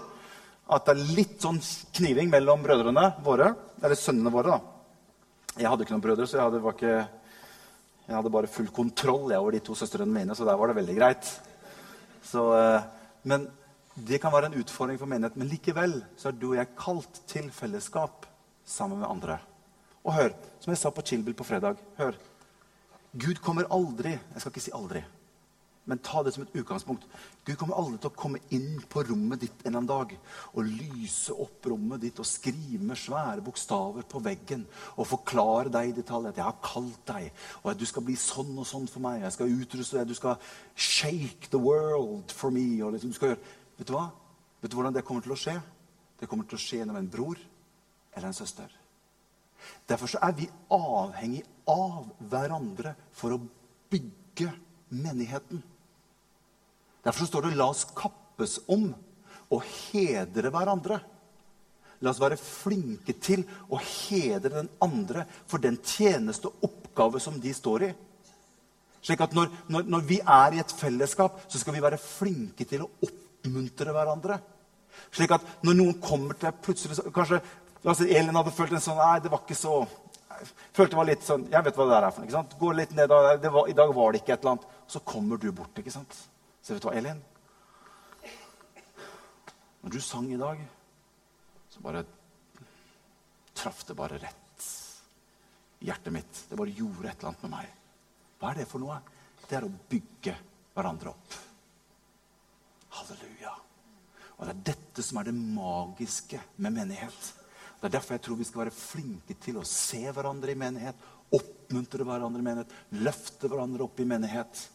at 0.71 0.87
det 0.87 0.93
er 0.93 1.15
litt 1.17 1.41
sånn 1.43 1.59
kniving 1.97 2.29
mellom 2.31 2.63
brødrene 2.63 3.07
våre. 3.25 3.55
Eller 3.81 3.97
sønnene 3.97 4.31
våre, 4.31 4.59
da. 4.59 5.57
Jeg 5.57 5.71
hadde 5.71 5.87
ikke 5.87 5.97
noen 5.97 6.05
brødre, 6.05 6.27
så 6.29 6.37
jeg 6.37 6.45
hadde, 6.45 6.61
ikke 6.61 6.93
jeg 8.07 8.17
hadde 8.19 8.33
bare 8.35 8.51
full 8.53 8.69
kontroll 8.75 9.33
over 9.33 9.57
de 9.57 9.63
to 9.65 9.75
søstrene 9.79 10.13
mine, 10.13 10.37
så 10.37 10.45
der 10.47 10.59
var 10.61 10.71
det 10.71 10.77
veldig 10.79 10.97
greit. 10.99 11.31
Så, 12.23 12.45
eh, 12.59 12.83
men 13.25 13.49
det 13.97 14.21
kan 14.23 14.33
være 14.33 14.53
en 14.53 14.61
utfordring 14.61 14.99
for 14.99 15.11
menigheten. 15.11 15.41
Men 15.41 15.51
likevel 15.51 15.97
så 16.17 16.29
er 16.29 16.39
du 16.39 16.51
og 16.53 16.59
jeg 16.61 16.77
kalt 16.79 17.23
til 17.27 17.51
fellesskap 17.51 18.27
sammen 18.65 19.01
med 19.01 19.09
andre. 19.09 19.41
Og 20.05 20.15
hør, 20.17 20.35
som 20.61 20.73
jeg 20.73 20.81
sa 20.81 20.91
på 20.95 21.05
Chillbill 21.05 21.37
på 21.37 21.45
fredag 21.45 21.81
hør, 21.99 22.17
Gud 23.11 23.41
kommer 23.43 23.67
aldri 23.75 24.13
Jeg 24.15 24.41
skal 24.41 24.53
ikke 24.53 24.63
si 24.63 24.73
aldri. 24.75 25.03
Men 25.91 25.99
ta 26.05 26.21
det 26.23 26.35
som 26.35 26.45
et 26.45 26.57
utgangspunkt. 26.61 27.07
Gud 27.43 27.57
kommer 27.59 27.79
aldri 27.81 27.97
til 27.99 28.11
å 28.13 28.19
komme 28.21 28.39
inn 28.55 28.83
på 28.93 29.03
rommet 29.09 29.41
ditt 29.43 29.65
en 29.65 29.73
eller 29.73 29.79
annen 29.81 29.89
dag 29.89 30.13
og 30.53 30.69
lyse 30.69 31.35
opp 31.35 31.67
rommet 31.73 32.05
ditt 32.05 32.21
og 32.21 32.29
skrive 32.29 32.85
med 32.85 33.01
svære 33.01 33.43
bokstaver 33.43 34.07
på 34.07 34.21
veggen 34.23 34.67
og 34.93 35.09
forklare 35.11 35.73
deg 35.73 35.91
i 35.91 35.97
detalj 35.97 36.29
at 36.29 36.37
'jeg 36.37 36.45
har 36.45 36.63
kalt 36.63 37.07
deg', 37.07 37.33
og 37.65 37.71
at 37.71 37.79
du 37.79 37.87
skal 37.87 38.03
bli 38.03 38.15
sånn 38.15 38.59
og 38.59 38.67
sånn 38.67 38.87
for 38.89 39.01
meg. 39.01 39.23
Jeg 39.23 39.33
skal 39.33 39.49
utruste 39.49 39.99
deg. 39.99 40.09
Du 40.09 40.15
skal 40.15 40.37
shake 40.77 41.51
the 41.51 41.59
world 41.59 42.31
for 42.31 42.51
me. 42.51 42.85
og 42.85 42.93
liksom, 42.93 43.11
du 43.11 43.15
skal 43.15 43.29
gjøre 43.29 43.45
vet 43.79 43.89
du 43.89 43.93
hva? 43.93 44.11
Vet 44.63 44.71
du 44.71 44.77
hvordan 44.77 44.95
det 44.95 45.05
kommer 45.05 45.23
til 45.23 45.33
å 45.33 45.43
skje? 45.43 45.61
Det 46.21 46.29
kommer 46.29 46.45
til 46.45 46.57
å 46.57 46.61
skje 46.61 46.79
gjennom 46.79 46.97
en 46.97 47.09
bror 47.09 47.39
eller 48.15 48.29
en 48.29 48.35
søster. 48.35 48.80
Derfor 49.89 50.19
er 50.23 50.35
vi 50.37 50.49
avhengig 50.71 51.43
av 51.69 52.09
hverandre 52.31 52.95
for 53.13 53.35
å 53.35 53.41
bygge 53.91 54.51
menigheten. 54.91 55.63
Derfor 57.05 57.27
står 57.27 57.43
det 57.43 57.57
'la 57.57 57.71
oss 57.71 57.85
kappes 57.85 58.61
om 58.69 58.95
å 59.51 59.59
hedre 59.61 60.51
hverandre'. 60.51 61.01
La 62.01 62.11
oss 62.11 62.21
være 62.21 62.37
flinke 62.37 63.13
til 63.21 63.45
å 63.69 63.77
hedre 63.77 64.63
den 64.63 64.69
andre 64.81 65.27
for 65.47 65.59
den 65.59 65.77
tjeneste 65.85 66.49
og 66.49 66.65
oppgave 66.65 67.21
som 67.21 67.41
de 67.41 67.53
står 67.55 67.83
i. 67.83 67.95
Slik 69.03 69.21
at 69.21 69.35
når, 69.37 69.49
når, 69.69 69.83
når, 69.89 70.01
vi 70.09 70.21
er 70.21 70.57
i 70.57 70.61
et 70.61 70.73
fellesskap, 70.77 71.41
så 71.49 71.59
skal 71.59 71.77
vi 71.77 71.83
være 71.85 72.01
flinke 72.01 72.65
til 72.69 72.85
å 72.85 72.91
oppmuntre 73.07 73.93
hverandre. 73.97 74.41
Slik 75.13 75.33
at 75.33 75.45
når 75.65 75.79
noen 75.79 76.01
kommer 76.03 76.37
til 76.37 76.53
plutselig 76.65 77.13
Kanskje 77.15 77.41
si 77.97 78.11
Elin 78.13 78.37
hadde 78.37 78.53
følt 78.53 78.73
en 78.77 78.83
sånn 78.85 78.99
Nei, 79.01 79.21
det 79.25 79.33
var 79.33 79.43
ikke 79.45 79.57
så 79.59 79.83
følte 80.73 80.93
det 80.93 80.99
var 81.01 81.09
litt 81.09 81.25
sånn 81.27 81.47
Jeg 81.53 81.65
vet 81.67 81.79
hva 81.79 81.87
det 81.87 81.95
der 81.95 82.07
er 82.07 82.15
for 82.15 82.25
noe. 82.25 82.59
Gå 82.61 82.73
litt 82.77 82.93
ned, 82.97 83.13
var, 83.13 83.69
I 83.69 83.77
dag 83.77 83.95
var 83.97 84.13
det 84.13 84.23
ikke 84.23 84.35
et 84.37 84.45
eller 84.45 84.57
annet. 84.57 84.69
Så 84.91 85.03
kommer 85.07 85.41
du 85.41 85.51
bort. 85.53 85.79
ikke 85.79 85.95
sant? 85.95 86.17
Så 86.63 86.75
vet 86.75 86.83
du 86.83 86.89
hva, 86.89 86.97
Elin? 86.99 87.23
Når 89.81 89.95
du 89.95 90.01
sang 90.05 90.29
i 90.29 90.41
dag, 90.41 90.61
så 91.73 91.81
bare 91.81 92.05
traff 93.57 93.85
det 93.89 93.97
bare 93.97 94.19
rett 94.21 94.67
i 95.81 95.89
hjertet 95.89 96.13
mitt. 96.13 96.43
Det 96.49 96.59
bare 96.59 96.75
gjorde 96.77 97.09
et 97.09 97.17
eller 97.17 97.33
annet 97.33 97.47
med 97.47 97.55
meg. 97.55 97.71
Hva 98.41 98.51
er 98.51 98.61
det 98.61 98.69
for 98.69 98.83
noe? 98.83 98.99
Det 99.47 99.57
er 99.57 99.67
å 99.67 99.73
bygge 99.91 100.37
hverandre 100.77 101.15
opp. 101.15 101.39
Halleluja. 102.99 103.55
Og 104.37 104.47
Det 104.47 104.53
er 104.53 104.65
dette 104.73 105.05
som 105.05 105.21
er 105.21 105.29
det 105.29 105.37
magiske 105.37 106.41
med 106.61 106.77
menighet. 106.77 107.40
Det 107.81 107.89
er 107.89 107.95
derfor 107.97 108.17
jeg 108.17 108.23
tror 108.27 108.37
vi 108.37 108.45
skal 108.45 108.61
være 108.67 108.77
flinke 108.77 109.35
til 109.41 109.57
å 109.57 109.65
se 109.65 110.03
hverandre 110.13 110.53
i 110.53 110.59
menighet, 110.61 111.07
oppmuntre 111.33 112.05
hverandre 112.05 112.43
i 112.43 112.45
menighet, 112.45 112.75
løfte 113.01 113.49
hverandre 113.49 113.87
opp 113.87 114.03
i 114.03 114.09
menighet. 114.09 114.67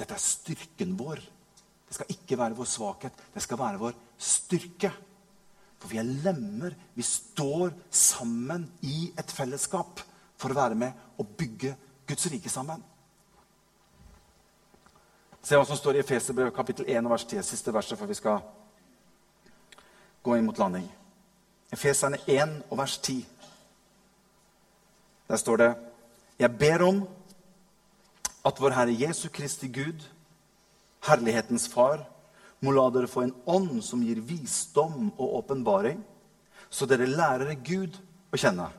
Dette 0.00 0.16
er 0.16 0.24
styrken 0.24 0.96
vår. 0.98 1.22
Det 1.86 1.94
skal 1.94 2.10
ikke 2.10 2.38
være 2.40 2.56
vår 2.58 2.66
svakhet, 2.66 3.20
det 3.34 3.42
skal 3.44 3.60
være 3.60 3.78
vår 3.78 3.98
styrke. 4.18 4.90
For 5.78 5.90
vi 5.90 5.98
er 6.02 6.10
lemmer. 6.24 6.74
Vi 6.94 7.04
står 7.06 7.74
sammen 7.90 8.64
i 8.86 9.12
et 9.18 9.34
fellesskap 9.34 10.02
for 10.38 10.50
å 10.50 10.58
være 10.58 10.78
med 10.78 11.18
og 11.18 11.36
bygge 11.38 11.74
Guds 12.08 12.26
rike 12.32 12.50
sammen. 12.50 12.82
Se 15.42 15.58
hva 15.58 15.66
som 15.66 15.78
står 15.78 15.98
i 15.98 16.02
Efeserbrevet 16.02 16.54
kapittel 16.54 16.90
1 16.90 17.06
vers 17.10 17.26
10, 17.26 17.42
siste 17.46 17.74
verset 17.74 17.98
før 17.98 18.10
vi 18.10 18.18
skal 18.18 18.42
gå 20.22 20.36
inn 20.38 20.46
mot 20.46 20.58
landing. 20.58 20.86
Efeserne 21.72 22.20
1 22.26 22.58
og 22.70 22.78
vers 22.78 22.98
10. 22.98 23.26
Der 25.28 25.40
står 25.40 25.56
det 25.56 25.70
Jeg 26.38 26.58
ber 26.58 26.82
om 26.86 27.02
at 28.44 28.60
vår 28.60 28.74
Herre 28.76 28.96
Jesu 28.98 29.28
Kristi 29.28 29.68
Gud, 29.68 30.02
Herlighetens 31.06 31.68
Far, 31.68 32.04
må 32.60 32.70
la 32.70 32.88
dere 32.90 33.10
få 33.10 33.24
en 33.24 33.34
ånd 33.46 33.82
som 33.82 34.02
gir 34.02 34.20
visdom 34.20 35.10
og 35.16 35.38
åpenbaring, 35.42 36.02
så 36.70 36.86
dere 36.86 37.10
lærer 37.10 37.54
Gud 37.64 37.98
å 38.32 38.38
kjenne 38.38 38.70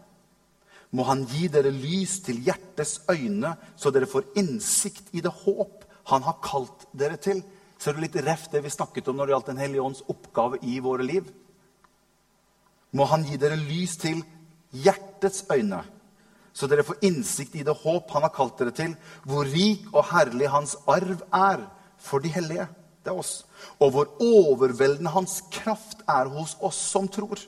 må 0.94 1.06
han 1.08 1.24
gi 1.26 1.48
dere 1.50 1.74
lys 1.74 2.20
til 2.26 2.44
hjertets 2.46 3.00
øyne, 3.10 3.56
så 3.76 3.90
dere 3.90 4.10
får 4.10 4.30
innsikt 4.38 5.10
i 5.18 5.24
det 5.26 5.32
håp 5.44 5.82
han 6.12 6.26
har 6.26 6.38
kalt 6.44 6.86
dere 6.94 7.18
til. 7.18 7.42
Ser 7.82 7.96
du 7.96 8.04
litt 8.04 8.18
reft 8.22 8.54
det 8.54 8.62
vi 8.64 8.72
snakket 8.72 9.10
om 9.10 9.18
når 9.18 9.28
det 9.28 9.34
gjaldt 9.34 9.50
Den 9.50 9.62
hellige 9.64 9.86
ånds 9.88 10.04
oppgave 10.08 10.60
i 10.62 10.78
våre 10.84 11.06
liv? 11.08 11.26
Må 12.94 13.08
han 13.10 13.26
gi 13.26 13.40
dere 13.42 13.58
lys 13.58 13.98
til 14.02 14.22
hjertets 14.74 15.46
øyne, 15.54 15.82
så 16.54 16.70
dere 16.70 16.86
får 16.86 17.02
innsikt 17.06 17.56
i 17.58 17.66
det 17.66 17.74
håp 17.82 18.12
han 18.14 18.26
har 18.28 18.34
kalt 18.34 18.60
dere 18.62 18.74
til, 18.78 18.94
hvor 19.26 19.48
rik 19.50 19.88
og 19.92 20.06
herlig 20.12 20.52
hans 20.54 20.76
arv 20.86 21.24
er 21.34 21.66
for 21.98 22.22
de 22.22 22.30
hellige. 22.30 22.68
Det 23.04 23.12
er 23.12 23.20
oss. 23.20 23.42
Og 23.82 23.90
hvor 23.96 24.12
overveldende 24.22 25.12
hans 25.12 25.42
kraft 25.52 26.06
er 26.08 26.30
hos 26.32 26.54
oss 26.62 26.78
som 26.94 27.10
tror. 27.12 27.42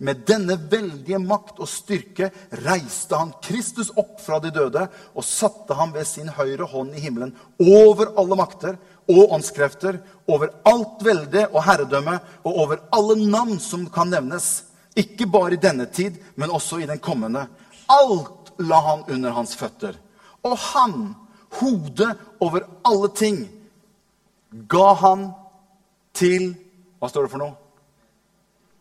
Med 0.00 0.22
denne 0.24 0.56
veldige 0.72 1.18
makt 1.20 1.58
og 1.60 1.68
styrke 1.68 2.30
reiste 2.64 3.18
han 3.18 3.34
Kristus 3.44 3.90
opp 4.00 4.16
fra 4.24 4.38
de 4.40 4.48
døde 4.54 4.86
og 5.12 5.26
satte 5.26 5.76
ham 5.76 5.92
ved 5.92 6.08
sin 6.08 6.30
høyre 6.32 6.64
hånd 6.70 6.96
i 6.96 7.02
himmelen 7.04 7.34
over 7.60 8.14
alle 8.16 8.38
makter 8.40 8.78
og 9.10 9.34
åndskrefter, 9.36 9.98
over 10.30 10.54
alt 10.64 11.04
velde 11.04 11.44
og 11.50 11.64
herredømme 11.66 12.16
og 12.40 12.62
over 12.64 12.80
alle 12.96 13.18
navn 13.20 13.60
som 13.60 13.84
kan 13.92 14.08
nevnes. 14.08 14.69
Ikke 14.98 15.26
bare 15.30 15.54
i 15.54 15.62
denne 15.62 15.86
tid, 15.86 16.16
men 16.34 16.50
også 16.50 16.80
i 16.80 16.88
den 16.88 16.98
kommende. 16.98 17.46
Alt 17.90 18.52
la 18.58 18.80
han 18.88 19.04
under 19.08 19.34
hans 19.36 19.54
føtter. 19.56 19.96
Og 20.42 20.56
han, 20.58 21.14
hodet 21.60 22.10
over 22.40 22.66
alle 22.86 23.10
ting, 23.14 23.44
ga 24.50 24.92
han 24.98 25.30
til 26.16 26.52
Hva 27.00 27.08
står 27.08 27.24
det 27.24 27.32
for 27.32 27.40
noe? 27.40 27.54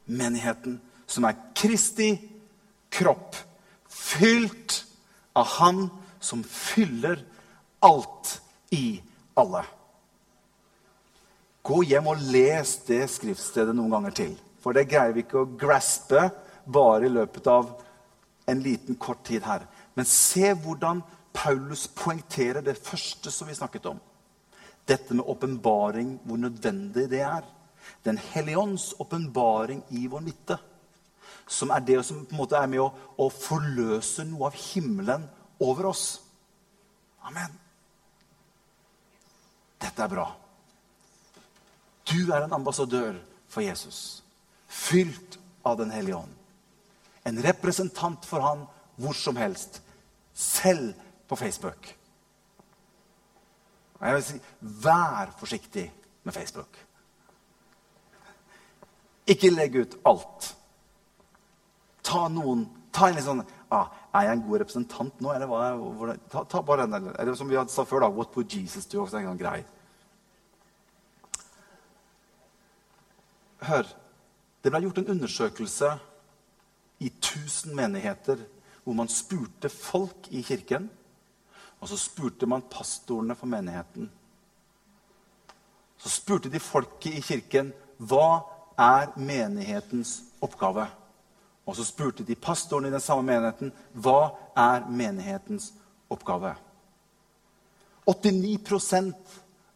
Menigheten 0.09 0.79
som 1.07 1.23
er 1.29 1.37
Kristi 1.55 2.09
kropp, 2.91 3.37
fylt 3.87 4.81
av 5.37 5.45
Han 5.59 5.85
som 6.19 6.41
fyller 6.43 7.21
alt 7.79 8.33
i 8.75 8.99
alle. 9.39 9.63
Gå 11.63 11.83
hjem 11.87 12.09
og 12.11 12.21
les 12.33 12.75
det 12.87 13.05
skriftstedet 13.13 13.75
noen 13.77 13.93
ganger 13.93 14.15
til. 14.19 14.33
For 14.69 14.77
det 14.77 14.85
greier 14.85 15.15
vi 15.15 15.23
ikke 15.23 15.41
å 15.41 15.49
graspe 15.57 16.27
bare 16.69 17.07
i 17.07 17.09
løpet 17.09 17.47
av 17.49 17.71
en 18.45 18.59
liten, 18.61 18.99
kort 19.01 19.23
tid 19.25 19.41
her. 19.41 19.63
Men 19.97 20.05
se 20.05 20.51
hvordan 20.53 21.01
Paulus 21.33 21.87
poengterer 21.89 22.61
det 22.61 22.75
første 22.77 23.33
som 23.33 23.49
vi 23.49 23.57
snakket 23.57 23.87
om. 23.89 23.97
Dette 24.85 25.17
med 25.17 25.25
åpenbaring, 25.25 26.19
hvor 26.21 26.37
nødvendig 26.37 27.07
det 27.09 27.23
er. 27.25 27.47
Den 28.05 28.21
hellige 28.29 28.61
ånds 28.61 28.91
åpenbaring 29.01 29.81
i 29.97 30.05
vår 30.05 30.21
midte 30.27 30.59
som 31.49 31.71
er 31.73 31.81
det 31.81 31.97
som 32.05 32.21
på 32.25 32.35
en 32.35 32.41
måte 32.43 32.57
er 32.61 32.69
med 32.69 32.83
å, 32.83 32.91
å 33.17 33.25
forløse 33.33 34.21
noe 34.29 34.51
av 34.51 34.57
himmelen 34.69 35.25
over 35.65 35.89
oss. 35.89 36.03
Amen. 37.25 37.55
Dette 39.81 40.05
er 40.05 40.13
bra. 40.13 40.27
Du 42.05 42.19
er 42.29 42.45
en 42.45 42.53
ambassadør 42.53 43.17
for 43.49 43.65
Jesus, 43.65 44.18
fylt 44.69 45.39
av 45.65 45.77
Den 45.77 45.91
hellige 45.91 46.15
ånd. 46.15 46.35
En 47.27 47.41
representant 47.43 48.25
for 48.25 48.41
han 48.41 48.65
hvor 48.99 49.13
som 49.15 49.35
helst, 49.35 49.81
selv 50.33 50.93
på 51.27 51.35
Facebook. 51.35 51.89
Og 53.99 54.05
jeg 54.07 54.15
vil 54.15 54.23
si 54.23 54.39
vær 54.83 55.33
forsiktig 55.39 55.85
med 56.23 56.33
Facebook. 56.33 56.79
Ikke 59.27 59.51
legg 59.51 59.75
ut 59.75 59.99
alt 60.07 60.53
ta 62.09 62.27
noen 62.33 62.65
Ta 62.95 63.09
en 63.09 63.17
litt 63.17 63.25
sånn 63.25 63.43
ah, 63.69 63.89
Er 64.17 64.25
jeg 64.25 64.37
en 64.37 64.45
god 64.47 64.63
representant 64.63 65.19
nå? 65.21 65.33
Eller 65.35 65.49
hva, 65.49 65.59
hvor, 65.77 66.13
ta, 66.31 66.41
ta, 66.49 66.61
bare 66.65 66.87
en, 66.87 66.95
eller, 66.97 67.13
eller 67.21 67.37
som 67.37 67.49
vi 67.51 67.59
sa 67.69 67.85
før, 67.85 68.05
da. 68.05 68.09
What 68.09 68.33
would 68.37 68.49
Jesus 68.49 68.89
do? 68.89 69.03
Også 69.03 69.19
en 69.19 69.27
gang 69.29 69.37
grei. 69.37 69.59
Hør. 73.67 73.91
Det 74.69 74.75
ble 74.75 74.85
gjort 74.85 74.99
en 75.01 75.07
undersøkelse 75.15 75.87
i 77.01 77.07
1000 77.09 77.71
menigheter 77.73 78.37
hvor 78.83 78.93
man 78.93 79.07
spurte 79.09 79.65
folk 79.73 80.27
i 80.29 80.43
kirken. 80.45 80.83
Og 81.81 81.89
så 81.89 81.97
spurte 81.97 82.45
man 82.45 82.61
pastorene 82.69 83.33
for 83.33 83.49
menigheten. 83.49 84.11
Så 85.97 86.11
spurte 86.13 86.53
de 86.53 86.61
folket 86.61 87.17
i 87.17 87.23
kirken 87.25 87.73
hva 87.97 88.43
er 88.77 89.09
menighetens 89.17 90.19
oppgave. 90.37 90.85
Og 91.65 91.79
så 91.79 91.87
spurte 91.89 92.23
de 92.23 92.37
pastoren 92.37 92.85
i 92.85 92.93
den 92.93 93.01
samme 93.01 93.25
menigheten 93.25 93.73
hva 93.97 94.35
er 94.53 94.85
menighetens 94.85 95.71
oppgave. 96.13 96.53
89 98.05 98.61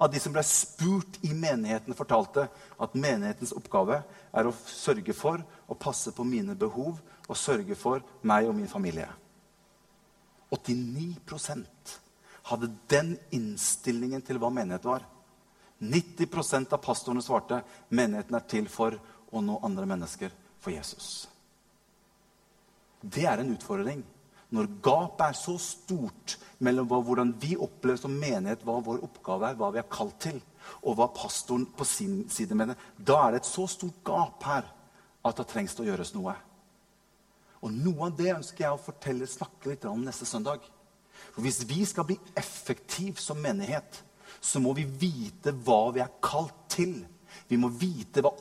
av 0.04 0.12
de 0.12 0.20
som 0.20 0.34
ble 0.36 0.44
spurt 0.44 1.20
i 1.24 1.32
menigheten, 1.34 1.96
fortalte 1.96 2.48
at 2.82 2.96
menighetens 2.98 3.54
oppgave 3.56 4.02
er 4.36 4.48
å 4.50 4.56
sørge 4.68 5.16
for 5.16 5.44
å 5.68 5.78
passe 5.80 6.12
på 6.12 6.26
mine 6.28 6.58
behov 6.60 7.00
og 7.30 7.40
sørge 7.40 7.78
for 7.80 8.04
meg 8.28 8.50
og 8.50 8.58
min 8.58 8.68
familie. 8.68 9.08
89% 10.52 11.94
hadde 12.52 12.72
den 12.92 13.16
innstillingen 13.32 14.22
til 14.26 14.42
hva 14.42 14.52
menighet 14.54 14.86
var. 14.86 15.06
90% 15.80 16.76
av 16.76 16.84
pastorene 16.84 17.24
svarte 17.24 17.62
menigheten 17.90 18.36
er 18.38 18.48
til 18.48 18.68
for 18.72 19.00
å 19.32 19.42
nå 19.42 19.60
andre 19.64 19.88
mennesker 19.90 20.36
for 20.60 20.76
Jesus. 20.76 21.30
Det 23.00 23.26
er 23.28 23.40
en 23.40 23.56
utfordring 23.56 24.04
når 24.54 24.70
gapet 24.86 25.26
er 25.26 25.38
så 25.38 25.56
stort 25.62 26.38
mellom 26.64 26.88
hvordan 26.88 27.34
vi 27.42 27.56
opplever 27.58 27.98
som 28.00 28.14
menighet, 28.14 28.62
hva 28.66 28.78
vår 28.86 29.02
oppgave 29.06 29.50
er, 29.50 29.58
hva 29.58 29.72
vi 29.74 29.82
er 29.82 29.90
kalt 29.92 30.20
til, 30.22 30.38
og 30.86 30.98
hva 31.00 31.10
pastoren 31.16 31.66
på 31.74 31.88
sin 31.88 32.22
side 32.32 32.56
mener, 32.58 32.78
da 32.98 33.18
er 33.24 33.34
det 33.34 33.42
et 33.42 33.50
så 33.50 33.66
stort 33.72 34.04
gap 34.06 34.46
her 34.46 34.70
at 35.24 35.40
det 35.40 35.48
trengs 35.50 35.76
å 35.80 35.88
gjøres 35.88 36.14
noe. 36.14 36.36
Og 37.64 37.72
Noe 37.72 38.10
av 38.10 38.18
det 38.20 38.34
ønsker 38.36 38.66
jeg 38.66 38.76
å 38.76 38.82
fortelle, 38.86 39.28
snakke 39.30 39.72
litt 39.72 39.86
om 39.88 40.04
neste 40.04 40.28
søndag. 40.28 40.66
For 41.32 41.42
Hvis 41.42 41.64
vi 41.68 41.82
skal 41.88 42.08
bli 42.08 42.18
effektive 42.38 43.22
som 43.24 43.40
menighet, 43.42 44.04
så 44.44 44.60
må 44.60 44.74
vi 44.76 44.84
vite 44.86 45.54
hva 45.64 45.88
vi 45.96 46.04
er 46.04 46.12
kalt 46.22 46.66
til. 46.74 46.98
Vi 47.48 47.58
må 47.58 47.72
vite 47.72 48.22
hva 48.22 48.34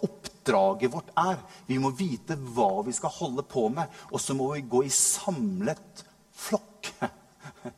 oppdraget 0.43 0.93
vårt 0.93 1.11
er. 1.17 1.39
Vi 1.67 1.79
må 1.79 1.91
vite 1.91 2.37
hva 2.37 2.83
vi 2.83 2.93
skal 2.93 3.11
holde 3.11 3.43
på 3.43 3.69
med. 3.69 3.87
Og 4.11 4.21
så 4.21 4.35
må 4.35 4.53
vi 4.55 4.63
gå 4.63 4.85
i 4.85 4.91
samlet 4.91 6.05
flokk. 6.33 6.93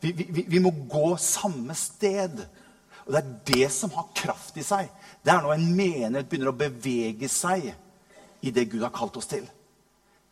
Vi, 0.00 0.10
vi, 0.10 0.42
vi 0.50 0.58
må 0.58 0.72
gå 0.90 1.12
samme 1.22 1.70
sted. 1.78 2.40
Og 3.06 3.12
det 3.14 3.20
er 3.20 3.28
det 3.46 3.68
som 3.70 3.92
har 3.94 4.08
kraft 4.10 4.56
i 4.58 4.64
seg. 4.66 4.88
Det 5.22 5.30
er 5.30 5.44
når 5.44 5.54
en 5.54 5.68
menighet 5.78 6.26
begynner 6.26 6.50
å 6.50 6.58
bevege 6.58 7.28
seg 7.30 7.68
i 8.42 8.50
det 8.50 8.64
Gud 8.72 8.82
har 8.82 8.90
kalt 8.90 9.14
oss 9.20 9.30
til. 9.30 9.46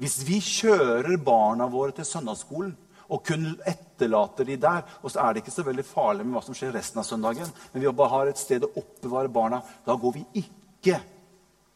Hvis 0.03 0.19
vi 0.27 0.41
kjører 0.43 1.15
barna 1.23 1.69
våre 1.71 1.95
til 1.95 2.09
søndagsskolen 2.09 2.75
og 3.07 3.23
kun 3.31 3.53
etterlater 3.63 4.51
de 4.51 4.59
der, 4.59 4.83
og 5.07 5.15
så 5.15 5.23
er 5.23 5.37
det 5.37 5.45
ikke 5.45 5.55
så 5.55 5.69
veldig 5.71 5.87
farlig 5.87 6.27
med 6.27 6.41
hva 6.41 6.43
som 6.43 6.59
skjer 6.59 6.75
resten 6.75 6.99
av 6.99 7.07
søndagen, 7.07 7.53
men 7.71 7.85
vi 7.85 7.93
bare 7.95 8.15
har 8.17 8.33
et 8.33 8.43
sted 8.43 8.67
å 8.67 8.73
oppbevare 8.75 9.31
barna, 9.31 9.63
da 9.87 9.95
går 9.95 10.19
vi 10.19 10.27
ikke 10.43 10.99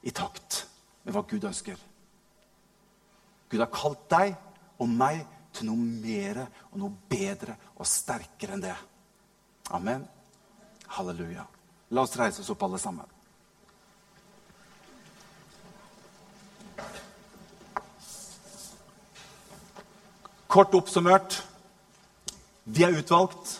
i 0.02 0.12
takt 0.14 0.64
med 1.04 1.14
hva 1.14 1.24
Gud 1.28 1.44
ønsker. 1.44 1.76
Gud 3.50 3.60
har 3.60 3.72
kalt 3.74 4.06
deg 4.12 4.34
og 4.80 4.88
meg 4.88 5.24
til 5.52 5.68
noe 5.68 5.76
mer 5.80 6.44
og 6.70 6.76
noe 6.80 6.94
bedre 7.10 7.56
og 7.76 7.88
sterkere 7.88 8.56
enn 8.56 8.64
det. 8.64 8.76
Amen. 9.74 10.04
Halleluja. 10.96 11.46
La 11.90 12.04
oss 12.06 12.16
reise 12.18 12.42
oss 12.42 12.50
opp, 12.52 12.62
alle 12.62 12.78
sammen. 12.78 13.06
Kort 20.50 20.74
oppsummert 20.74 21.42
vi 22.64 22.82
er 22.82 22.94
utvalgt. 22.98 23.56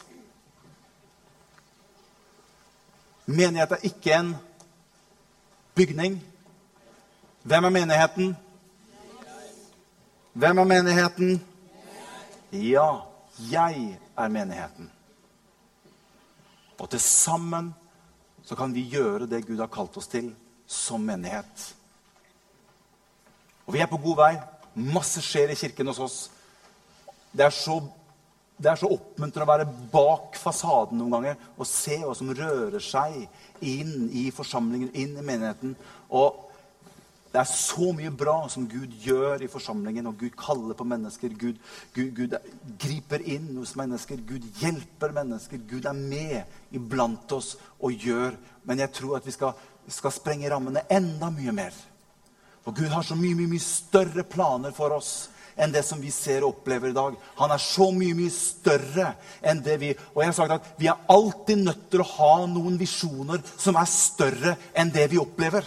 Menighet 3.27 3.73
er 3.75 3.87
ikke 3.87 4.15
en 4.15 4.33
bygning. 5.75 6.19
Hvem 7.43 7.65
er 7.65 7.73
menigheten? 7.73 8.37
Hvem 10.33 10.59
er 10.59 10.65
menigheten? 10.65 11.39
Ja, 12.53 13.01
jeg 13.51 13.99
er 14.19 14.29
menigheten. 14.29 14.91
Og 16.79 16.91
til 16.91 17.01
sammen 17.01 17.71
så 18.45 18.57
kan 18.57 18.75
vi 18.75 18.85
gjøre 18.93 19.29
det 19.31 19.47
Gud 19.47 19.61
har 19.61 19.71
kalt 19.73 19.97
oss 19.97 20.11
til 20.13 20.35
som 20.67 21.01
menighet. 21.01 21.65
Og 23.67 23.73
vi 23.73 23.81
er 23.81 23.89
på 23.89 24.01
god 24.03 24.21
vei. 24.21 24.35
Masse 24.93 25.23
skjer 25.25 25.55
i 25.55 25.57
kirken 25.57 25.89
hos 25.89 26.03
oss. 26.03 26.19
Det 27.33 27.47
er 27.47 27.55
så, 27.55 27.79
det 28.61 28.73
er 28.73 28.83
så 28.83 28.93
oppmuntrende 28.93 29.49
å 29.49 29.53
være 29.53 29.69
bak 29.95 30.37
fasaden 30.37 31.01
noen 31.01 31.17
ganger 31.17 31.41
og 31.57 31.69
se 31.69 32.03
hva 32.03 32.13
som 32.19 32.35
rører 32.37 32.85
seg 32.85 33.17
inn 33.65 34.11
i 34.13 34.29
forsamlingen, 34.35 34.93
inn 34.93 35.17
i 35.17 35.25
menigheten. 35.25 35.77
Og 36.13 36.50
det 37.31 37.39
er 37.39 37.47
så 37.47 37.93
mye 37.95 38.11
bra 38.11 38.35
som 38.51 38.65
Gud 38.67 38.91
gjør 39.05 39.45
i 39.45 39.51
forsamlingen, 39.51 40.09
og 40.11 40.19
Gud 40.19 40.33
kaller 40.39 40.75
på 40.75 40.87
mennesker. 40.89 41.31
Gud, 41.39 41.61
Gud, 41.95 42.11
Gud, 42.17 42.35
griper 42.83 43.23
inn 43.23 43.53
hos 43.55 43.77
mennesker. 43.79 44.19
Gud 44.27 44.49
hjelper 44.59 45.15
mennesker. 45.15 45.63
Gud 45.71 45.87
er 45.87 45.95
med 45.95 46.75
iblant 46.75 47.31
oss 47.37 47.53
og 47.79 47.95
gjør. 47.95 48.35
Men 48.67 48.83
jeg 48.83 48.93
tror 48.99 49.21
at 49.21 49.31
vi 49.31 49.37
skal, 49.37 49.55
skal 49.87 50.17
sprenge 50.17 50.51
rammene 50.51 50.83
enda 50.91 51.31
mye 51.31 51.55
mer. 51.55 51.79
For 52.67 52.75
Gud 52.75 52.91
har 52.91 53.07
så 53.07 53.15
mye, 53.15 53.39
mye, 53.39 53.55
mye 53.55 53.63
større 53.63 54.27
planer 54.27 54.75
for 54.75 54.99
oss 54.99 55.15
enn 55.61 55.73
det 55.75 55.83
som 55.85 56.01
vi 56.03 56.11
ser 56.15 56.43
og 56.43 56.57
opplever 56.57 56.91
i 56.91 56.97
dag. 56.97 57.15
Han 57.39 57.53
er 57.55 57.63
så 57.63 57.91
mye, 57.95 58.17
mye 58.17 58.33
større 58.35 59.13
enn 59.47 59.63
det 59.63 59.77
vi 59.81 59.91
Og 59.93 60.23
jeg 60.23 60.33
har 60.33 60.37
sagt 60.37 60.55
at 60.57 60.71
vi 60.81 60.89
er 60.91 61.11
alltid 61.11 61.63
nødt 61.63 61.91
til 61.93 62.03
å 62.03 62.13
ha 62.17 62.35
noen 62.51 62.79
visjoner 62.81 63.43
som 63.55 63.79
er 63.79 63.91
større 63.91 64.57
enn 64.75 64.91
det 64.95 65.11
vi 65.13 65.21
opplever. 65.23 65.63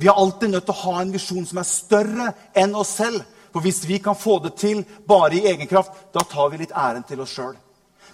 Vi 0.00 0.08
er 0.08 0.16
alltid 0.16 0.50
nødt 0.50 0.64
til 0.64 0.72
å 0.72 0.82
ha 0.86 1.00
en 1.02 1.12
visjon 1.12 1.44
som 1.44 1.58
er 1.60 1.66
større 1.68 2.30
enn 2.56 2.72
oss 2.78 2.94
selv. 2.96 3.20
For 3.52 3.60
hvis 3.60 3.82
vi 3.84 3.98
kan 4.00 4.16
få 4.16 4.38
det 4.40 4.54
til 4.56 4.80
bare 5.04 5.36
i 5.36 5.42
egen 5.50 5.68
kraft, 5.68 5.92
da 6.14 6.22
tar 6.24 6.48
vi 6.52 6.62
litt 6.62 6.72
æren 6.72 7.04
til 7.04 7.20
oss 7.20 7.34
sjøl. 7.34 7.52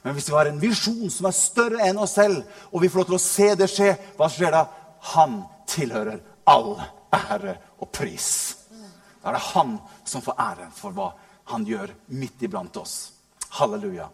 Men 0.02 0.16
hvis 0.16 0.26
vi 0.26 0.34
har 0.34 0.50
en 0.50 0.58
visjon 0.58 1.12
som 1.12 1.28
er 1.28 1.36
større 1.36 1.86
enn 1.86 2.00
oss 2.02 2.16
selv, 2.18 2.40
og 2.72 2.82
vi 2.82 2.90
får 2.90 3.04
lov 3.04 3.10
til 3.12 3.18
å 3.18 3.22
se 3.22 3.48
det 3.60 3.68
skje, 3.70 3.92
hva 4.18 4.30
skjer 4.32 4.56
da? 4.56 4.64
Han 5.12 5.38
tilhører 5.70 6.18
all 6.50 6.74
ære 7.14 7.54
og 7.78 7.92
pris. 7.94 8.30
Da 9.22 9.30
er 9.30 9.38
det 9.38 9.46
han 9.52 9.78
som 10.02 10.24
får 10.26 10.42
æren 10.42 10.74
for 10.74 10.96
hva 10.96 11.12
han 11.52 11.66
gjør 11.70 11.94
midt 12.18 12.42
iblant 12.48 12.82
oss. 12.82 12.96
Halleluja. 13.60 14.08